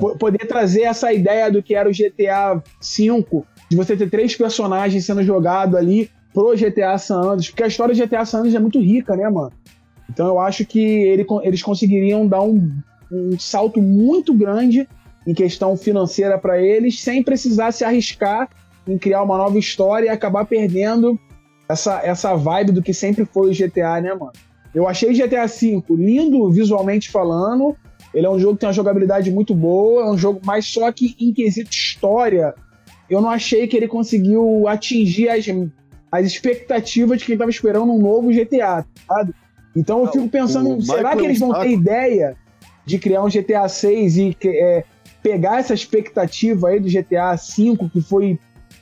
Po- 0.00 0.16
Poder 0.16 0.46
trazer 0.46 0.82
essa 0.82 1.12
ideia 1.12 1.50
do 1.50 1.62
que 1.62 1.74
era 1.74 1.88
o 1.88 1.92
GTA 1.92 2.54
V, 2.54 3.44
de 3.68 3.76
você 3.76 3.96
ter 3.96 4.08
três 4.10 4.36
personagens 4.36 5.04
sendo 5.04 5.22
jogado 5.22 5.76
ali 5.76 6.10
pro 6.32 6.54
GTA 6.56 6.96
San 6.98 7.20
Andreas, 7.20 7.48
porque 7.50 7.62
a 7.64 7.66
história 7.66 7.94
do 7.94 7.98
GTA 8.00 8.24
San 8.24 8.38
Andreas 8.38 8.54
é 8.54 8.58
muito 8.60 8.78
rica, 8.80 9.16
né, 9.16 9.28
mano? 9.28 9.52
Então 10.10 10.26
eu 10.28 10.38
acho 10.38 10.64
que 10.64 10.78
ele- 10.80 11.26
eles 11.42 11.62
conseguiriam 11.62 12.26
dar 12.26 12.42
um, 12.42 12.70
um 13.10 13.38
salto 13.38 13.80
muito 13.80 14.32
grande 14.34 14.86
em 15.26 15.34
questão 15.34 15.76
financeira 15.76 16.38
para 16.38 16.60
eles, 16.60 17.00
sem 17.00 17.22
precisar 17.22 17.72
se 17.72 17.84
arriscar 17.84 18.48
em 18.86 18.98
criar 18.98 19.22
uma 19.22 19.36
nova 19.36 19.58
história 19.58 20.06
e 20.06 20.08
acabar 20.08 20.44
perdendo 20.44 21.18
essa, 21.68 22.00
essa 22.02 22.34
vibe 22.34 22.72
do 22.72 22.82
que 22.82 22.92
sempre 22.92 23.24
foi 23.24 23.50
o 23.50 23.54
GTA, 23.54 24.00
né, 24.00 24.14
mano? 24.14 24.32
Eu 24.74 24.88
achei 24.88 25.12
GTA 25.12 25.46
V 25.46 25.82
lindo 25.90 26.50
visualmente 26.50 27.10
falando. 27.10 27.76
Ele 28.12 28.26
é 28.26 28.30
um 28.30 28.38
jogo 28.38 28.54
que 28.54 28.60
tem 28.60 28.68
uma 28.68 28.72
jogabilidade 28.72 29.30
muito 29.30 29.54
boa, 29.54 30.02
é 30.02 30.10
um 30.10 30.18
jogo, 30.18 30.40
mas 30.44 30.66
só 30.66 30.90
que 30.90 31.14
em 31.20 31.32
quesito 31.32 31.70
história, 31.70 32.54
eu 33.08 33.20
não 33.20 33.30
achei 33.30 33.66
que 33.66 33.76
ele 33.76 33.88
conseguiu 33.88 34.66
atingir 34.66 35.28
as, 35.28 35.44
as 36.10 36.26
expectativas 36.26 37.18
de 37.18 37.24
quem 37.24 37.38
tava 37.38 37.50
esperando 37.50 37.92
um 37.92 37.98
novo 37.98 38.30
GTA, 38.30 38.84
sabe? 39.06 39.34
Então 39.74 40.00
eu 40.00 40.06
Não, 40.06 40.12
fico 40.12 40.28
pensando, 40.28 40.76
o 40.76 40.82
será 40.82 41.16
que 41.16 41.24
eles 41.24 41.38
vão 41.38 41.52
ter 41.52 41.70
ideia 41.70 42.36
de 42.84 42.98
criar 42.98 43.22
um 43.22 43.28
GTA 43.28 43.68
6 43.68 44.16
e 44.16 44.36
é, 44.44 44.84
pegar 45.22 45.58
essa 45.60 45.74
expectativa 45.74 46.68
aí 46.68 46.80
do 46.80 46.88
GTA 46.88 47.36
5 47.36 47.88
que 47.88 48.00
foi 48.00 48.38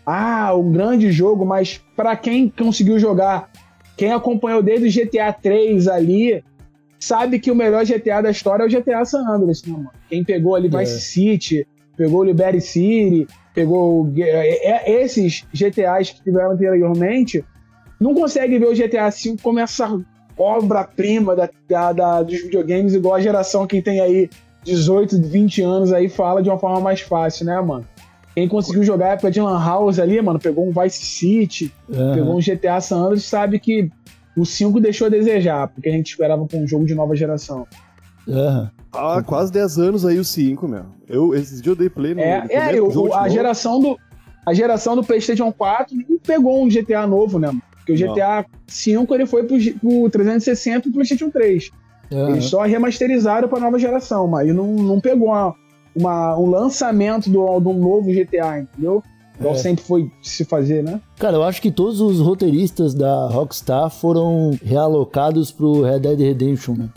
ah, 0.06 0.54
um 0.54 0.72
grande 0.72 1.12
jogo, 1.12 1.44
mas 1.44 1.80
pra 1.94 2.16
quem 2.16 2.48
conseguiu 2.48 2.98
jogar, 2.98 3.50
quem 3.96 4.12
acompanhou 4.12 4.62
desde 4.62 4.86
o 4.88 5.04
GTA 5.06 5.32
3 5.32 5.86
ali, 5.88 6.42
sabe 6.98 7.38
que 7.38 7.50
o 7.50 7.54
melhor 7.54 7.84
GTA 7.84 8.22
da 8.22 8.30
história 8.30 8.62
é 8.62 8.66
o 8.66 8.70
GTA 8.70 9.04
San 9.04 9.28
Andreas, 9.28 9.62
né, 9.62 9.72
mano? 9.72 9.90
Quem 10.08 10.24
pegou 10.24 10.54
ali 10.54 10.68
Vice 10.68 10.96
É. 10.96 10.98
City, 10.98 11.66
pegou 11.96 12.20
o 12.20 12.24
Liberty 12.24 12.60
City, 12.60 13.26
pegou 13.54 14.04
o- 14.04 14.14
é- 14.16 14.90
é- 14.90 15.02
esses 15.02 15.44
GTAs 15.52 16.10
que 16.10 16.22
tiveram 16.22 16.52
anteriormente, 16.52 17.44
não 18.00 18.14
consegue 18.14 18.58
ver 18.58 18.66
o 18.68 18.74
GTA 18.74 19.10
V 19.10 19.36
como 19.42 19.60
essa 19.60 20.00
obra-prima 20.38 21.36
da, 21.36 21.50
da- 21.68 21.92
da- 21.92 22.22
dos 22.22 22.40
videogames, 22.42 22.94
igual 22.94 23.14
a 23.16 23.20
geração 23.20 23.66
que 23.66 23.82
tem 23.82 24.00
aí 24.00 24.30
18, 24.64 25.20
20 25.22 25.62
anos 25.62 25.92
aí 25.92 26.08
fala 26.08 26.42
de 26.42 26.48
uma 26.48 26.58
forma 26.58 26.80
mais 26.80 27.00
fácil, 27.00 27.46
né, 27.46 27.60
mano? 27.60 27.86
Quem 28.34 28.48
conseguiu 28.48 28.82
jogar 28.84 29.06
a 29.06 29.08
época 29.10 29.30
de 29.30 29.40
Lan 29.40 29.58
House 29.58 29.98
ali, 29.98 30.20
mano, 30.22 30.38
pegou 30.38 30.68
um 30.68 30.72
Vice 30.72 31.04
City, 31.04 31.72
Aham. 31.92 32.14
pegou 32.14 32.36
um 32.36 32.40
GTA 32.40 32.80
San 32.80 32.98
Andreas, 32.98 33.24
sabe 33.24 33.58
que 33.58 33.90
o 34.36 34.46
5 34.46 34.80
deixou 34.80 35.08
a 35.08 35.10
desejar, 35.10 35.68
porque 35.68 35.88
a 35.88 35.92
gente 35.92 36.10
esperava 36.10 36.46
com 36.46 36.62
um 36.62 36.66
jogo 36.66 36.86
de 36.86 36.94
nova 36.94 37.16
geração. 37.16 37.66
Aham. 38.28 38.70
Há 38.92 39.22
quase 39.22 39.52
10 39.52 39.78
anos 39.78 40.06
aí 40.06 40.18
o 40.18 40.24
5, 40.24 40.66
meu. 40.68 40.84
Eu, 41.08 41.34
esses 41.34 41.60
dias 41.60 41.66
eu 41.74 41.76
dei 41.76 41.88
play 41.90 42.14
no, 42.14 42.20
É, 42.20 42.40
no 42.44 42.50
é 42.50 42.72
de 42.72 42.78
a 42.78 42.80
novo. 42.82 43.28
geração 43.28 43.80
do 43.80 43.96
a 44.46 44.54
geração 44.54 44.96
do 44.96 45.04
PlayStation 45.04 45.52
4 45.52 45.94
não 46.08 46.18
pegou 46.18 46.64
um 46.64 46.68
GTA 46.68 47.06
novo, 47.06 47.38
né? 47.38 47.48
mano? 47.48 47.62
Porque 47.76 47.92
o 47.92 48.06
Não. 48.06 48.14
GTA 48.14 48.46
5 48.66 49.14
ele 49.14 49.26
foi 49.26 49.44
pro, 49.44 49.56
pro 49.80 50.10
360 50.10 50.78
e 50.78 50.82
pro 50.82 50.92
PlayStation 50.92 51.30
3. 51.30 51.70
Aham. 52.12 52.30
Eles 52.30 52.44
só 52.46 52.62
remasterizaram 52.62 53.48
pra 53.48 53.60
nova 53.60 53.78
geração, 53.78 54.26
mas 54.28 54.54
não, 54.54 54.66
não 54.74 55.00
pegou 55.00 55.28
uma, 55.28 55.54
uma- 55.94 56.38
um 56.38 56.46
lançamento 56.46 57.28
do, 57.30 57.60
do 57.60 57.72
novo 57.72 58.10
GTA, 58.12 58.60
entendeu? 58.60 59.02
Igual 59.38 59.54
É. 59.54 59.58
sempre 59.58 59.82
foi 59.84 60.10
se 60.20 60.44
fazer, 60.44 60.82
né? 60.84 61.00
Cara, 61.18 61.36
eu 61.36 61.42
acho 61.42 61.62
que 61.62 61.70
todos 61.70 62.00
os 62.00 62.20
roteiristas 62.20 62.92
da 62.92 63.26
Rockstar 63.28 63.88
foram 63.88 64.50
realocados 64.62 65.50
pro 65.50 65.80
Red 65.82 66.00
Dead 66.00 66.18
Redemption, 66.20 66.74
né? 66.74 66.88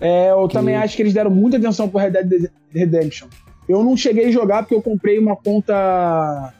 É, 0.00 0.30
eu 0.30 0.46
Que- 0.48 0.54
também 0.54 0.76
acho 0.76 0.94
que 0.96 1.02
eles 1.02 1.14
deram 1.14 1.30
muita 1.30 1.56
atenção 1.56 1.88
pro 1.88 1.98
Red 1.98 2.10
Dead 2.10 2.50
Redemption. 2.70 3.28
Eu 3.68 3.82
não 3.84 3.96
cheguei 3.96 4.26
a 4.26 4.30
jogar 4.30 4.62
porque 4.62 4.74
eu 4.74 4.82
comprei 4.82 5.18
uma 5.18 5.36
conta 5.36 6.52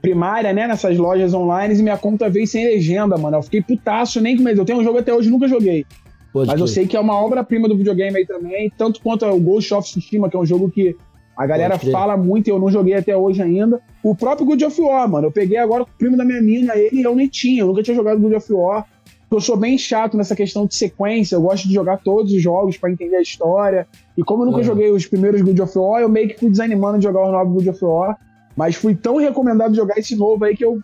primária, 0.00 0.52
né, 0.52 0.66
nessas 0.66 0.96
lojas 0.98 1.32
online 1.32 1.74
e 1.74 1.82
minha 1.82 1.96
conta 1.96 2.28
veio 2.28 2.46
sem 2.46 2.64
legenda, 2.64 3.16
mano. 3.16 3.38
Eu 3.38 3.42
fiquei 3.42 3.62
putaço, 3.62 4.20
nem 4.20 4.36
com 4.36 4.42
medo. 4.42 4.60
Eu 4.60 4.64
tenho 4.64 4.78
um 4.78 4.84
jogo 4.84 4.98
até 4.98 5.12
hoje, 5.14 5.30
nunca 5.30 5.48
joguei. 5.48 5.86
Pode 6.34 6.48
Mas 6.48 6.58
eu 6.60 6.66
crer. 6.66 6.74
sei 6.74 6.86
que 6.88 6.96
é 6.96 7.00
uma 7.00 7.14
obra-prima 7.14 7.68
do 7.68 7.76
videogame 7.78 8.16
aí 8.18 8.26
também, 8.26 8.70
tanto 8.76 9.00
quanto 9.00 9.24
o 9.24 9.40
Ghost 9.40 9.72
of 9.72 9.88
Tsushima, 9.88 10.28
que 10.28 10.36
é 10.36 10.40
um 10.40 10.44
jogo 10.44 10.68
que 10.68 10.96
a 11.36 11.46
galera 11.46 11.78
fala 11.78 12.16
muito 12.16 12.48
e 12.48 12.50
eu 12.50 12.58
não 12.58 12.68
joguei 12.70 12.94
até 12.94 13.16
hoje 13.16 13.40
ainda. 13.40 13.80
O 14.02 14.14
próprio 14.16 14.44
God 14.44 14.62
of 14.62 14.80
War, 14.80 15.08
mano. 15.08 15.28
Eu 15.28 15.32
peguei 15.32 15.56
agora 15.58 15.84
com 15.84 15.90
o 15.92 15.94
primo 15.96 16.16
da 16.16 16.24
minha 16.24 16.42
mina, 16.42 16.76
ele 16.76 17.02
eu 17.04 17.14
nem 17.14 17.28
tinha, 17.28 17.62
eu 17.62 17.68
nunca 17.68 17.82
tinha 17.84 17.94
jogado 17.94 18.20
God 18.20 18.32
of 18.34 18.52
War. 18.52 18.84
Eu 19.30 19.40
sou 19.40 19.56
bem 19.56 19.78
chato 19.78 20.16
nessa 20.16 20.34
questão 20.36 20.66
de 20.66 20.74
sequência, 20.74 21.36
eu 21.36 21.42
gosto 21.42 21.68
de 21.68 21.74
jogar 21.74 21.98
todos 21.98 22.32
os 22.32 22.42
jogos 22.42 22.76
pra 22.76 22.90
entender 22.90 23.16
a 23.16 23.22
história. 23.22 23.86
E 24.18 24.22
como 24.24 24.42
eu 24.42 24.46
nunca 24.46 24.60
É. 24.60 24.64
joguei 24.64 24.90
os 24.90 25.06
primeiros 25.06 25.40
God 25.40 25.58
of 25.60 25.78
War, 25.78 26.02
eu 26.02 26.08
meio 26.08 26.28
que 26.28 26.38
fui 26.38 26.50
desanimando 26.50 26.98
de 26.98 27.04
jogar 27.04 27.24
os 27.26 27.32
novos 27.32 27.54
God 27.64 27.74
of 27.74 27.84
War. 27.84 28.18
Mas 28.56 28.74
fui 28.74 28.94
tão 28.96 29.16
recomendado 29.16 29.74
jogar 29.74 29.98
esse 29.98 30.14
novo 30.16 30.44
aí 30.44 30.56
que 30.56 30.64
eu 30.64 30.78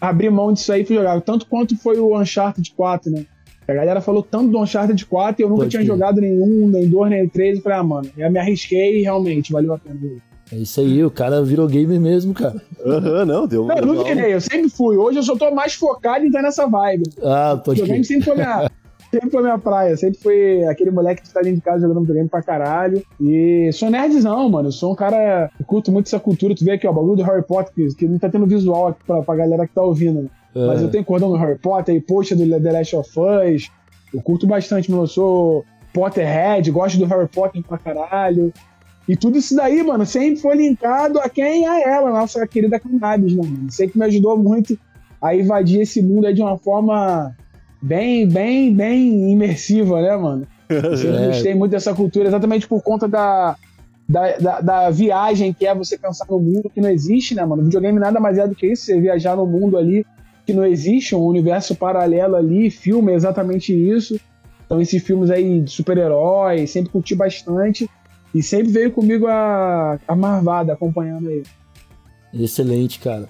abri 0.00 0.30
mão 0.30 0.52
disso 0.52 0.72
aí 0.72 0.82
e 0.82 0.84
fui 0.86 0.96
jogar. 0.96 1.20
Tanto 1.22 1.46
quanto 1.46 1.76
foi 1.76 1.98
o 1.98 2.18
Uncharted 2.18 2.72
4, 2.74 3.10
né? 3.10 3.24
A 3.72 3.76
galera 3.76 4.00
falou 4.00 4.22
tanto 4.22 4.48
do 4.50 4.58
Uncharted 4.60 5.04
4 5.06 5.40
e 5.40 5.44
eu 5.44 5.48
nunca 5.48 5.60
Pode 5.62 5.70
tinha 5.70 5.80
crer. 5.82 5.88
jogado 5.92 6.20
nenhum, 6.20 6.68
nem 6.68 6.88
dois, 6.88 7.10
nem 7.10 7.28
três. 7.28 7.56
Eu 7.56 7.62
falei, 7.62 7.78
ah, 7.78 7.82
mano, 7.84 8.08
eu 8.16 8.30
me 8.30 8.38
arrisquei 8.38 8.98
e 8.98 9.02
realmente 9.02 9.52
valeu 9.52 9.72
a 9.74 9.78
pena. 9.78 9.98
É 10.52 10.56
isso 10.56 10.80
aí, 10.80 11.04
o 11.04 11.10
cara 11.10 11.42
virou 11.44 11.68
gamer 11.68 12.00
mesmo, 12.00 12.34
cara. 12.34 12.60
Aham, 12.84 13.24
não, 13.24 13.46
deu. 13.46 13.66
Não, 13.66 13.76
eu 13.76 13.86
nunca 13.86 14.02
virei, 14.14 14.34
eu 14.34 14.40
sempre 14.40 14.68
fui. 14.68 14.96
Hoje 14.96 15.18
eu 15.18 15.22
só 15.22 15.36
tô 15.36 15.50
mais 15.52 15.74
focado 15.74 16.24
em 16.24 16.26
estar 16.28 16.42
nessa 16.42 16.66
vibe. 16.66 17.04
Ah, 17.22 17.60
pode 17.64 17.80
Videogame 17.80 18.04
crer. 18.04 18.18
sempre 18.18 18.24
foi 18.24 18.34
minha, 18.34 18.70
sempre 19.12 19.30
foi 19.30 19.42
minha 19.42 19.58
praia. 19.58 19.96
Sempre 19.96 20.18
foi 20.18 20.64
aquele 20.64 20.90
moleque 20.90 21.22
que 21.22 21.32
tá 21.32 21.40
dentro 21.40 21.56
de 21.58 21.62
casa 21.62 21.82
jogando 21.82 22.00
videogame 22.00 22.28
pra 22.28 22.42
caralho. 22.42 23.00
E 23.20 23.70
sou 23.72 23.90
nerdzão, 23.90 24.48
mano. 24.48 24.68
Eu 24.68 24.72
sou 24.72 24.90
um 24.92 24.96
cara 24.96 25.48
que 25.56 25.62
curto 25.62 25.92
muito 25.92 26.06
essa 26.08 26.18
cultura. 26.18 26.52
Tu 26.52 26.64
vê 26.64 26.72
aqui, 26.72 26.84
ó, 26.86 26.90
o 26.90 26.94
bagulho 26.94 27.16
do 27.16 27.22
Harry 27.22 27.44
Potter, 27.46 27.72
que, 27.72 27.86
que 27.94 28.08
não 28.08 28.18
tá 28.18 28.28
tendo 28.28 28.44
visual 28.46 28.88
aqui 28.88 29.04
pra, 29.06 29.22
pra 29.22 29.36
galera 29.36 29.68
que 29.68 29.74
tá 29.74 29.82
ouvindo. 29.82 30.28
Né? 30.54 30.66
Mas 30.66 30.80
É. 30.80 30.84
eu 30.84 30.90
tenho 30.90 31.04
cordão 31.04 31.30
do 31.30 31.36
Harry 31.36 31.58
Potter 31.58 31.94
e 31.94 32.00
poxa 32.00 32.34
do 32.36 32.46
The 32.60 32.72
Last 32.72 32.96
of 32.96 33.10
Us. 33.18 33.70
Eu 34.12 34.20
curto 34.20 34.46
bastante, 34.46 34.90
mano. 34.90 35.04
Eu 35.04 35.06
sou 35.08 35.64
Potterhead, 35.92 36.70
gosto 36.70 36.98
do 36.98 37.04
Harry 37.06 37.28
Potter 37.28 37.62
pra 37.62 37.78
caralho. 37.78 38.52
E 39.08 39.16
tudo 39.16 39.38
isso 39.38 39.56
daí, 39.56 39.82
mano, 39.82 40.06
sempre 40.06 40.40
foi 40.40 40.56
linkado 40.56 41.18
a 41.18 41.28
quem? 41.28 41.66
A 41.66 41.80
ela, 41.80 42.10
nossa 42.10 42.46
querida 42.46 42.78
cannabis, 42.78 43.34
né, 43.34 43.42
mano? 43.42 43.70
Sempre 43.70 43.98
me 43.98 44.04
ajudou 44.04 44.36
muito 44.38 44.78
a 45.20 45.34
invadir 45.34 45.80
esse 45.80 46.00
mundo 46.00 46.26
aí 46.26 46.34
de 46.34 46.40
uma 46.42 46.56
forma 46.56 47.34
bem, 47.82 48.28
bem, 48.28 48.72
bem 48.74 49.32
imersiva, 49.32 50.00
né, 50.00 50.16
mano? 50.16 50.46
Eu 50.68 50.78
É. 51.24 51.26
gostei 51.26 51.54
muito 51.54 51.72
dessa 51.72 51.92
cultura, 51.94 52.28
exatamente 52.28 52.68
por 52.68 52.80
conta 52.82 53.08
da, 53.08 53.56
da, 54.08 54.36
da, 54.38 54.60
da 54.60 54.90
viagem 54.90 55.52
que 55.52 55.66
é 55.66 55.74
você 55.74 55.98
pensar 55.98 56.26
no 56.30 56.38
mundo 56.38 56.70
que 56.72 56.80
não 56.80 56.88
existe, 56.90 57.34
né, 57.34 57.44
mano? 57.44 57.64
Videogame 57.64 57.98
nada 57.98 58.20
mais 58.20 58.38
é 58.38 58.46
do 58.46 58.54
que 58.54 58.68
isso, 58.68 58.84
você 58.84 59.00
viajar 59.00 59.34
no 59.36 59.44
mundo 59.46 59.76
ali 59.76 60.06
que 60.50 60.56
não 60.56 60.66
existe, 60.66 61.14
um 61.14 61.24
universo 61.24 61.76
paralelo 61.76 62.34
ali, 62.34 62.70
filme 62.70 63.12
é 63.12 63.14
exatamente 63.14 63.72
isso. 63.72 64.18
Então 64.66 64.80
esses 64.80 65.02
filmes 65.02 65.30
aí 65.30 65.60
de 65.60 65.70
super-heróis, 65.70 66.70
sempre 66.70 66.90
curti 66.90 67.14
bastante. 67.14 67.88
E 68.34 68.42
sempre 68.42 68.70
veio 68.72 68.92
comigo 68.92 69.26
a, 69.26 69.98
a 70.06 70.14
Marvada 70.14 70.72
acompanhando 70.72 71.28
aí. 71.28 71.42
Excelente, 72.32 72.98
cara. 73.00 73.28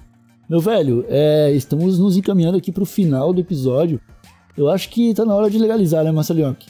Meu 0.48 0.60
velho, 0.60 1.04
é, 1.08 1.50
estamos 1.52 1.98
nos 1.98 2.16
encaminhando 2.16 2.58
aqui 2.58 2.72
pro 2.72 2.84
final 2.84 3.32
do 3.32 3.40
episódio. 3.40 4.00
Eu 4.56 4.68
acho 4.68 4.90
que 4.90 5.14
tá 5.14 5.24
na 5.24 5.34
hora 5.34 5.48
de 5.48 5.58
legalizar, 5.58 6.04
né, 6.04 6.10
Marcelionque? 6.10 6.68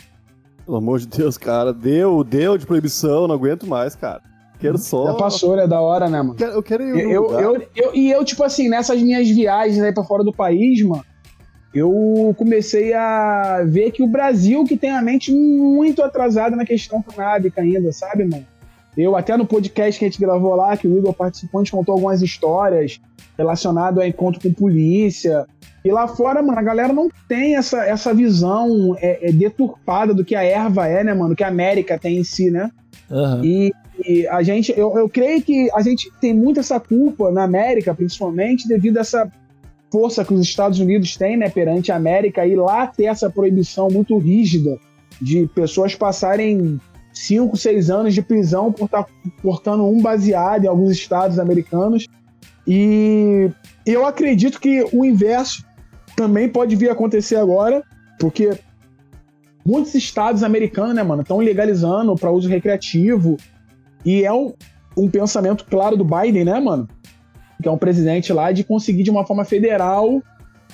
Pelo 0.64 0.76
amor 0.76 1.00
de 1.00 1.08
Deus, 1.08 1.36
cara. 1.36 1.72
Deu, 1.72 2.22
deu 2.22 2.56
de 2.56 2.66
proibição, 2.66 3.26
não 3.26 3.34
aguento 3.34 3.66
mais, 3.66 3.96
cara. 3.96 4.22
Quero 4.60 4.78
só. 4.78 5.06
Já 5.06 5.14
passou, 5.14 5.56
né? 5.56 5.66
Da 5.66 5.80
hora, 5.80 6.08
né, 6.08 6.20
mano? 6.20 6.32
Eu 6.32 6.36
quero, 6.36 6.52
eu 6.52 6.62
quero 6.62 6.98
ir 6.98 7.10
Eu, 7.10 7.22
lugar. 7.22 7.42
eu, 7.42 7.66
eu, 7.74 7.94
e 7.94 8.10
eu, 8.10 8.24
tipo 8.24 8.44
assim, 8.44 8.68
nessas 8.68 9.00
minhas 9.00 9.28
viagens 9.28 9.80
aí 9.80 9.92
pra 9.92 10.04
fora 10.04 10.22
do 10.22 10.32
país, 10.32 10.82
mano, 10.82 11.04
eu 11.72 12.34
comecei 12.36 12.92
a 12.92 13.62
ver 13.64 13.92
que 13.92 14.02
o 14.02 14.06
Brasil 14.06 14.64
que 14.64 14.76
tem 14.76 14.90
a 14.90 15.00
mente 15.00 15.32
muito 15.32 16.02
atrasada 16.02 16.56
na 16.56 16.66
questão 16.66 17.02
canábica 17.02 17.62
ainda, 17.62 17.92
sabe, 17.92 18.24
mano? 18.24 18.46
Eu, 18.96 19.16
até 19.16 19.36
no 19.36 19.46
podcast 19.46 19.98
que 19.98 20.04
a 20.04 20.08
gente 20.08 20.20
gravou 20.20 20.54
lá, 20.56 20.76
que 20.76 20.86
o 20.86 20.98
Igor 20.98 21.14
participou, 21.14 21.60
a 21.60 21.64
gente 21.64 21.72
contou 21.72 21.94
algumas 21.94 22.20
histórias 22.22 23.00
relacionadas 23.38 24.02
a 24.02 24.06
encontro 24.06 24.40
com 24.42 24.52
polícia. 24.52 25.46
E 25.84 25.90
lá 25.90 26.06
fora, 26.08 26.42
mano, 26.42 26.58
a 26.58 26.62
galera 26.62 26.92
não 26.92 27.08
tem 27.28 27.56
essa, 27.56 27.84
essa 27.84 28.12
visão 28.12 28.94
é, 28.98 29.28
é, 29.28 29.32
deturpada 29.32 30.12
do 30.12 30.24
que 30.24 30.34
a 30.34 30.42
erva 30.42 30.86
é, 30.86 31.04
né, 31.04 31.14
mano? 31.14 31.34
Que 31.36 31.44
a 31.44 31.48
América 31.48 31.98
tem 31.98 32.18
em 32.18 32.24
si, 32.24 32.50
né? 32.50 32.70
Aham. 33.10 33.42
E, 33.44 33.72
e 34.04 34.26
a 34.28 34.42
gente, 34.42 34.72
eu, 34.76 34.96
eu 34.96 35.08
creio 35.08 35.42
que 35.42 35.68
a 35.74 35.82
gente 35.82 36.10
tem 36.20 36.34
muito 36.34 36.60
essa 36.60 36.78
culpa 36.80 37.30
na 37.30 37.44
América, 37.44 37.94
principalmente, 37.94 38.66
devido 38.66 38.98
a 38.98 39.00
essa 39.00 39.30
força 39.90 40.24
que 40.24 40.32
os 40.32 40.40
Estados 40.40 40.78
Unidos 40.78 41.16
têm, 41.16 41.36
né, 41.36 41.50
perante 41.50 41.90
a 41.90 41.96
América, 41.96 42.46
e 42.46 42.54
lá 42.54 42.86
ter 42.86 43.04
essa 43.04 43.28
proibição 43.28 43.88
muito 43.88 44.16
rígida 44.18 44.78
de 45.20 45.46
pessoas 45.48 45.94
passarem 45.94 46.80
cinco, 47.12 47.56
seis 47.56 47.90
anos 47.90 48.14
de 48.14 48.22
prisão 48.22 48.72
por 48.72 48.86
estar 48.86 49.06
portando 49.42 49.84
um 49.84 50.00
baseado 50.00 50.64
em 50.64 50.68
alguns 50.68 50.92
estados 50.92 51.38
americanos. 51.38 52.06
E 52.66 53.50
eu 53.84 54.06
acredito 54.06 54.60
que 54.60 54.86
o 54.92 55.04
inverso 55.04 55.64
também 56.16 56.48
pode 56.48 56.76
vir 56.76 56.88
a 56.88 56.92
acontecer 56.92 57.36
agora, 57.36 57.82
porque 58.18 58.50
muitos 59.64 59.94
estados 59.94 60.42
americanos, 60.42 60.94
né, 60.94 61.02
mano, 61.02 61.22
estão 61.22 61.38
legalizando 61.38 62.14
para 62.14 62.30
uso 62.30 62.48
recreativo. 62.48 63.36
E 64.04 64.24
é 64.24 64.32
um, 64.32 64.54
um 64.96 65.08
pensamento 65.08 65.64
claro 65.64 65.96
do 65.96 66.04
Biden, 66.04 66.44
né, 66.44 66.58
mano? 66.60 66.88
Que 67.62 67.68
é 67.68 67.70
um 67.70 67.78
presidente 67.78 68.32
lá, 68.32 68.52
de 68.52 68.64
conseguir 68.64 69.02
de 69.02 69.10
uma 69.10 69.26
forma 69.26 69.44
federal 69.44 70.22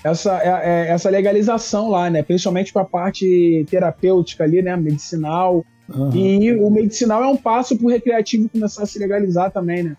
essa, 0.04 0.38
é- 0.42 0.48
é- 0.48 0.88
essa 0.88 1.10
legalização 1.10 1.88
lá, 1.88 2.08
né? 2.08 2.22
Principalmente 2.22 2.72
para 2.72 2.82
a 2.82 2.86
parte 2.86 3.64
terapêutica 3.68 4.44
ali, 4.44 4.62
né? 4.62 4.76
Medicinal. 4.76 5.64
aham. 5.90 6.10
E 6.14 6.52
o 6.54 6.70
medicinal 6.70 7.22
é 7.22 7.26
um 7.26 7.36
passo 7.36 7.76
para 7.76 7.86
o 7.86 7.90
recreativo 7.90 8.48
começar 8.48 8.82
a 8.82 8.86
se 8.86 8.98
legalizar 8.98 9.50
também, 9.50 9.82
né? 9.82 9.96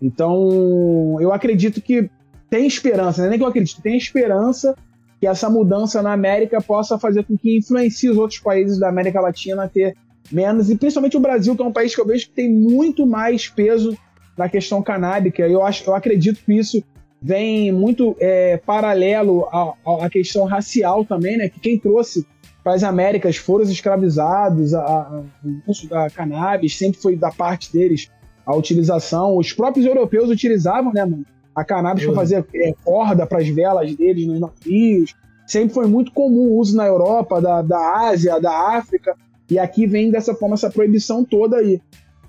Então, 0.00 1.16
eu 1.20 1.32
acredito 1.32 1.80
que 1.80 2.08
tem 2.48 2.66
esperança, 2.66 3.20
não 3.20 3.26
é 3.26 3.30
nem 3.30 3.38
que 3.38 3.44
eu 3.44 3.48
acredito, 3.48 3.82
tem 3.82 3.96
esperança 3.96 4.74
que 5.20 5.26
essa 5.26 5.50
mudança 5.50 6.00
na 6.00 6.12
América 6.12 6.60
possa 6.60 6.98
fazer 6.98 7.24
com 7.24 7.36
que 7.36 7.56
influencie 7.58 8.08
os 8.08 8.16
outros 8.16 8.38
países 8.38 8.78
da 8.78 8.88
América 8.88 9.20
Latina 9.20 9.64
a 9.64 9.68
ter 9.68 9.96
menos, 10.30 10.70
e 10.70 10.76
principalmente 10.76 11.16
o 11.16 11.20
Brasil, 11.20 11.54
que 11.56 11.62
é 11.62 11.64
um 11.64 11.72
país 11.72 11.94
que 11.94 12.00
eu 12.00 12.06
vejo 12.06 12.26
que 12.26 12.32
tem 12.34 12.52
muito 12.52 13.06
mais 13.06 13.48
peso 13.48 13.96
na 14.36 14.48
questão 14.48 14.82
canábica. 14.82 15.42
Eu, 15.46 15.64
acho, 15.64 15.88
eu 15.88 15.94
acredito 15.94 16.40
que 16.44 16.52
isso 16.52 16.82
vem 17.20 17.72
muito 17.72 18.14
é, 18.20 18.56
paralelo 18.58 19.46
à, 19.46 20.08
questão 20.10 20.44
racial 20.44 21.04
também, 21.04 21.36
né? 21.36 21.48
Que 21.48 21.58
quem 21.58 21.78
trouxe 21.78 22.24
para 22.62 22.74
as 22.74 22.84
Américas 22.84 23.36
foram 23.36 23.64
os 23.64 23.70
escravizados, 23.70 24.74
a, 24.74 24.80
a- 24.84 25.22
o 25.44 25.70
uso 25.70 25.88
da 25.88 26.08
cannabis 26.10 26.76
sempre 26.76 27.00
foi 27.00 27.16
da 27.16 27.30
parte 27.30 27.72
deles 27.72 28.08
a 28.46 28.54
utilização. 28.54 29.36
Os 29.36 29.52
próprios 29.52 29.84
europeus 29.86 30.30
utilizavam, 30.30 30.92
né, 30.92 31.04
mano? 31.04 31.24
A 31.54 31.64
cannabis 31.64 32.04
para 32.04 32.14
fazer 32.14 32.46
é, 32.54 32.72
corda 32.84 33.26
para 33.26 33.38
as 33.38 33.48
velas 33.48 33.92
deles 33.96 34.26
nos 34.26 34.38
navios. 34.38 35.14
Sempre 35.46 35.74
foi 35.74 35.86
muito 35.88 36.12
comum 36.12 36.50
o 36.52 36.58
uso 36.58 36.76
na 36.76 36.86
Europa, 36.86 37.40
da, 37.40 37.62
da 37.62 38.08
Ásia, 38.10 38.38
da 38.40 38.76
África. 38.76 39.16
E 39.50 39.58
aqui 39.58 39.86
vem 39.86 40.10
dessa 40.10 40.34
forma 40.34 40.54
essa 40.54 40.70
proibição 40.70 41.24
toda 41.24 41.56
aí. 41.58 41.80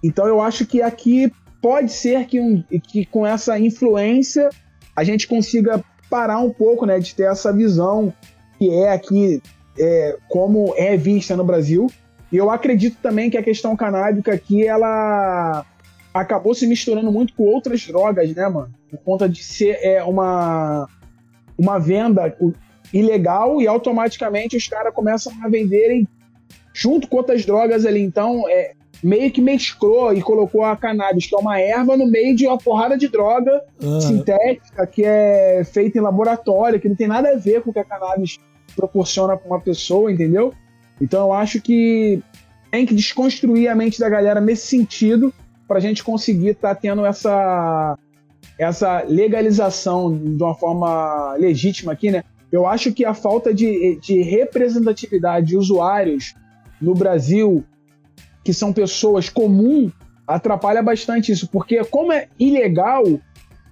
Então 0.03 0.25
eu 0.27 0.41
acho 0.41 0.65
que 0.65 0.81
aqui 0.81 1.31
pode 1.61 1.91
ser 1.91 2.25
que, 2.25 2.39
um- 2.39 2.63
que 2.87 3.05
com 3.05 3.25
essa 3.25 3.59
influência 3.59 4.49
a 4.95 5.03
gente 5.03 5.27
consiga 5.27 5.83
parar 6.09 6.39
um 6.39 6.49
pouco, 6.51 6.85
né, 6.85 6.99
de 6.99 7.13
ter 7.13 7.23
essa 7.23 7.51
visão 7.53 8.13
que 8.57 8.69
é 8.69 8.91
aqui 8.91 9.41
é, 9.77 10.17
como 10.27 10.73
é 10.75 10.97
vista 10.97 11.35
no 11.35 11.43
Brasil. 11.43 11.87
E 12.31 12.37
eu 12.37 12.49
acredito 12.49 12.97
também 13.01 13.29
que 13.29 13.37
a 13.37 13.43
questão 13.43 13.75
canábica 13.75 14.33
aqui 14.33 14.65
ela 14.65 15.65
acabou 16.13 16.53
se 16.53 16.67
misturando 16.67 17.11
muito 17.11 17.33
com 17.33 17.43
outras 17.43 17.85
drogas, 17.85 18.33
né, 18.33 18.47
mano? 18.49 18.73
Por 18.89 18.99
conta 18.99 19.27
de 19.29 19.43
ser 19.43 19.77
é, 19.81 20.03
uma 20.03 20.87
uma 21.57 21.77
venda 21.77 22.35
ilegal 22.93 23.61
e 23.61 23.67
automaticamente 23.67 24.55
os 24.55 24.67
caras 24.67 24.93
começam 24.93 25.31
a 25.43 25.49
venderem 25.49 26.07
junto 26.79 27.07
com 27.07 27.17
outras 27.17 27.45
drogas 27.45 27.85
ali. 27.85 28.01
Então, 28.01 28.47
é, 28.47 28.71
meio 29.03 29.29
que 29.31 29.41
mesclou 29.41 30.13
e 30.13 30.21
colocou 30.21 30.63
a 30.63 30.75
cannabis, 30.77 31.27
que 31.27 31.35
é 31.35 31.37
uma 31.37 31.59
erva, 31.59 31.97
no 31.97 32.07
meio 32.07 32.35
de 32.35 32.47
uma 32.47 32.57
porrada 32.57 32.97
de 32.97 33.09
droga 33.09 33.61
aham. 33.81 33.99
sintética 33.99 34.87
que 34.87 35.03
é 35.03 35.63
feita 35.65 35.97
em 35.97 36.01
laboratório, 36.01 36.79
que 36.79 36.87
não 36.87 36.95
tem 36.95 37.07
nada 37.07 37.29
a 37.29 37.35
ver 37.35 37.61
com 37.61 37.69
o 37.69 37.73
que 37.73 37.79
a 37.79 37.83
cannabis 37.83 38.39
proporciona 38.75 39.35
para 39.35 39.47
uma 39.47 39.59
pessoa, 39.59 40.11
entendeu? 40.11 40.53
Então 41.01 41.27
eu 41.27 41.33
acho 41.33 41.61
que 41.61 42.21
tem 42.71 42.85
que 42.85 42.95
desconstruir 42.95 43.67
a 43.67 43.75
mente 43.75 43.99
da 43.99 44.07
galera 44.07 44.39
nesse 44.39 44.67
sentido 44.67 45.33
para 45.67 45.77
a 45.77 45.81
gente 45.81 46.03
conseguir 46.03 46.49
estar 46.49 46.75
tendo 46.75 47.05
essa 47.05 47.97
essa 48.57 49.03
legalização 49.03 50.13
de 50.13 50.43
uma 50.43 50.53
forma 50.53 51.33
legítima 51.35 51.93
aqui, 51.93 52.11
né? 52.11 52.23
Eu 52.51 52.67
acho 52.67 52.91
que 52.91 53.05
a 53.05 53.13
falta 53.13 53.53
de, 53.53 53.97
de 54.01 54.21
representatividade 54.21 55.47
de 55.47 55.57
usuários 55.57 56.33
no 56.81 56.93
Brasil, 56.93 57.63
que 58.43 58.53
são 58.53 58.71
pessoas 58.73 59.29
comuns, 59.29 59.91
atrapalha 60.27 60.81
bastante 60.81 61.31
isso, 61.31 61.47
porque 61.49 61.83
como 61.85 62.11
é 62.13 62.27
ilegal, 62.39 63.03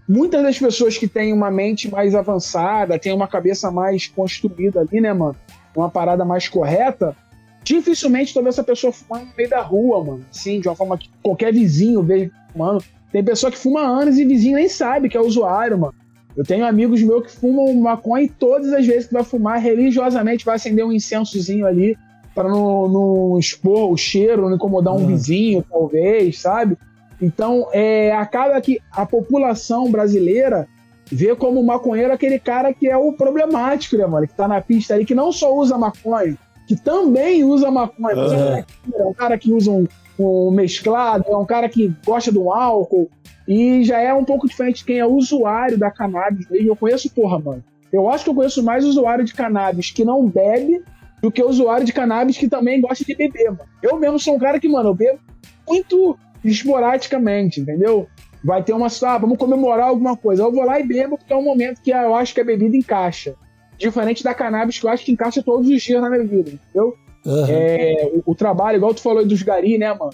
muitas 0.07 0.41
das 0.43 0.57
pessoas 0.57 0.97
que 0.97 1.07
têm 1.07 1.31
uma 1.31 1.51
mente 1.51 1.89
mais 1.89 2.15
avançada, 2.15 2.97
têm 2.97 3.13
uma 3.13 3.27
cabeça 3.27 3.71
mais 3.71 4.07
construída 4.07 4.81
ali, 4.81 4.99
né, 4.99 5.13
mano? 5.13 5.35
Uma 5.75 5.89
parada 5.89 6.25
mais 6.25 6.49
correta, 6.49 7.15
dificilmente 7.63 8.33
vê 8.33 8.49
essa 8.49 8.63
pessoa 8.63 8.91
fumando 8.91 9.27
no 9.27 9.35
meio 9.37 9.49
da 9.49 9.61
rua, 9.61 10.03
mano. 10.03 10.25
Assim, 10.31 10.59
de 10.59 10.67
uma 10.67 10.75
forma 10.75 10.97
que 10.97 11.09
qualquer 11.21 11.53
vizinho 11.53 12.01
vê 12.01 12.31
fumando. 12.51 12.83
Tem 13.11 13.23
pessoa 13.23 13.51
que 13.51 13.57
fuma 13.57 13.81
anos 13.81 14.17
e 14.17 14.25
vizinho 14.25 14.55
nem 14.55 14.69
sabe 14.69 15.09
que 15.09 15.17
é 15.17 15.21
usuário, 15.21 15.77
mano. 15.77 15.93
Eu 16.35 16.43
tenho 16.43 16.65
amigos 16.65 17.01
meus 17.01 17.25
que 17.25 17.31
fumam 17.31 17.73
maconha 17.75 18.25
e 18.25 18.29
todas 18.29 18.71
as 18.71 18.85
vezes 18.85 19.07
que 19.07 19.13
vai 19.13 19.23
fumar, 19.23 19.59
religiosamente 19.59 20.45
vai 20.45 20.55
acender 20.55 20.85
um 20.85 20.91
incensozinho 20.91 21.65
ali 21.65 21.97
para 22.37 22.49
não, 22.49 22.87
não 22.87 23.39
expor 23.39 23.91
o 23.91 23.97
cheiro, 23.97 24.47
não 24.47 24.55
incomodar 24.55 24.93
um 24.93 24.97
Uhum. 24.99 25.07
vizinho, 25.07 25.65
talvez, 25.67 26.39
sabe? 26.39 26.77
Então, 27.19 27.67
é, 27.73 28.11
acaba 28.11 28.61
que 28.61 28.79
a 28.91 29.07
população 29.07 29.89
brasileira 29.89 30.67
vê 31.11 31.35
como 31.35 31.63
maconheiro 31.63 32.13
aquele 32.13 32.37
cara 32.37 32.71
que 32.71 32.87
é 32.87 32.95
o 32.95 33.11
problemático, 33.11 33.97
né, 33.97 34.05
mano? 34.05 34.27
Que 34.27 34.35
tá 34.35 34.47
na 34.47 34.61
pista 34.61 34.93
aí, 34.93 35.03
que 35.03 35.15
não 35.15 35.31
só 35.31 35.51
usa 35.51 35.79
maconha, 35.79 36.37
que 36.67 36.75
também 36.75 37.43
usa 37.43 37.71
maconha. 37.71 38.15
Uhum. 38.15 38.53
é, 38.53 38.65
é 38.93 39.03
um 39.03 39.13
cara 39.15 39.35
que 39.35 39.51
usa 39.51 39.71
um, 39.71 39.87
um 40.19 40.51
mesclado, 40.51 41.25
é 41.27 41.35
um 41.35 41.45
cara 41.45 41.67
que 41.67 41.91
gosta 42.05 42.31
do 42.31 42.51
álcool, 42.51 43.09
e 43.47 43.83
já 43.83 43.99
é 43.99 44.13
um 44.13 44.23
pouco 44.23 44.47
diferente 44.47 44.79
de 44.79 44.85
quem 44.85 44.99
é 44.99 45.07
usuário 45.07 45.75
da 45.75 45.89
cannabis. 45.89 46.45
Eu 46.51 46.75
conheço, 46.75 47.09
porra, 47.09 47.39
mano. 47.39 47.63
Eu 47.91 48.07
acho 48.11 48.25
que 48.25 48.29
eu 48.29 48.35
conheço 48.35 48.61
mais 48.61 48.85
usuário 48.85 49.25
de 49.25 49.33
cannabis 49.33 49.89
que 49.89 50.05
não 50.05 50.27
bebe 50.27 50.83
do 51.21 51.31
que 51.31 51.43
usuário 51.43 51.85
de 51.85 51.93
cannabis 51.93 52.37
que 52.37 52.47
também 52.47 52.81
gosta 52.81 53.03
de 53.03 53.15
beber, 53.15 53.51
mano. 53.51 53.69
Eu 53.81 53.97
mesmo 53.97 54.19
sou 54.19 54.35
um 54.35 54.39
cara 54.39 54.59
que, 54.59 54.67
mano, 54.69 54.89
eu 54.89 54.93
bebo 54.93 55.19
muito 55.67 56.17
esporadicamente, 56.43 57.61
entendeu? 57.61 58.07
Vai 58.43 58.63
ter 58.63 58.73
uma 58.73 58.87
ah, 58.87 59.17
vamos 59.17 59.37
comemorar 59.37 59.87
alguma 59.87 60.15
coisa. 60.15 60.43
Eu 60.43 60.51
vou 60.51 60.63
lá 60.63 60.79
e 60.79 60.87
bebo 60.87 61.17
porque 61.17 61.33
é 61.33 61.35
um 61.35 61.43
momento 61.43 61.81
que 61.81 61.91
eu 61.91 62.15
acho 62.15 62.33
que 62.33 62.41
a 62.41 62.45
bebida 62.45 62.77
encaixa. 62.77 63.35
Diferente 63.77 64.23
da 64.23 64.33
cannabis, 64.33 64.79
que 64.79 64.85
eu 64.85 64.89
acho 64.89 65.05
que 65.05 65.11
encaixa 65.11 65.43
todos 65.43 65.69
os 65.69 65.81
dias 65.81 66.01
na 66.01 66.09
minha 66.09 66.23
vida, 66.23 66.51
entendeu? 66.51 66.95
aham. 67.27 67.47
É, 67.49 68.11
o, 68.25 68.31
o 68.31 68.35
trabalho, 68.35 68.77
igual 68.77 68.93
tu 68.93 69.01
falou 69.01 69.19
aí 69.19 69.25
dos 69.25 69.43
gari, 69.43 69.77
né, 69.77 69.93
mano? 69.93 70.11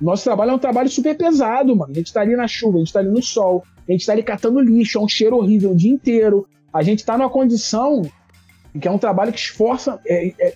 Nosso 0.00 0.24
trabalho 0.24 0.50
é 0.50 0.54
um 0.54 0.58
trabalho 0.58 0.90
super 0.90 1.16
pesado, 1.16 1.74
mano. 1.74 1.92
A 1.92 1.94
gente 1.94 2.12
tá 2.12 2.20
ali 2.20 2.36
na 2.36 2.46
chuva, 2.46 2.76
a 2.76 2.80
gente 2.80 2.92
tá 2.92 3.00
ali 3.00 3.08
no 3.08 3.22
sol, 3.22 3.64
a 3.88 3.92
gente 3.92 4.04
tá 4.04 4.12
ali 4.12 4.22
catando 4.22 4.60
lixo, 4.60 4.98
é 4.98 5.00
um 5.00 5.08
cheiro 5.08 5.36
horrível 5.36 5.70
o 5.70 5.76
dia 5.76 5.90
inteiro. 5.90 6.46
A 6.72 6.82
gente 6.82 7.04
tá 7.04 7.16
numa 7.16 7.30
condição 7.30 8.02
que 8.80 8.88
é 8.88 8.90
um 8.90 8.98
trabalho 8.98 9.32
que 9.32 9.38
esforça, 9.38 10.00
é, 10.06 10.32
é, 10.38 10.54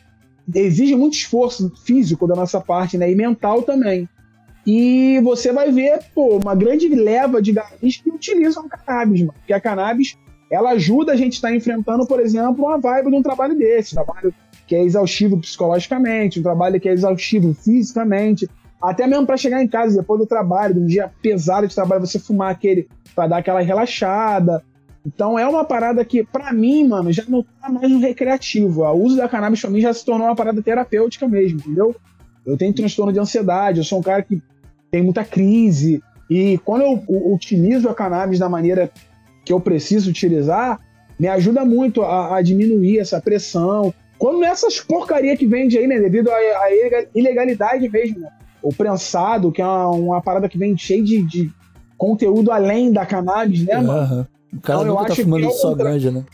exige 0.55 0.95
muito 0.97 1.14
esforço 1.14 1.73
físico 1.85 2.27
da 2.27 2.35
nossa 2.35 2.61
parte, 2.61 2.99
né? 2.99 3.11
E 3.11 3.14
mental 3.14 3.62
também. 3.62 4.09
E 4.66 5.21
você 5.23 5.53
vai 5.53 5.73
ver, 5.73 6.01
pô, 6.14 6.37
uma 6.37 6.55
grande 6.55 6.89
leva 6.89 7.41
de 7.41 7.53
garis 7.53 7.97
que 7.97 8.11
utilizam 8.11 8.68
cannabis, 8.68 9.21
mano. 9.21 9.35
Porque 9.39 9.53
a 9.53 9.61
cannabis, 9.61 10.18
ela 10.51 10.71
ajuda 10.71 11.12
a 11.12 11.16
gente 11.16 11.35
a 11.35 11.37
estar 11.37 11.55
enfrentando, 11.55 12.07
por 12.07 12.21
exemplo, 12.21 12.66
uma 12.66 12.79
vibe 12.79 13.11
de 13.11 13.16
um 13.16 13.23
trabalho 13.23 13.57
desse. 13.57 13.95
Um 13.99 14.05
trabalho 14.05 14.35
que 14.66 14.77
é 14.77 14.85
exaustivo 14.85 15.39
psicologicamente, 15.39 16.39
um 16.39 16.43
trabalho 16.43 16.79
que 16.81 16.89
é 16.89 16.93
exaustivo 16.93 17.55
fisicamente. 17.55 18.49
Até 18.81 19.07
mesmo 19.07 19.27
para 19.27 19.37
chegar 19.37 19.62
em 19.62 19.68
casa 19.68 19.97
depois 19.97 20.21
do 20.21 20.27
trabalho, 20.27 20.75
de 20.75 20.81
um 20.81 20.87
dia 20.87 21.11
pesado 21.23 21.66
de 21.66 21.75
trabalho, 21.75 22.07
você 22.07 22.18
fumar 22.18 22.51
aquele 22.51 22.89
para 23.14 23.27
dar 23.27 23.39
aquela 23.39 23.61
relaxada. 23.61 24.62
Então 25.07 25.39
é 25.39 25.47
uma 25.47 25.65
parada 25.65 26.05
que, 26.05 26.23
para 26.25 26.53
mim, 26.53 26.87
mano, 26.87 27.11
já 27.13 27.25
não 27.27 27.43
tá 27.43 27.71
mais 27.71 27.91
no 27.91 27.99
recreativo. 27.99 28.83
O 28.83 29.03
uso 29.03 29.17
da 29.17 29.29
cannabis 29.29 29.61
pra 29.61 29.71
mim 29.71 29.81
já 29.81 29.93
se 29.93 30.05
tornou 30.05 30.27
uma 30.27 30.37
parada 30.37 30.63
terapêutica 30.63 31.27
mesmo, 31.27 31.59
entendeu? 31.59 31.97
Eu 32.45 32.57
tenho 32.57 32.73
transtorno 32.73 33.13
de 33.13 33.19
ansiedade, 33.19 33.79
eu 33.79 33.85
sou 33.85 33.99
um 33.99 34.03
cara 34.03 34.23
que 34.23 34.43
tem 34.91 35.03
muita 35.03 35.25
crise. 35.25 36.03
E 36.29 36.59
quando 36.65 36.83
eu, 36.83 37.03
eu 37.09 37.33
utilizo 37.33 37.89
a 37.89 37.95
cannabis 37.95 38.39
da 38.39 38.49
maneira 38.49 38.91
que 39.45 39.53
eu 39.53 39.61
preciso 39.61 40.11
utilizar, 40.11 40.79
me 41.19 41.29
ajuda 41.29 41.65
muito 41.65 42.03
a, 42.03 42.37
a 42.37 42.43
diminuir 42.43 42.99
essa 42.99 43.21
pressão. 43.21 43.93
Quando 44.19 44.45
essas 44.45 44.81
porcaria 44.81 45.37
que 45.37 45.47
vende 45.47 45.79
aí, 45.79 45.87
né, 45.87 45.99
devido 45.99 46.31
à 46.31 46.39
ilegalidade 47.15 47.89
mesmo, 47.89 48.21
né? 48.21 48.29
o 48.63 48.73
prensado, 48.73 49.51
que 49.51 49.63
é 49.63 49.65
uma, 49.65 49.89
uma 49.89 50.23
parada 50.23 50.49
que 50.49 50.59
vem 50.59 50.77
cheio 50.77 51.05
de, 51.05 51.23
de, 51.23 51.51
conteúdo 51.97 52.51
além 52.51 52.91
da 52.91 53.05
cannabis, 53.05 53.65
né, 53.67 53.79
mano? 53.79 54.27
O 54.53 54.61
cara 54.61 54.83
então, 54.83 54.95
nunca 54.95 55.09
tá 55.09 55.15
fumando 55.15 55.47
é 55.47 55.51
só 55.51 55.75
ganja, 55.75 56.11
né? 56.11 56.25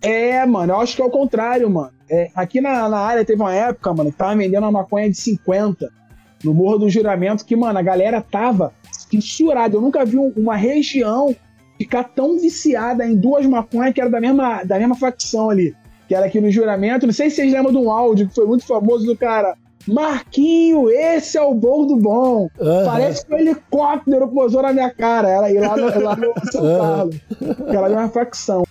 É, 0.00 0.46
mano, 0.46 0.72
eu 0.72 0.80
acho 0.80 0.94
que 0.94 1.02
é 1.02 1.04
o 1.04 1.10
contrário, 1.10 1.68
mano. 1.68 1.92
É, 2.08 2.30
aqui 2.34 2.60
na, 2.60 2.88
na 2.88 2.98
área 2.98 3.24
teve 3.24 3.40
uma 3.40 3.54
época, 3.54 3.92
mano, 3.92 4.10
que 4.10 4.16
tava 4.16 4.36
vendendo 4.36 4.62
uma 4.62 4.72
maconha 4.72 5.10
de 5.10 5.16
50 5.16 5.90
no 6.44 6.54
Morro 6.54 6.78
do 6.78 6.90
Juramento, 6.90 7.44
que, 7.44 7.56
mano, 7.56 7.78
a 7.78 7.82
galera 7.82 8.20
tava 8.20 8.72
fissurada. 9.10 9.76
Eu 9.76 9.80
nunca 9.80 10.04
vi 10.04 10.16
uma 10.16 10.56
região 10.56 11.34
ficar 11.76 12.04
tão 12.04 12.38
viciada 12.38 13.04
em 13.06 13.16
duas 13.16 13.44
maconhas 13.46 13.92
que 13.92 14.00
era 14.00 14.10
da 14.10 14.20
mesma, 14.20 14.62
da 14.64 14.78
mesma 14.78 14.94
facção 14.94 15.50
ali. 15.50 15.74
Que 16.06 16.14
era 16.14 16.26
aqui 16.26 16.40
no 16.40 16.50
Juramento. 16.50 17.06
Não 17.06 17.12
sei 17.12 17.28
se 17.28 17.36
vocês 17.36 17.52
lembram 17.52 17.72
de 17.72 17.78
um 17.78 17.90
áudio 17.90 18.28
que 18.28 18.34
foi 18.34 18.46
muito 18.46 18.64
famoso 18.64 19.04
do 19.04 19.16
cara. 19.16 19.56
Marquinho, 19.88 20.90
esse 20.90 21.38
é 21.38 21.42
o 21.42 21.54
bom 21.54 21.86
do 21.86 21.96
bom. 21.96 22.48
Uhum. 22.58 22.84
Parece 22.84 23.24
que 23.24 23.34
um 23.34 23.38
helicóptero 23.38 24.28
posou 24.28 24.62
na 24.62 24.72
minha 24.72 24.90
cara. 24.90 25.30
Ela 25.30 25.50
ia 25.50 25.60
lá 25.60 25.76
no, 25.76 26.00
lá 26.00 26.16
no 26.16 26.32
São 26.52 26.78
Paulo. 26.78 27.10
Uhum. 27.40 27.72
Ela 27.72 27.88
é 27.88 27.92
uma 27.92 28.08
facção. 28.08 28.64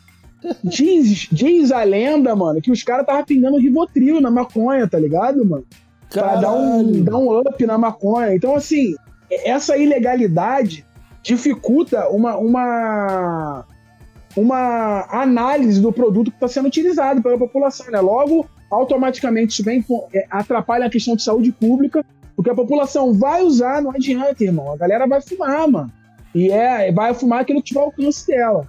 Diz, 0.63 1.27
diz 1.31 1.71
a 1.71 1.83
lenda, 1.83 2.35
mano, 2.35 2.61
que 2.61 2.71
os 2.71 2.83
caras 2.83 3.01
estavam 3.01 3.25
pingando 3.25 3.57
Rivotril 3.57 4.21
na 4.21 4.29
maconha, 4.29 4.87
tá 4.87 4.99
ligado, 4.99 5.43
mano? 5.43 5.65
Pra 6.09 6.35
dar 6.35 6.53
um, 6.53 7.03
dar 7.03 7.17
um 7.17 7.39
up 7.39 7.65
na 7.65 7.77
maconha. 7.77 8.35
Então, 8.35 8.55
assim, 8.55 8.95
essa 9.29 9.75
ilegalidade 9.75 10.85
dificulta 11.23 12.07
uma, 12.09 12.37
uma, 12.37 13.65
uma 14.35 15.07
análise 15.09 15.81
do 15.81 15.91
produto 15.91 16.31
que 16.31 16.37
está 16.37 16.47
sendo 16.47 16.67
utilizado 16.67 17.21
pela 17.21 17.37
população, 17.37 17.91
né? 17.91 17.99
Logo, 17.99 18.47
automaticamente 18.69 19.63
vem, 19.63 19.83
é, 20.13 20.25
atrapalha 20.29 20.85
a 20.85 20.89
questão 20.89 21.15
de 21.15 21.23
saúde 21.23 21.51
pública, 21.51 22.05
porque 22.35 22.49
a 22.49 22.55
população 22.55 23.13
vai 23.13 23.41
usar, 23.41 23.81
não 23.81 23.91
adianta, 23.91 24.43
irmão. 24.43 24.71
A 24.71 24.77
galera 24.77 25.07
vai 25.07 25.21
fumar, 25.21 25.67
mano. 25.67 25.91
E 26.35 26.51
é, 26.51 26.91
vai 26.91 27.13
fumar 27.13 27.41
aquilo 27.41 27.61
que 27.61 27.69
tiver 27.69 27.79
alcance 27.79 28.27
dela. 28.27 28.67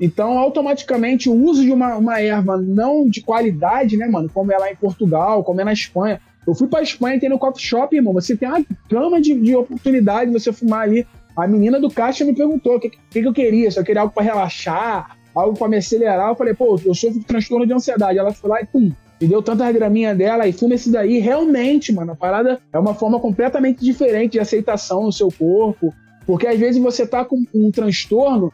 Então, 0.00 0.38
automaticamente, 0.38 1.28
o 1.28 1.34
uso 1.34 1.62
de 1.62 1.72
uma, 1.72 1.96
uma 1.96 2.20
erva 2.20 2.58
não 2.58 3.08
de 3.08 3.22
qualidade, 3.22 3.96
né, 3.96 4.06
mano? 4.06 4.28
Como 4.32 4.52
é 4.52 4.58
lá 4.58 4.70
em 4.70 4.76
Portugal, 4.76 5.42
como 5.42 5.60
é 5.60 5.64
na 5.64 5.72
Espanha. 5.72 6.20
Eu 6.46 6.54
fui 6.54 6.68
pra 6.68 6.82
Espanha 6.82 7.16
e 7.16 7.20
tem 7.20 7.30
no 7.30 7.38
coffee 7.38 7.64
shop, 7.64 7.96
irmão. 7.96 8.12
Você 8.12 8.36
tem 8.36 8.48
uma 8.48 8.64
gama 8.88 9.20
de, 9.20 9.34
de 9.40 9.56
oportunidade 9.56 10.30
de 10.30 10.38
você 10.38 10.52
fumar 10.52 10.82
ali. 10.82 11.06
A 11.36 11.46
menina 11.46 11.80
do 11.80 11.90
caixa 11.90 12.24
me 12.24 12.34
perguntou 12.34 12.76
o 12.76 12.80
que, 12.80 12.90
que, 12.90 12.98
que, 13.22 13.26
eu 13.26 13.32
queria. 13.32 13.70
Se 13.70 13.80
eu 13.80 13.84
queria 13.84 14.02
algo 14.02 14.12
para 14.12 14.22
relaxar, 14.22 15.16
algo 15.34 15.58
para 15.58 15.68
me 15.68 15.76
acelerar. 15.78 16.28
Eu 16.28 16.36
falei, 16.36 16.54
pô, 16.54 16.78
eu 16.84 16.94
sofro 16.94 17.18
de 17.18 17.26
transtorno 17.26 17.66
de 17.66 17.72
ansiedade. 17.72 18.18
Ela 18.18 18.32
foi 18.32 18.50
lá 18.50 18.60
e 18.60 18.66
pum, 18.66 18.92
e 19.20 19.26
deu 19.26 19.42
tanta 19.42 19.70
graminha 19.72 20.14
dela 20.14 20.46
e 20.46 20.52
fuma 20.52 20.74
esse 20.74 20.90
daí. 20.90 21.18
Realmente, 21.18 21.92
mano, 21.92 22.12
a 22.12 22.16
parada 22.16 22.60
é 22.72 22.78
uma 22.78 22.94
forma 22.94 23.18
completamente 23.18 23.84
diferente 23.84 24.32
de 24.32 24.40
aceitação 24.40 25.04
no 25.04 25.12
seu 25.12 25.28
corpo. 25.30 25.94
Porque 26.26 26.46
às 26.46 26.58
vezes 26.58 26.82
você 26.82 27.06
tá 27.06 27.24
com 27.24 27.44
um 27.54 27.70
transtorno 27.70 28.52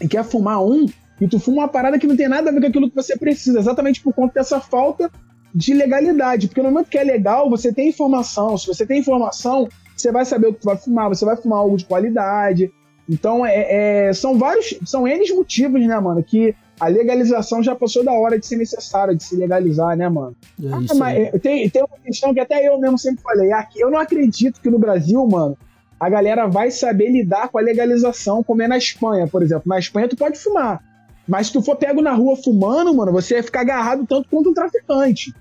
e 0.00 0.08
quer 0.08 0.24
fumar 0.24 0.64
um, 0.64 0.86
e 1.20 1.28
tu 1.28 1.38
fuma 1.38 1.58
uma 1.58 1.68
parada 1.68 1.98
que 1.98 2.06
não 2.06 2.16
tem 2.16 2.28
nada 2.28 2.50
a 2.50 2.52
ver 2.52 2.60
com 2.60 2.66
aquilo 2.66 2.88
que 2.88 2.96
você 2.96 3.16
precisa, 3.16 3.58
exatamente 3.58 4.02
por 4.02 4.14
conta 4.14 4.34
dessa 4.34 4.60
falta 4.60 5.10
de 5.54 5.72
legalidade. 5.72 6.48
Porque 6.48 6.62
no 6.62 6.70
momento 6.70 6.88
que 6.88 6.98
é 6.98 7.04
legal, 7.04 7.48
você 7.48 7.72
tem 7.72 7.88
informação. 7.88 8.56
Se 8.58 8.66
você 8.66 8.84
tem 8.86 9.00
informação, 9.00 9.68
você 9.96 10.10
vai 10.10 10.24
saber 10.24 10.48
o 10.48 10.54
que 10.54 10.60
tu 10.60 10.66
vai 10.66 10.76
fumar, 10.76 11.08
você 11.08 11.24
vai 11.24 11.36
fumar 11.36 11.60
algo 11.60 11.76
de 11.76 11.84
qualidade. 11.84 12.70
Então, 13.08 13.46
é, 13.46 14.08
é, 14.08 14.12
são 14.12 14.38
vários, 14.38 14.78
são 14.84 15.06
N 15.06 15.32
motivos, 15.34 15.80
né, 15.86 15.98
mano, 16.00 16.22
que 16.22 16.54
a 16.78 16.88
legalização 16.88 17.62
já 17.62 17.74
passou 17.74 18.04
da 18.04 18.12
hora 18.12 18.38
de 18.38 18.46
ser 18.46 18.56
necessária, 18.56 19.14
de 19.14 19.24
se 19.24 19.34
legalizar, 19.34 19.96
né, 19.96 20.08
mano? 20.08 20.36
É 20.62 20.68
ah, 20.68 20.94
mas 20.94 21.18
é, 21.18 21.38
tem, 21.38 21.68
tem 21.70 21.82
uma 21.82 21.98
questão 21.98 22.34
que 22.34 22.40
até 22.40 22.68
eu 22.68 22.78
mesmo 22.78 22.98
sempre 22.98 23.22
falei. 23.22 23.52
Aqui, 23.52 23.80
eu 23.80 23.90
não 23.90 23.98
acredito 23.98 24.60
que 24.60 24.70
no 24.70 24.78
Brasil, 24.78 25.26
mano, 25.26 25.56
a 25.98 26.08
galera 26.08 26.46
vai 26.46 26.70
saber 26.70 27.10
lidar 27.10 27.48
com 27.48 27.58
a 27.58 27.62
legalização, 27.62 28.42
como 28.42 28.62
é 28.62 28.68
na 28.68 28.76
Espanha, 28.76 29.26
por 29.26 29.42
exemplo. 29.42 29.64
Na 29.66 29.78
Espanha 29.78 30.08
tu 30.08 30.16
pode 30.16 30.38
fumar. 30.38 30.82
Mas 31.26 31.48
se 31.48 31.54
tu 31.54 31.62
for 31.62 31.76
pego 31.76 32.02
na 32.02 32.12
rua 32.12 32.36
fumando, 32.36 32.94
mano, 32.94 33.10
você 33.10 33.34
vai 33.34 33.42
ficar 33.42 33.60
agarrado 33.62 34.06
tanto 34.06 34.28
quanto 34.28 34.50
um 34.50 34.54
traficante. 34.54 35.34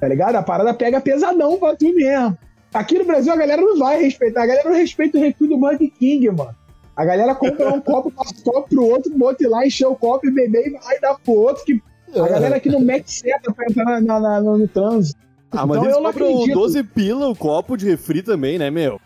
Tá 0.00 0.06
ligado? 0.06 0.36
A 0.36 0.42
parada 0.42 0.72
pega 0.72 1.00
pesadão 1.00 1.58
pra 1.58 1.74
tu 1.74 1.92
mesmo. 1.92 2.38
Aqui 2.72 2.98
no 2.98 3.04
Brasil 3.04 3.32
a 3.32 3.36
galera 3.36 3.60
não 3.60 3.78
vai 3.78 4.00
respeitar. 4.00 4.44
A 4.44 4.46
galera 4.46 4.70
não 4.70 4.76
respeita 4.76 5.18
o 5.18 5.20
refil 5.20 5.48
do 5.48 5.58
Burger 5.58 5.90
King, 5.98 6.30
mano. 6.30 6.54
A 6.98 7.04
galera 7.04 7.32
compra 7.32 7.72
um 7.72 7.80
copo, 7.80 8.10
passa 8.10 8.34
o 8.40 8.42
copo 8.42 8.68
pro 8.68 8.84
outro, 8.84 9.16
bota 9.16 9.48
lá, 9.48 9.64
encher 9.64 9.86
o 9.86 9.94
copo 9.94 10.26
e 10.26 10.32
beber 10.32 10.66
e 10.66 10.70
vai 10.80 10.98
dar 10.98 11.14
pro 11.14 11.32
outro. 11.32 11.64
Que 11.64 11.80
a 12.12 12.26
é. 12.26 12.28
galera 12.28 12.56
aqui 12.56 12.68
não 12.68 12.80
mete 12.80 13.12
seta 13.12 13.52
pra 13.52 13.66
entrar 13.70 14.00
na, 14.00 14.18
na, 14.18 14.40
no, 14.40 14.58
no 14.58 14.66
trânsito. 14.66 15.16
Ah, 15.52 15.64
mas 15.64 15.78
então, 15.78 15.90
eles 15.92 15.96
compram 15.96 16.46
12 16.48 16.82
pila 16.82 17.28
o 17.28 17.36
copo 17.36 17.76
de 17.76 17.86
refri 17.86 18.20
também, 18.20 18.58
né, 18.58 18.68
meu? 18.68 19.00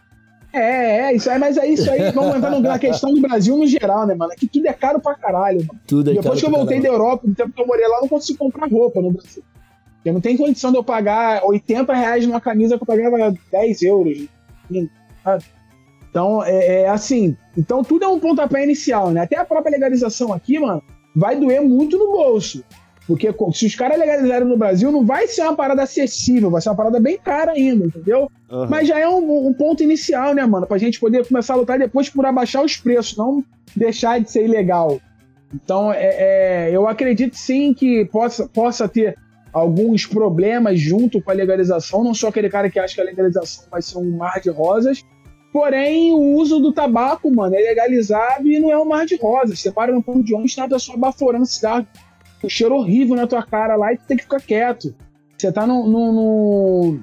É, 0.55 1.01
é, 1.01 1.15
isso 1.15 1.31
aí, 1.31 1.39
mas 1.39 1.59
é 1.59 1.67
isso 1.67 1.91
aí. 1.91 2.11
Vamos 2.13 2.37
entrar 2.37 2.51
na 2.51 2.79
questão 2.79 3.13
do 3.13 3.21
Brasil 3.21 3.59
no 3.59 3.67
geral, 3.67 4.07
né, 4.07 4.15
mano? 4.15 4.33
Aqui 4.33 4.49
tudo 4.49 4.67
é 4.67 4.73
caro 4.73 4.99
pra 4.99 5.15
caralho, 5.15 5.59
mano. 5.59 5.79
Tudo 5.87 6.13
é 6.13 6.15
Depois 6.15 6.41
que 6.41 6.47
eu 6.47 6.51
voltei 6.51 6.81
da 6.81 6.89
Europa, 6.89 7.27
no 7.27 7.35
tempo 7.35 7.53
que 7.53 7.61
eu 7.61 7.67
morei 7.67 7.87
lá, 7.87 7.97
eu 7.97 8.03
não 8.03 8.09
consigo 8.09 8.39
comprar 8.39 8.71
roupa 8.71 9.03
no 9.03 9.13
Brasil. 9.13 9.43
Eu 10.03 10.15
não 10.15 10.21
tenho 10.23 10.39
condição 10.39 10.71
de 10.71 10.79
eu 10.79 10.85
pagar 10.85 11.45
80 11.45 11.93
reais 11.93 12.27
numa 12.27 12.41
camisa 12.41 12.79
que 12.79 12.83
eu 12.83 12.87
pagava 12.87 13.35
10 13.51 13.83
euros. 13.83 14.27
Então, 16.13 16.45
é, 16.45 16.83
é, 16.83 16.89
assim. 16.89 17.35
Então, 17.57 17.83
tudo 17.83 18.05
é 18.05 18.09
um 18.09 18.21
pontapé 18.21 18.63
inicial, 18.63 19.11
né? 19.11 19.23
Até 19.23 19.39
a 19.39 19.47
própria 19.47 19.73
legalização 19.73 20.31
aqui, 20.31 20.59
mano, 20.59 20.83
vai 21.17 21.41
doer 21.41 21.63
muito 21.63 21.97
no 21.97 22.13
bolso. 22.13 22.63
Porque 23.07 23.35
se 23.55 23.67
os 23.67 23.75
caras 23.75 23.99
legalizarem 23.99 24.47
no 24.47 24.57
Brasil, 24.57 24.93
não 24.93 25.05
vai 25.05 25.27
ser 25.27 25.43
uma 25.43 25.57
parada 25.57 25.83
acessível, 25.83 26.51
vai 26.51 26.61
ser 26.61 26.69
uma 26.69 26.77
parada 26.77 27.01
bem 27.01 27.19
cara 27.19 27.53
ainda, 27.53 27.87
entendeu? 27.87 28.31
Uhum. 28.51 28.69
Mas 28.69 28.87
já 28.87 28.99
é 28.99 29.09
um, 29.09 29.49
um, 29.49 29.55
ponto 29.55 29.83
inicial, 29.83 30.35
né, 30.35 30.45
mano? 30.45 30.67
Pra 30.67 30.79
gente 30.79 31.01
poder 31.01 31.27
começar 31.27 31.55
a 31.55 31.57
lutar 31.57 31.79
depois 31.79 32.11
por 32.11 32.27
abaixar 32.27 32.63
os 32.63 32.77
preços, 32.77 33.17
não 33.17 33.43
deixar 33.75 34.21
de 34.21 34.31
ser 34.31 34.45
ilegal. 34.45 35.01
Então, 35.53 35.93
é, 35.93 36.69
é, 36.69 36.71
eu 36.71 36.87
acredito 36.87 37.37
sim 37.37 37.73
que 37.73 38.05
possa, 38.05 38.47
possa 38.47 38.87
ter 38.87 39.17
alguns 39.53 40.07
problemas 40.07 40.79
junto 40.79 41.21
com 41.21 41.31
a 41.31 41.35
legalização. 41.35 42.05
Não 42.05 42.15
sou 42.15 42.29
aquele 42.29 42.51
cara 42.51 42.71
que 42.71 42.79
acha 42.79 42.95
que 42.95 43.01
a 43.01 43.05
legalização 43.05 43.65
vai 43.71 43.83
ser 43.83 43.99
um 43.99 44.17
mar 44.17 44.41
de 44.41 44.51
rosas, 44.51 45.03
Porém, 45.53 46.13
o 46.15 46.37
uso 46.37 46.59
do 46.61 46.73
tabaco, 46.73 47.31
mano, 47.31 47.55
é 47.55 47.59
legalizado 47.59 48.49
e 48.49 48.59
não 48.59 48.71
é 48.71 48.79
um 48.79 48.87
mar 48.87 49.05
de 49.05 49.17
rosas. 49.17 49.61
Você 49.61 49.71
para 49.71 49.93
no 49.93 50.03
ponto 50.03 50.23
de 50.23 50.33
ônibus, 50.33 50.55
tá 50.55 50.65
a 50.65 50.69
pessoa 50.69 50.97
baforando 50.97 51.45
cigarro, 51.45 51.87
um 52.43 52.49
cheiro 52.49 52.75
horrível 52.75 53.15
na 53.15 53.27
tua 53.27 53.43
cara 53.43 53.77
lá 53.77 53.93
e 53.93 53.99
tu 53.99 54.05
tem 54.07 54.17
que 54.17 54.23
ficar 54.23 54.41
quieto. 54.41 54.95
Você 55.37 55.53
tá 55.53 55.67
no, 55.67 55.87
no, 55.87 56.13
no, 56.13 56.99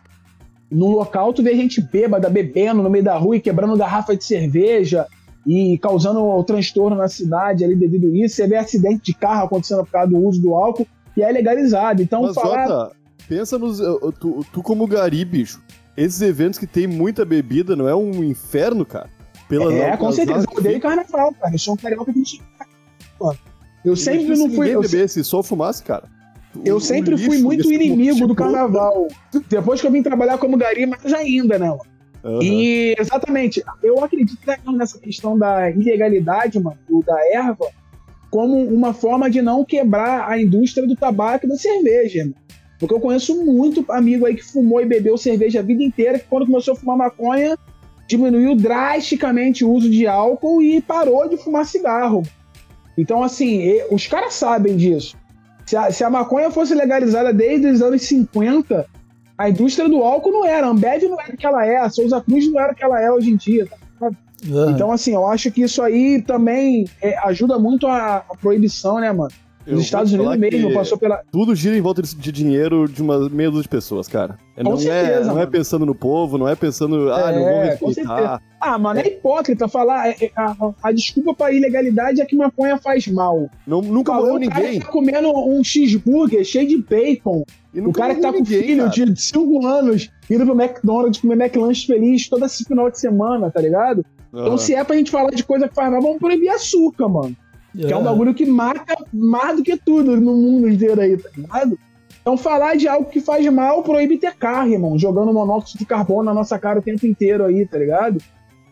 no 0.72 0.88
local, 0.92 1.32
tu 1.32 1.44
vê 1.44 1.56
gente 1.56 1.80
bêbada, 1.80 2.28
bebendo 2.28 2.82
no 2.82 2.90
meio 2.90 3.04
da 3.04 3.18
rua 3.18 3.38
e 3.38 3.42
quebrando 3.42 3.78
garrafa 3.78 4.16
de 4.16 4.24
cerveja 4.24 5.06
e 5.46 5.78
causando 5.78 6.20
o 6.20 6.44
transtorno 6.44 6.96
na 6.96 7.08
cidade 7.08 7.64
ali 7.64 7.76
devido 7.76 8.08
a 8.08 8.18
isso. 8.26 8.36
Você 8.36 8.48
vê 8.48 8.58
acidente 8.58 9.04
de 9.04 9.14
carro 9.14 9.46
acontecendo 9.46 9.84
por 9.84 9.92
causa 9.92 10.10
do 10.10 10.18
uso 10.18 10.42
do 10.42 10.56
álcool 10.56 10.88
e 11.16 11.22
é 11.22 11.32
legalizado. 11.32 12.02
Então, 12.02 12.24
Mas, 12.24 12.34
falar... 12.34 12.68
Jota, 12.68 12.96
pensa 13.28 13.60
nos... 13.60 13.80
Tu, 14.20 14.46
tu 14.52 14.64
como 14.64 14.88
gari, 14.88 15.24
bicho, 15.24 15.62
esses 16.00 16.22
eventos 16.22 16.58
que 16.58 16.66
tem 16.66 16.88
muita 16.88 17.26
bebida 17.26 17.76
não 17.76 17.88
é 17.88 17.96
um 17.96 18.24
inferno, 18.24 18.86
cara? 18.86 19.10
Pela, 19.48 19.74
é, 19.74 19.98
com 19.98 20.12
certeza. 20.12 20.46
Eu 20.50 20.58
odeio 20.58 20.80
carnaval, 20.80 21.34
cara. 21.34 21.54
Eu 21.54 21.60
sou 21.60 21.74
um 21.74 21.78
carioca 21.78 22.14
que 22.14 22.40
não 23.20 23.36
Eu 23.84 23.96
sempre 23.96 24.38
não 24.38 24.50
fui. 24.50 24.74
Eu 24.74 24.82
bebesse, 24.82 25.24
só 25.24 25.42
fumasse, 25.42 25.84
cara. 25.84 26.08
Eu 26.64 26.78
o, 26.78 26.82
sempre 26.82 27.18
fui 27.18 27.40
muito 27.40 27.72
inimigo 27.72 28.28
do 28.28 28.36
carnaval. 28.36 29.08
Depois 29.50 29.82
que 29.82 29.88
eu 29.88 29.92
vim 29.92 30.02
trabalhar 30.02 30.38
como 30.38 30.58
gari, 30.58 30.86
mas 30.86 31.14
ainda, 31.14 31.60
né? 31.60 31.76
Aham. 32.24 32.40
E 32.42 32.96
exatamente, 33.00 33.64
eu 33.82 34.04
acredito 34.04 34.38
nessa 34.74 35.00
questão 35.00 35.38
da 35.38 35.70
ilegalidade, 35.70 36.60
mano, 36.60 36.78
da 37.06 37.18
erva, 37.34 37.68
como 38.30 38.58
uma 38.58 38.94
forma 38.94 39.30
de 39.30 39.42
não 39.42 39.64
quebrar 39.64 40.30
a 40.30 40.40
indústria 40.40 40.86
do 40.86 40.96
tabaco 40.96 41.46
e 41.46 41.50
da 41.50 41.56
cerveja. 41.56 42.24
Mano. 42.24 42.36
Porque 42.80 42.94
eu 42.94 43.00
conheço 43.00 43.44
muito 43.46 43.84
amigo 43.92 44.26
aí 44.26 44.36
que 44.36 44.44
fumou 44.44 44.82
e 44.82 44.86
bebeu 44.86 45.18
cerveja 45.18 45.60
a 45.60 45.64
vida 45.64 45.84
inteira, 45.84 46.18
que 46.18 46.26
quando 46.30 46.46
começou 46.46 46.74
a 46.74 46.78
fumar 46.78 46.98
maconha, 46.98 47.58
diminuiu 48.08 48.56
drasticamente 48.56 49.66
o 49.66 49.72
uso 49.72 49.90
de 49.90 50.08
álcool 50.08 50.62
e 50.62 50.82
parou 50.82 51.28
de 51.28 51.38
fumar 51.38 51.66
cigarro. 51.66 52.24
Então, 52.98 53.22
assim, 53.22 53.82
os 53.92 54.08
caras 54.08 54.34
sabem 54.34 54.76
disso. 54.78 55.16
Se 55.66 55.76
a, 55.76 55.92
se 55.92 56.04
a 56.04 56.10
maconha 56.10 56.50
fosse 56.50 56.74
legalizada 56.74 57.32
desde 57.32 57.68
os 57.68 57.82
anos 57.82 58.02
50, 58.02 58.88
a 59.38 59.50
indústria 59.50 59.88
do 59.88 60.04
álcool 60.04 60.32
não 60.32 60.46
era. 60.46 60.68
A 60.68 60.70
Ambev 60.72 61.04
não 61.04 61.20
era 61.20 61.34
o 61.34 61.38
que 61.38 61.46
ela 61.46 61.66
é, 61.66 61.78
a 61.78 61.90
Souza 61.90 62.20
Cruz 62.22 62.52
não 62.52 62.60
era 62.60 62.74
o 62.74 62.76
que 62.76 62.84
ela 62.84 63.00
é 63.02 63.12
hoje 63.12 63.30
em 63.30 63.38
dia. 63.38 63.68
tá? 64.00 64.10
Aham. 64.50 64.72
Então, 64.72 64.92
assim, 64.92 65.14
eu 65.14 65.28
acho 65.28 65.52
que 65.52 65.62
isso 65.62 65.82
aí 65.82 66.22
também 66.22 66.86
é, 67.02 67.18
ajuda 67.20 67.60
muito 67.60 67.88
a, 67.88 68.18
a 68.18 68.38
proibição, 68.42 69.00
né, 69.00 69.12
mano? 69.12 69.32
Eu 69.70 69.78
Os 69.78 69.84
Estados 69.84 70.12
Unidos 70.12 70.36
mesmo 70.38 70.74
passou 70.74 70.98
pela. 70.98 71.22
Tudo 71.32 71.54
gira 71.54 71.78
em 71.78 71.82
volta 71.82 72.02
de, 72.02 72.32
dinheiro 72.32 72.88
de 72.88 73.02
uma 73.02 73.30
meia 73.30 73.50
dúzia 73.50 73.64
de 73.64 73.70
pessoas, 73.70 74.08
cara. 74.08 74.38
É, 74.58 74.64
Com 74.64 74.72
não, 74.72 74.78
é, 74.78 74.82
certeza, 74.82 75.26
não 75.26 75.32
é 75.34 75.40
mano. 75.42 75.52
pensando 75.52 75.86
no 75.86 75.94
povo, 75.96 76.38
não 76.38 76.48
é 76.48 76.56
pensando, 76.56 77.12
ah, 77.14 77.32
não 77.32 77.48
É, 77.48 77.70
vou 77.70 77.78
com 77.78 77.86
respeitar. 77.88 78.42
Ah, 78.60 78.78
mano, 78.78 79.00
é 79.00 79.08
hipócrita 79.08 79.68
falar. 79.68 80.10
é- 80.10 80.16
é- 80.22 80.32
a, 80.36 80.56
a 80.84 80.92
desculpa 80.92 81.34
pra 81.34 81.52
ilegalidade 81.54 82.20
é 82.22 82.26
que 82.26 82.36
maconha 82.36 82.78
faz 82.78 83.08
mal. 83.08 83.50
Não, 83.66 83.82
nunca 83.82 84.12
Falou 84.12 84.34
morreu 84.34 84.48
o 84.48 84.52
cara 84.52 84.64
ninguém. 84.64 84.80
que 84.80 84.86
tá 84.86 84.92
comendo 84.92 85.30
um 85.30 85.64
cheeseburger 85.64 86.44
cheio 86.44 86.68
de 86.68 86.78
bacon. 86.78 87.44
O 87.76 87.94
cara 87.94 88.16
que 88.16 88.22
tá 88.22 88.32
com 88.34 88.40
ninguém, 88.40 88.64
filho 88.64 88.90
cara. 88.90 89.12
de 89.14 89.22
5 89.22 89.66
anos 89.66 90.10
indo 90.30 90.46
pro 90.46 90.60
McDonald's 90.62 91.22
comer 91.22 91.36
McLanche 91.40 91.86
feliz 91.86 92.28
toda 92.28 92.48
esse 92.48 92.64
final 92.66 92.90
de 92.90 93.00
semana, 93.00 93.50
tá 93.52 93.62
ligado? 93.62 94.04
Então, 94.34 94.48
Aham. 94.48 94.58
se 94.58 94.74
é 94.76 94.84
pra 94.84 94.96
gente 94.96 95.10
falar 95.12 95.30
de 95.32 95.44
coisa 95.44 95.68
que 95.68 95.76
faz 95.76 95.92
mal, 95.92 96.02
vamos 96.02 96.18
proibir 96.20 96.50
açúcar, 96.50 97.08
mano. 97.08 97.36
Que 97.76 97.94
é 97.94 97.98
um 97.98 98.04
bagulho 98.04 98.34
que 98.34 98.46
mata 98.46 98.96
mais 99.14 99.58
do 99.58 99.64
que 99.64 99.78
tudo 99.78 100.20
no 100.20 100.36
mundo 100.36 100.68
inteiro 100.68 101.00
aí, 101.00 101.18
tá 101.18 101.30
ligado? 101.36 101.78
Então, 102.22 102.38
falar 102.38 102.76
de 102.76 102.88
algo 102.88 103.10
que 103.10 103.22
faz 103.22 103.46
mal, 103.52 103.82
proíbe 103.82 104.18
ter 104.18 104.36
carro, 104.36 104.72
irmão. 104.72 105.00
Jogando 105.00 105.34
monóxido 105.34 105.80
de 105.80 105.86
carbono 105.86 106.24
na 106.24 106.34
nossa 106.34 106.60
cara 106.60 106.80
o 106.80 106.82
tempo 106.82 107.06
inteiro 107.06 107.46
aí, 107.46 107.66
tá 107.66 107.78
ligado? 107.78 108.20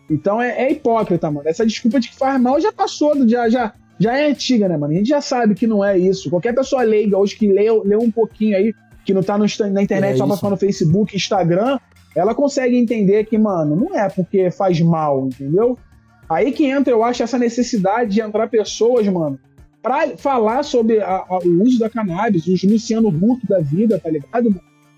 Então 0.09 0.41
é, 0.41 0.63
é 0.63 0.71
hipócrita, 0.71 1.29
mano. 1.29 1.47
Essa 1.47 1.65
desculpa 1.65 1.99
de 1.99 2.09
que 2.09 2.15
faz 2.15 2.39
mal 2.39 2.59
já 2.59 2.71
passou, 2.71 3.27
já, 3.27 3.49
já, 3.49 3.73
já 3.99 4.17
é 4.17 4.29
antiga, 4.29 4.67
né, 4.67 4.77
mano? 4.77 4.93
A 4.93 4.97
gente 4.97 5.09
já 5.09 5.21
sabe 5.21 5.53
que 5.53 5.67
não 5.67 5.83
é 5.83 5.97
isso. 5.97 6.29
Qualquer 6.29 6.53
pessoa 6.53 6.83
leiga 6.83 7.17
hoje 7.17 7.35
que 7.35 7.47
leu, 7.47 7.83
leu 7.83 7.99
um 7.99 8.11
pouquinho 8.11 8.55
aí, 8.55 8.73
que 9.05 9.13
não 9.13 9.23
tá 9.23 9.37
no, 9.37 9.45
na 9.71 9.81
internet 9.81 10.15
É 10.15 10.17
só 10.17 10.35
ficar 10.35 10.49
no 10.49 10.57
Facebook, 10.57 11.15
Instagram, 11.15 11.79
ela 12.15 12.33
consegue 12.33 12.77
entender 12.77 13.25
que, 13.25 13.37
mano, 13.37 13.75
não 13.75 13.97
é 13.97 14.09
porque 14.09 14.49
faz 14.49 14.79
mal, 14.81 15.27
entendeu? 15.27 15.77
Aí 16.29 16.51
que 16.51 16.65
entra, 16.65 16.91
eu 16.93 17.03
acho, 17.03 17.23
essa 17.23 17.37
necessidade 17.39 18.11
de 18.11 18.21
entrar 18.21 18.47
pessoas, 18.49 19.07
mano, 19.07 19.39
pra 19.81 20.17
falar 20.17 20.63
sobre 20.63 20.99
a- 20.99 21.23
a- 21.29 21.39
o 21.45 21.63
uso 21.63 21.79
da 21.79 21.89
cannabis, 21.89 22.45
os 22.47 22.61
Luciano 22.63 23.07
Huck 23.09 23.47
da 23.47 23.59
vida, 23.59 23.99
tá 23.99 24.09
ligado? 24.09 24.53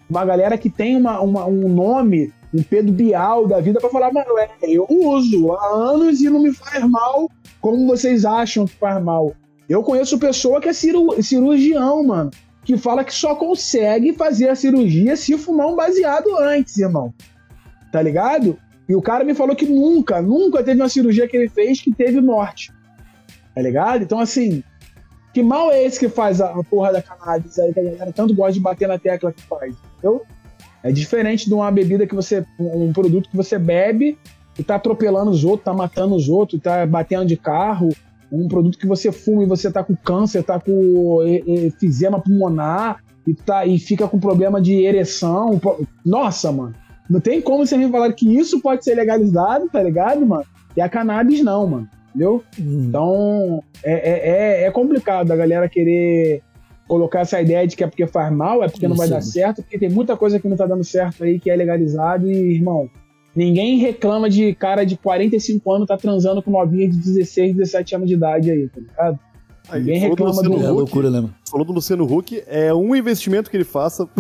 Uma 0.10 0.26
galera 0.26 0.58
que 0.58 0.70
tem 0.70 0.96
uma, 0.98 1.20
uma- 1.22 1.46
um 1.46 1.70
nome, 1.70 2.34
um 2.52 2.64
Pedro 2.64 2.92
Bial 2.92 3.46
da 3.48 3.60
vida, 3.62 3.80
pra 3.80 3.90
falar, 3.92 4.12
mano, 4.12 4.38
é, 4.40 4.50
eu 4.64 4.88
uso 4.90 5.54
há 5.54 5.68
anos 5.92 6.20
e 6.20 6.30
não 6.30 6.42
me 6.42 6.52
faz 6.52 6.84
mal 6.90 7.30
como 7.62 7.86
vocês 7.86 8.26
acham 8.26 8.66
que 8.66 8.74
faz 8.76 9.04
mal. 9.04 9.34
Eu 9.68 9.84
conheço 9.84 10.18
pessoa 10.18 10.60
que 10.60 10.70
é 10.70 10.74
ciru- 10.74 11.22
cirurgião, 11.22 12.04
mano, 12.04 12.32
que 12.64 12.76
fala 12.76 13.04
que 13.04 13.14
só 13.14 13.36
consegue 13.36 14.14
fazer 14.14 14.50
a 14.50 14.56
cirurgia 14.56 15.16
se 15.16 15.38
fumar 15.38 15.68
um 15.68 15.76
baseado 15.76 16.36
antes, 16.40 16.78
irmão. 16.80 17.14
Tá 17.92 18.02
ligado? 18.02 18.58
E 18.90 18.96
o 18.96 19.02
cara 19.04 19.24
me 19.24 19.36
falou 19.36 19.56
que 19.56 19.68
nunca, 19.68 20.20
nunca 20.20 20.64
teve 20.64 20.82
uma 20.82 20.90
cirurgia 20.90 21.28
que 21.28 21.38
ele 21.38 21.48
fez 21.48 21.80
que 21.80 21.94
teve 21.94 22.20
morte. 22.20 22.74
Tá 23.54 23.62
ligado? 23.62 24.02
Então, 24.02 24.20
assim, 24.20 24.64
que 25.32 25.44
mal 25.44 25.72
é 25.72 25.84
esse 25.84 26.00
que 26.00 26.10
faz 26.10 26.42
a, 26.42 26.50
a 26.50 26.64
porra 26.64 26.94
da 26.94 27.02
cannabis 27.02 27.60
aí, 27.60 27.72
que 27.72 27.80
a 27.80 27.84
galera 27.84 28.12
tanto 28.12 28.34
gosta 28.34 28.54
de 28.54 28.60
bater 28.60 28.88
na 28.88 28.98
tecla 28.98 29.32
que 29.32 29.44
faz, 29.44 29.76
entendeu? 29.94 30.24
É 30.82 30.92
diferente 30.92 31.48
de 31.48 31.54
uma 31.54 31.70
bebida 31.70 32.08
que 32.08 32.16
você. 32.16 32.44
um 32.60 32.92
produto 32.92 33.30
que 33.30 33.38
você 33.38 33.60
bebe 33.60 34.18
e 34.58 34.64
tá 34.64 34.76
atropelando 34.76 35.30
os 35.30 35.44
outros, 35.44 35.66
tá 35.66 35.74
matando 35.74 36.16
os 36.16 36.28
outros, 36.28 36.60
tá 36.60 36.86
batendo 36.88 37.26
de 37.26 37.38
carro. 37.38 37.90
Um 38.32 38.48
produto 38.48 38.78
que 38.78 38.88
você 38.88 39.12
fuma 39.12 39.44
e 39.44 39.46
você 39.46 39.72
tá 39.72 39.84
com 39.84 39.96
câncer, 39.96 40.44
tá 40.44 40.60
com 40.60 41.22
efizema 41.46 42.20
pulmonar 42.20 43.04
e, 43.28 43.34
tá, 43.34 43.66
e 43.66 43.78
fica 43.78 44.08
com 44.08 44.20
problema 44.20 44.62
de 44.62 44.84
ereção. 44.84 45.60
Nossa, 46.04 46.52
mano. 46.52 46.74
Não 47.10 47.20
tem 47.20 47.42
como 47.42 47.66
você 47.66 47.76
me 47.78 47.90
falar 47.90 48.12
que 48.14 48.38
isso 48.38 48.62
pode 48.62 48.84
ser 48.84 48.96
legalizado, 48.96 49.68
tá 49.70 49.82
ligado, 49.82 50.26
mano? 50.26 50.46
E 50.78 50.82
a 50.82 50.88
cannabis 50.88 51.44
não, 51.44 51.68
mano. 51.68 51.90
Entendeu? 52.10 52.44
Hum. 52.60 52.86
Então, 52.88 53.64
é, 53.84 53.94
é, 53.94 54.30
é- 54.30 54.64
é 54.66 54.72
complicado 54.72 55.32
a 55.32 55.36
galera 55.36 55.68
querer 55.70 56.42
colocar 56.88 57.20
essa 57.22 57.40
ideia 57.40 57.68
de 57.68 57.76
que 57.76 57.84
é 57.84 57.88
porque 57.88 58.08
faz 58.08 58.32
mal, 58.34 58.64
é 58.64 58.68
porque 58.68 58.88
não 58.88 58.96
vai 58.96 59.08
dar 59.08 59.22
certo, 59.22 59.62
porque 59.62 59.78
tem 59.78 59.90
muita 59.90 60.18
coisa 60.18 60.40
que 60.40 60.48
não 60.48 60.58
tá 60.58 60.66
dando 60.66 60.84
certo 60.84 61.24
aí, 61.24 61.40
que 61.40 61.50
é 61.50 61.56
legalizado, 61.56 62.28
e, 62.28 62.56
irmão, 62.56 62.90
ninguém 63.36 63.78
reclama 63.78 64.28
de 64.28 64.56
cara 64.56 64.84
de 64.84 64.98
45 64.98 65.72
anos 65.72 65.88
tá 65.88 65.96
transando 65.96 66.42
com 66.42 66.50
novinha 66.50 66.90
de 66.90 66.98
16, 66.98 67.56
17 67.56 67.96
anos 67.96 68.08
de 68.08 68.16
idade 68.16 68.50
aí, 68.52 68.68
tá 68.70 68.82
ligado? 68.82 69.20
Aí, 69.72 69.80
Ninguém 69.82 70.00
falou 70.02 70.16
reclama 70.16 70.32
Luciano 70.36 70.56
do- 70.58 70.62
É 70.64 70.68
Huck, 70.72 70.78
loucura, 70.78 71.10
né, 71.12 71.20
mano? 71.22 71.34
Falou 71.50 71.66
do 71.66 71.74
Luciano 71.74 72.04
Huck, 72.18 72.44
é 72.48 72.74
um 72.74 72.96
investimento 72.96 73.50
que 73.50 73.58
ele 73.58 73.64
faça 73.64 74.06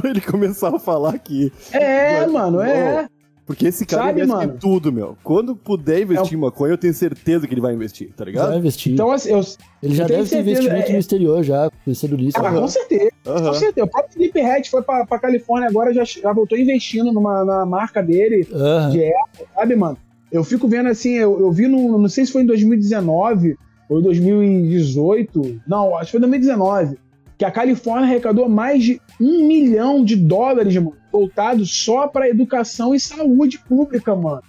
pra 0.00 0.10
ele 0.10 0.20
começar 0.20 0.74
a 0.74 0.78
falar 0.78 1.18
que. 1.18 1.52
É, 1.72 2.20
Mas, 2.22 2.32
mano, 2.32 2.60
é. 2.60 3.06
Porque 3.44 3.66
esse 3.66 3.84
cara 3.84 4.04
Sabe, 4.04 4.20
investe 4.22 4.36
mano? 4.36 4.54
em 4.54 4.56
tudo, 4.56 4.92
meu. 4.92 5.16
Quando 5.24 5.56
puder 5.56 6.00
investir 6.00 6.34
É 6.34 6.36
em 6.36 6.40
maconha, 6.40 6.72
eu 6.74 6.78
tenho 6.78 6.94
certeza 6.94 7.46
que 7.46 7.52
ele 7.52 7.60
vai 7.60 7.74
investir, 7.74 8.10
tá 8.16 8.24
ligado? 8.24 8.50
Vai 8.50 8.58
investir. 8.58 8.92
Então, 8.92 9.10
assim, 9.10 9.30
eu, 9.30 9.40
Ele 9.82 9.94
já 9.96 10.04
eu 10.04 10.08
deve 10.08 10.28
ter 10.30 10.38
investimento 10.40 10.88
é- 10.88 10.92
no 10.92 10.98
exterior 10.98 11.42
já, 11.42 11.68
pensando 11.84 12.16
nisso. 12.16 12.38
ah, 12.38 12.52
com 12.52 12.68
certeza. 12.68 13.10
Aham. 13.26 13.46
Com 13.48 13.54
certeza. 13.54 13.84
O 13.84 13.90
próprio 13.90 14.12
Felipe 14.14 14.40
Red 14.40 14.62
foi 14.70 14.80
pra, 14.82 15.04
pra 15.04 15.18
Califórnia 15.18 15.68
agora, 15.68 15.92
já, 15.92 16.04
já 16.04 16.32
voltou 16.32 16.56
investindo 16.56 17.12
numa, 17.12 17.44
na 17.44 17.66
marca 17.66 18.00
dele, 18.00 18.46
Aham. 18.54 18.90
de 18.90 19.04
Apple, 19.12 19.46
sabe, 19.54 19.74
mano? 19.76 19.98
Eu 20.30 20.44
fico 20.44 20.68
vendo 20.68 20.88
assim, 20.88 21.14
eu, 21.14 21.38
eu 21.40 21.50
vi 21.50 21.66
no. 21.66 21.98
Não 21.98 22.08
sei 22.08 22.24
se 22.24 22.32
foi 22.32 22.42
em 22.42 22.46
2019 22.46 23.56
ou 23.92 24.02
2018. 24.02 25.60
Não, 25.66 25.96
acho 25.96 26.06
que 26.06 26.10
foi 26.12 26.20
2019. 26.20 26.98
Que 27.38 27.44
a 27.44 27.50
Califórnia 27.50 28.08
arrecadou 28.08 28.48
mais 28.48 28.82
de 28.84 29.00
um 29.20 29.46
milhão 29.46 30.04
de 30.04 30.16
dólares, 30.16 30.74
mano, 30.76 30.96
voltado 31.10 31.64
só 31.66 32.06
pra 32.06 32.28
educação 32.28 32.94
e 32.94 33.00
saúde 33.00 33.58
pública, 33.58 34.14
mano. 34.14 34.42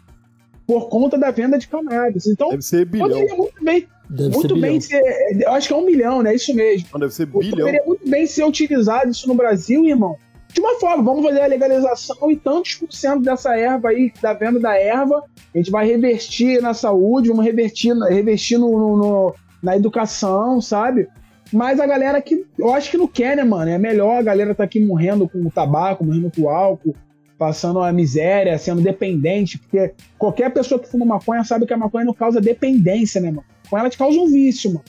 Por 0.66 0.90
conta 0.90 1.18
da 1.18 1.32
venda 1.32 1.58
de 1.58 1.68
cannabis. 1.68 2.28
Então, 2.28 2.50
Deve 2.50 2.62
ser 2.62 2.86
bilhão. 2.86 3.10
poderia 3.10 3.36
muito 3.36 3.64
bem, 3.64 3.88
Deve 4.10 4.30
muito 4.30 4.56
ser 4.56 4.62
bem 4.62 4.82
ser. 4.82 5.02
Eu 5.42 5.52
acho 5.52 5.68
que 5.68 5.74
é 5.74 5.78
um 5.78 5.86
milhão, 5.86 6.22
né? 6.22 6.36
Isso 6.36 6.54
mesmo. 6.54 6.88
Não, 6.94 7.00
deve 7.00 7.14
ser 7.14 7.26
bilhão. 7.26 7.50
Poderia 7.50 7.84
muito 7.86 8.10
bem 8.10 8.26
ser 8.28 8.44
utilizado 8.46 9.10
isso 9.10 9.28
no 9.28 9.36
Brasil, 9.36 9.86
irmão. 9.86 10.18
De 10.54 10.60
uma 10.62 10.80
forma, 10.80 11.04
vamos 11.04 11.26
fazer 11.26 11.42
a 11.42 11.48
legalização 11.48 12.30
e 12.30 12.36
tantos 12.36 12.76
por 12.76 12.92
cento 12.94 13.24
dessa 13.24 13.58
erva 13.58 13.90
aí, 13.90 14.12
da 14.22 14.34
venda 14.34 14.60
da 14.60 14.78
erva, 14.78 15.24
a 15.54 15.58
gente 15.58 15.72
vai 15.72 15.88
revertir 15.88 16.62
na 16.62 16.74
saúde, 16.74 17.30
vamos 17.30 17.44
revertir, 17.44 17.94
revertir 18.10 18.58
no, 18.60 18.72
no- 18.78 18.98
no- 18.98 19.36
na 19.64 19.76
educação, 19.76 20.62
sabe? 20.62 21.08
Mas 21.52 21.80
a 21.80 21.86
galera 21.88 22.22
que. 22.22 22.46
Eu 22.58 22.74
acho 22.74 22.90
que 22.92 22.98
não 22.98 23.08
quer, 23.08 23.36
né, 23.38 23.44
mano? 23.44 23.70
É 23.72 23.78
melhor 23.78 24.18
a 24.18 24.22
galera 24.24 24.54
tá 24.56 24.64
aqui 24.64 24.80
morrendo 24.84 25.28
com 25.28 25.40
o 25.40 25.52
tabaco, 25.52 26.04
morrendo 26.04 26.32
com 26.36 26.44
o 26.44 26.50
álcool, 26.50 26.96
passando 27.38 27.80
a 27.80 27.92
miséria, 27.94 28.58
sendo 28.58 28.82
dependente, 28.82 29.58
porque 29.60 29.94
qualquer 30.18 30.52
pessoa 30.54 30.80
que 30.80 30.90
fuma 30.90 31.06
maconha 31.06 31.44
sabe 31.44 31.66
que 31.66 31.74
a 31.74 31.78
maconha 31.78 32.06
não 32.06 32.14
causa 32.14 32.42
dependência, 32.42 33.22
né, 33.22 33.30
mano? 33.30 33.44
Com 33.70 33.78
ela 33.78 33.90
te 33.90 33.98
causa 33.98 34.20
um 34.20 34.28
vício, 34.28 34.72
mano. 34.72 34.84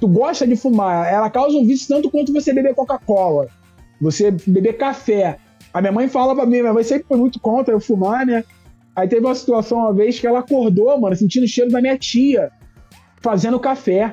Tu 0.00 0.06
gosta 0.08 0.46
de 0.46 0.54
fumar, 0.56 1.12
ela 1.12 1.28
causa 1.30 1.56
um 1.56 1.66
vício 1.66 1.88
tanto 1.88 2.08
quanto 2.10 2.32
você 2.32 2.52
beber 2.52 2.74
Coca-Cola, 2.74 3.48
você 4.00 4.30
beber 4.46 4.76
café. 4.76 5.38
A 5.72 5.80
minha 5.80 5.92
mãe 5.92 6.08
fala 6.08 6.34
pra 6.34 6.46
mim, 6.46 6.60
minha 6.60 6.72
mãe 6.72 6.84
sempre 6.84 7.06
foi 7.06 7.16
muito 7.16 7.38
contra 7.40 7.74
eu 7.74 7.80
fumar, 7.80 8.24
né? 8.24 8.44
Aí 8.94 9.06
teve 9.06 9.24
uma 9.24 9.34
situação 9.34 9.78
uma 9.78 9.92
vez 9.92 10.18
que 10.18 10.26
ela 10.26 10.40
acordou, 10.40 10.98
mano, 10.98 11.14
sentindo 11.14 11.44
o 11.44 11.48
cheiro 11.48 11.70
da 11.70 11.80
minha 11.80 11.96
tia 11.96 12.50
fazendo 13.20 13.60
café. 13.60 14.12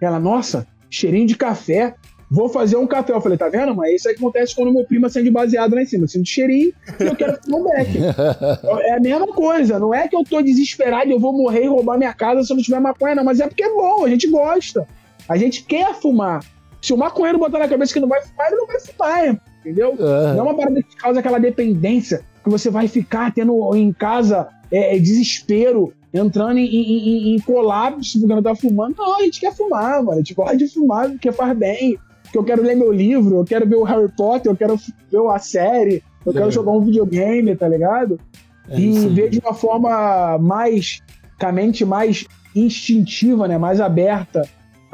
Ela, 0.00 0.20
nossa, 0.20 0.66
cheirinho 0.90 1.26
de 1.26 1.36
café. 1.36 1.94
Vou 2.30 2.48
fazer 2.48 2.76
um 2.76 2.86
café. 2.86 3.12
Eu 3.12 3.20
falei, 3.20 3.36
tá 3.38 3.48
vendo, 3.48 3.74
mãe? 3.74 3.94
Isso 3.94 4.08
aí 4.08 4.14
que 4.14 4.20
acontece 4.20 4.54
quando 4.54 4.72
meu 4.72 4.84
primo 4.84 5.06
acende 5.06 5.30
baseado 5.30 5.74
lá 5.74 5.82
em 5.82 5.86
cima. 5.86 6.04
Eu 6.04 6.08
sinto 6.08 6.28
cheirinho 6.28 6.72
e 7.00 7.04
eu 7.04 7.14
quero 7.14 7.38
fumar 7.42 7.60
um 7.60 7.64
beck. 7.64 7.90
É 8.86 8.94
a 8.94 9.00
mesma 9.00 9.26
coisa. 9.28 9.78
Não 9.78 9.94
é 9.94 10.08
que 10.08 10.16
eu 10.16 10.24
tô 10.24 10.40
desesperado 10.42 11.08
e 11.08 11.12
eu 11.12 11.18
vou 11.20 11.32
morrer 11.32 11.64
e 11.64 11.68
roubar 11.68 11.98
minha 11.98 12.12
casa 12.12 12.42
se 12.42 12.52
eu 12.52 12.56
não 12.56 12.62
tiver 12.62 12.80
maconha, 12.80 13.14
não. 13.14 13.24
Mas 13.24 13.40
é 13.40 13.46
porque 13.46 13.64
é 13.64 13.72
bom, 13.72 14.04
a 14.04 14.08
gente 14.08 14.28
gosta. 14.28 14.86
A 15.28 15.36
gente 15.36 15.64
quer 15.64 15.94
fumar. 15.94 16.44
Se 16.84 16.92
o 16.92 16.96
maconheiro 16.98 17.38
botar 17.38 17.58
na 17.58 17.68
cabeça 17.68 17.94
que 17.94 18.00
não 18.00 18.08
vai 18.08 18.20
fumar, 18.22 18.46
ele 18.48 18.56
não 18.56 18.66
vai 18.66 18.78
fumar, 18.80 19.24
irmão, 19.24 19.40
entendeu? 19.60 19.94
Aham. 19.98 20.34
Não 20.34 20.38
é 20.40 20.42
uma 20.42 20.54
parada 20.54 20.82
que 20.82 20.96
causa 20.96 21.20
aquela 21.20 21.38
dependência, 21.40 22.20
que 22.42 22.50
você 22.50 22.68
vai 22.68 22.86
ficar 22.88 23.32
tendo 23.32 23.74
em 23.74 23.90
casa 23.92 24.48
é, 24.70 24.94
é, 24.94 24.98
desespero, 24.98 25.94
entrando 26.12 26.58
em, 26.58 26.66
em- 26.66 27.34
em- 27.36 27.40
colapso 27.40 28.18
porque 28.20 28.34
não 28.34 28.42
tá 28.42 28.54
fumando. 28.54 28.96
Não, 28.98 29.16
a 29.18 29.22
gente 29.22 29.40
quer 29.40 29.54
fumar, 29.54 30.02
mano. 30.02 30.12
A 30.12 30.16
gente 30.16 30.34
gosta 30.34 30.56
de 30.58 30.68
fumar 30.68 31.08
porque 31.08 31.32
faz 31.32 31.56
bem. 31.56 31.98
Porque 32.24 32.36
eu 32.38 32.44
quero 32.44 32.62
ler 32.62 32.76
meu 32.76 32.92
livro, 32.92 33.36
eu 33.38 33.44
quero 33.44 33.66
ver 33.66 33.76
o 33.76 33.82
Harry 33.84 34.10
Potter, 34.14 34.52
eu 34.52 34.56
quero 34.56 34.76
ver 34.76 35.30
a 35.30 35.38
série, 35.38 36.02
eu 36.26 36.32
quero 36.34 36.48
É. 36.48 36.50
jogar 36.50 36.72
um 36.72 36.80
videogame, 36.82 37.56
tá 37.56 37.66
ligado? 37.66 38.20
É 38.68 38.78
e 38.78 39.08
ver 39.08 39.30
de 39.30 39.38
uma 39.38 39.54
forma 39.54 40.36
mais, 40.38 41.00
com 41.40 41.46
a 41.46 41.52
mente 41.52 41.84
mais 41.84 42.26
instintiva, 42.54 43.46
né? 43.48 43.56
Mais 43.56 43.80
aberta 43.80 44.42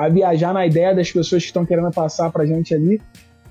a 0.01 0.09
viajar 0.09 0.55
na 0.55 0.66
ideia 0.66 0.94
das 0.94 1.12
pessoas 1.12 1.42
que 1.42 1.48
estão 1.48 1.66
querendo 1.66 1.90
passar 1.90 2.30
pra 2.30 2.46
gente 2.46 2.74
ali. 2.74 3.01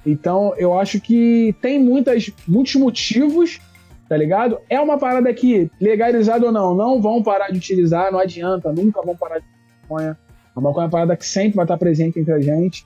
Então, 0.03 0.53
eu 0.57 0.79
acho 0.79 0.99
que 0.99 1.55
tem 1.61 1.79
muitas, 1.79 2.31
muitos 2.47 2.73
motivos, 2.75 3.59
tá 4.07 4.17
ligado? 4.17 4.57
É 4.67 4.79
uma 4.79 4.97
parada 4.97 5.31
que, 5.31 5.69
legalizado 5.79 6.47
ou 6.47 6.51
não, 6.51 6.73
não 6.73 6.99
vão 6.99 7.21
parar 7.21 7.49
de 7.51 7.57
utilizar, 7.57 8.11
não 8.11 8.19
adianta, 8.19 8.71
nunca 8.73 8.99
vão 9.03 9.15
parar 9.15 9.37
de 9.39 9.45
maconha. 9.83 10.17
A 10.55 10.59
maconha 10.61 10.83
é 10.83 10.85
uma 10.87 10.91
parada 10.91 11.15
que 11.15 11.25
sempre 11.25 11.55
vai 11.55 11.65
estar 11.65 11.77
presente 11.77 12.19
entre 12.19 12.33
a 12.33 12.39
gente. 12.39 12.83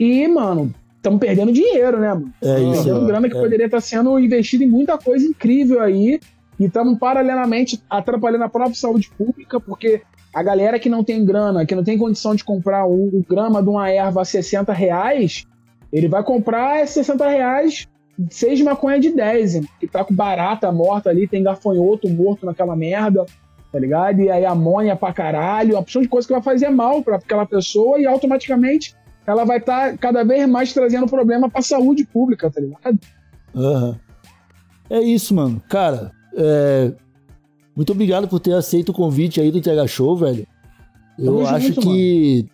E, 0.00 0.26
mano, 0.26 0.74
estamos 0.96 1.20
perdendo 1.20 1.52
dinheiro, 1.52 2.00
né, 2.00 2.08
mano? 2.14 2.32
É 2.42 2.60
isso. 2.60 2.82
Perdendo 2.84 3.04
ó. 3.04 3.06
grana 3.06 3.28
que 3.28 3.36
É. 3.36 3.40
poderia 3.40 3.66
estar 3.66 3.80
sendo 3.80 4.18
investido 4.18 4.64
em 4.64 4.68
muita 4.68 4.98
coisa 4.98 5.24
incrível 5.24 5.80
aí. 5.80 6.18
E 6.58 6.64
estamos 6.64 6.98
paralelamente 6.98 7.80
atrapalhando 7.88 8.42
a 8.42 8.48
própria 8.48 8.74
saúde 8.74 9.08
pública, 9.16 9.60
porque 9.60 10.02
a 10.34 10.42
galera 10.42 10.78
que 10.78 10.88
não 10.88 11.02
tem 11.02 11.24
grana, 11.24 11.64
que 11.64 11.74
não 11.74 11.84
tem 11.84 11.98
condição 11.98 12.34
de 12.34 12.44
comprar 12.44 12.86
o, 12.86 13.08
o 13.08 13.24
grama 13.28 13.62
de 13.62 13.68
uma 13.68 13.90
erva 13.90 14.22
a 14.22 14.24
60 14.24 14.72
reais, 14.72 15.44
ele 15.92 16.08
vai 16.08 16.22
comprar 16.22 16.80
é 16.80 16.86
60 16.86 17.28
reais, 17.28 17.88
seis 18.30 18.60
maconha 18.60 19.00
de 19.00 19.10
10, 19.10 19.54
hein, 19.54 19.68
que 19.80 19.86
tá 19.86 20.04
com 20.04 20.14
barata 20.14 20.70
morta 20.70 21.10
ali, 21.10 21.26
tem 21.26 21.42
gafanhoto 21.42 22.08
morto 22.08 22.44
naquela 22.44 22.76
merda, 22.76 23.24
tá 23.72 23.78
ligado? 23.78 24.20
E 24.20 24.30
aí 24.30 24.44
amônia 24.44 24.96
pra 24.96 25.12
caralho, 25.12 25.74
uma 25.74 25.80
opção 25.80 26.02
de 26.02 26.08
coisa 26.08 26.26
que 26.26 26.34
vai 26.34 26.42
fazer 26.42 26.68
mal 26.68 27.02
pra 27.02 27.16
aquela 27.16 27.46
pessoa 27.46 27.98
e 27.98 28.06
automaticamente 28.06 28.94
ela 29.26 29.44
vai 29.44 29.58
estar 29.58 29.96
cada 29.98 30.24
vez 30.24 30.48
mais 30.48 30.72
trazendo 30.72 31.06
problema 31.06 31.50
pra 31.50 31.60
saúde 31.60 32.04
pública, 32.04 32.50
tá 32.50 32.60
ligado? 32.60 32.98
Aham. 33.54 33.98
É 34.90 35.00
isso, 35.00 35.34
mano. 35.34 35.62
Cara, 35.68 36.12
é, 36.34 36.92
muito 37.78 37.92
obrigado 37.92 38.26
por 38.26 38.40
ter 38.40 38.54
aceito 38.54 38.88
o 38.88 38.92
convite 38.92 39.40
aí 39.40 39.52
do 39.52 39.60
TH 39.60 39.86
Show, 39.86 40.16
velho. 40.16 40.44
Eu 41.16 41.26
Tamo 41.26 41.46
acho 41.46 41.66
junto, 41.68 41.80
que 41.80 42.44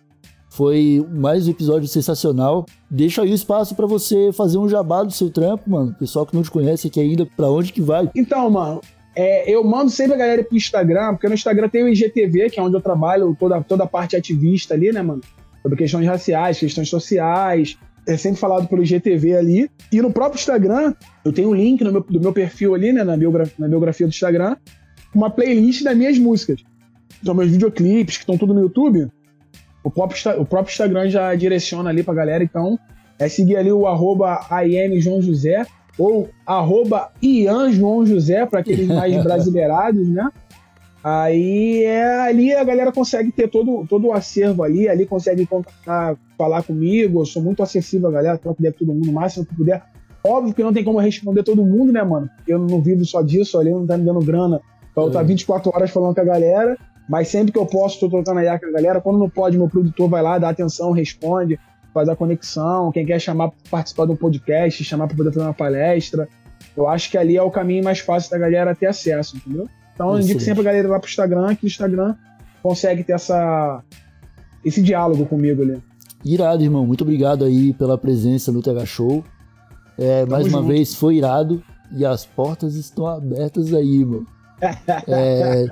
foi 0.51 1.03
mais 1.11 1.47
um 1.47 1.51
episódio 1.51 1.87
sensacional. 1.87 2.63
Deixa 2.91 3.23
aí 3.23 3.31
o 3.31 3.33
espaço 3.33 3.73
pra 3.73 3.87
você 3.87 4.31
fazer 4.31 4.59
um 4.59 4.69
jabá 4.69 5.01
do 5.01 5.11
seu 5.11 5.31
trampo, 5.31 5.67
mano. 5.67 5.95
Pessoal 5.99 6.27
que 6.27 6.35
não 6.35 6.43
te 6.43 6.51
conhece 6.51 6.87
aqui 6.87 6.99
ainda, 6.99 7.25
pra 7.25 7.49
onde 7.49 7.73
que 7.73 7.81
vai? 7.81 8.07
Então, 8.15 8.47
mano, 8.51 8.81
é, 9.15 9.51
eu 9.51 9.63
mando 9.63 9.89
sempre 9.89 10.13
a 10.13 10.17
galera 10.17 10.43
pro 10.43 10.55
Instagram, 10.55 11.13
porque 11.13 11.27
no 11.27 11.33
Instagram 11.33 11.69
tem 11.69 11.83
o 11.83 11.89
IGTV, 11.89 12.51
que 12.51 12.59
é 12.59 12.63
onde 12.63 12.75
eu 12.75 12.81
trabalho 12.81 13.35
toda, 13.39 13.59
toda 13.63 13.83
a 13.83 13.87
parte 13.87 14.15
ativista 14.15 14.75
ali, 14.75 14.91
né, 14.91 15.01
mano? 15.01 15.21
Sobre 15.63 15.75
questões 15.79 16.05
raciais, 16.05 16.59
questões 16.59 16.87
sociais. 16.87 17.77
É 18.07 18.15
sempre 18.15 18.39
falado 18.39 18.67
pelo 18.67 18.83
IGTV 18.83 19.35
ali. 19.35 19.69
E 19.91 19.99
no 20.03 20.11
próprio 20.11 20.37
Instagram, 20.37 20.93
eu 21.25 21.33
tenho 21.33 21.49
um 21.49 21.55
link 21.55 21.83
no 21.83 21.91
meu, 21.91 22.01
do 22.07 22.21
meu 22.21 22.31
perfil 22.31 22.75
ali, 22.75 22.93
né, 22.93 23.03
na, 23.03 23.17
biogra- 23.17 23.49
na 23.57 23.67
biografia 23.67 24.05
do 24.05 24.11
Instagram, 24.11 24.55
uma 25.15 25.29
playlist 25.29 25.83
das 25.83 25.97
minhas 25.97 26.19
músicas. 26.19 26.61
São 27.23 27.33
meus 27.33 27.49
videoclipes, 27.49 28.17
que 28.17 28.23
estão 28.23 28.37
tudo 28.37 28.53
no 28.53 28.59
YouTube. 28.59 29.07
O 29.83 29.89
próprio, 29.89 30.41
o 30.41 30.45
próprio 30.45 30.71
Instagram 30.71 31.09
já 31.09 31.33
direciona 31.33 31.89
ali 31.89 32.03
pra 32.03 32.13
galera, 32.13 32.43
então 32.43 32.77
é 33.17 33.29
seguir 33.29 33.55
ali 33.55 33.71
o 33.71 33.87
arroba 33.87 34.41
José 35.21 35.65
ou 35.97 36.29
arroba 36.45 37.11
Ian 37.21 37.71
João 37.71 38.05
José, 38.05 38.45
para 38.45 38.59
aqueles 38.59 38.87
mais 38.89 39.23
brasileirados, 39.23 40.07
né? 40.09 40.29
Aí 41.03 41.83
é 41.83 42.19
ali 42.21 42.51
a 42.53 42.63
galera 42.63 42.91
consegue 42.91 43.31
ter 43.31 43.47
todo, 43.47 43.85
todo 43.87 44.07
o 44.07 44.13
acervo 44.13 44.63
ali, 44.63 44.89
ali 44.89 45.05
consegue 45.05 45.47
falar 46.35 46.63
comigo, 46.63 47.21
eu 47.21 47.25
sou 47.25 47.43
muito 47.43 47.61
acessível, 47.61 48.09
a 48.09 48.11
galera, 48.11 48.37
troco 48.39 48.59
ideia 48.59 48.73
com 48.73 48.79
todo 48.79 48.93
mundo 48.93 49.11
o 49.11 49.13
máximo 49.13 49.45
que 49.45 49.55
puder. 49.55 49.83
Óbvio 50.23 50.55
que 50.55 50.63
não 50.63 50.73
tem 50.73 50.83
como 50.83 50.97
responder 50.97 51.43
todo 51.43 51.63
mundo, 51.63 51.93
né, 51.93 52.03
mano? 52.03 52.27
Eu 52.47 52.57
não 52.57 52.81
vivo 52.81 53.05
só 53.05 53.21
disso, 53.21 53.59
ali 53.59 53.69
não 53.69 53.85
tá 53.85 53.95
me 53.95 54.03
dando 54.03 54.19
grana 54.21 54.59
eu 55.03 55.07
estar 55.09 55.23
24 55.23 55.71
horas 55.73 55.91
falando 55.91 56.15
com 56.15 56.21
a 56.21 56.25
galera, 56.25 56.77
mas 57.07 57.27
sempre 57.27 57.51
que 57.51 57.59
eu 57.59 57.65
posso, 57.65 57.99
tô 57.99 58.09
trocando 58.09 58.39
a 58.39 58.41
ideia 58.41 58.59
com 58.59 58.65
a 58.65 58.71
galera. 58.71 59.01
Quando 59.01 59.19
não 59.19 59.29
pode, 59.29 59.57
meu 59.57 59.67
produtor 59.67 60.09
vai 60.09 60.21
lá, 60.21 60.37
dá 60.37 60.49
atenção, 60.49 60.91
responde, 60.91 61.59
faz 61.93 62.09
a 62.09 62.15
conexão. 62.15 62.91
Quem 62.91 63.05
quer 63.05 63.19
chamar 63.19 63.49
pra 63.49 63.57
participar 63.71 64.05
de 64.05 64.11
um 64.11 64.15
podcast, 64.15 64.83
chamar 64.83 65.07
pra 65.07 65.15
poder 65.15 65.31
fazer 65.31 65.45
uma 65.45 65.53
palestra. 65.53 66.27
Eu 66.75 66.87
acho 66.87 67.09
que 67.09 67.17
ali 67.17 67.37
é 67.37 67.41
o 67.41 67.51
caminho 67.51 67.83
mais 67.83 67.99
fácil 67.99 68.31
da 68.31 68.37
galera 68.37 68.75
ter 68.75 68.87
acesso, 68.87 69.37
entendeu? 69.37 69.69
Então 69.93 70.13
eu 70.13 70.21
indico 70.21 70.39
sempre 70.41 70.61
a 70.61 70.65
galera 70.65 70.87
lá 70.89 70.99
pro 70.99 71.09
Instagram, 71.09 71.55
que 71.55 71.65
o 71.65 71.67
Instagram 71.67 72.15
consegue 72.61 73.03
ter 73.03 73.13
essa, 73.13 73.81
esse 74.63 74.81
diálogo 74.81 75.25
comigo 75.25 75.61
ali. 75.61 75.81
Irado, 76.23 76.63
irmão. 76.63 76.85
Muito 76.85 77.01
obrigado 77.01 77.45
aí 77.45 77.73
pela 77.73 77.97
presença 77.97 78.51
no 78.51 78.61
TH 78.61 78.85
Show. 78.85 79.23
É, 79.97 80.25
mais 80.25 80.47
uma 80.47 80.59
junto. 80.59 80.67
vez, 80.67 80.95
foi 80.95 81.17
irado. 81.17 81.63
E 81.95 82.03
as 82.03 82.25
portas 82.25 82.75
estão 82.75 83.05
abertas 83.05 83.73
aí, 83.73 84.03
mano. 84.03 84.25
É, 85.07 85.65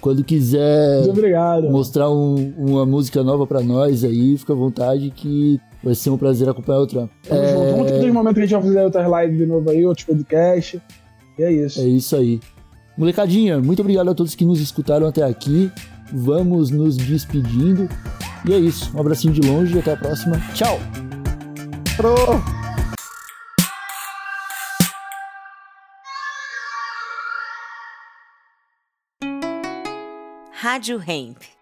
quando 0.00 0.22
quiser 0.24 1.02
mostrar 1.70 2.10
um- 2.10 2.52
uma 2.56 2.86
música 2.86 3.22
nova 3.22 3.46
pra 3.46 3.60
nós 3.60 4.04
aí, 4.04 4.36
fica 4.38 4.52
à 4.52 4.56
vontade 4.56 5.10
que 5.10 5.60
vai 5.82 5.94
ser 5.94 6.10
um 6.10 6.16
prazer 6.18 6.48
acompanhar 6.48 6.80
o 6.80 6.86
trampo. 6.86 7.12
Tamo 7.28 7.40
junto. 7.48 7.70
Vamos 7.70 7.86
ter 7.86 7.92
outros 7.94 8.12
momentos 8.12 8.34
que 8.34 8.40
a 8.40 8.46
gente 8.46 8.52
vai 8.54 8.62
fazer 8.62 8.84
outras 8.84 9.06
lives 9.22 9.38
de 9.38 9.46
novo 9.46 9.70
aí, 9.70 9.86
outros 9.86 10.06
podcasts. 10.06 10.80
E 11.38 11.42
é 11.42 11.52
isso. 11.52 11.80
É 11.80 11.84
isso 11.84 12.16
aí. 12.16 12.40
Molecadinha, 12.96 13.60
muito 13.60 13.80
obrigado 13.80 14.10
a 14.10 14.14
todos 14.14 14.34
que 14.34 14.44
nos 14.44 14.60
escutaram 14.60 15.06
até 15.06 15.22
aqui. 15.22 15.70
Vamos 16.12 16.70
nos 16.70 16.96
despedindo. 16.96 17.88
E 18.48 18.52
é 18.52 18.58
isso. 18.58 18.90
Um 18.96 19.00
abracinho 19.00 19.32
de 19.32 19.40
longe 19.48 19.76
e 19.76 19.78
até 19.78 19.92
a 19.92 19.96
próxima. 19.96 20.40
Tchau! 20.54 20.78
Rádio 30.68 30.98
Hemp. 30.98 31.57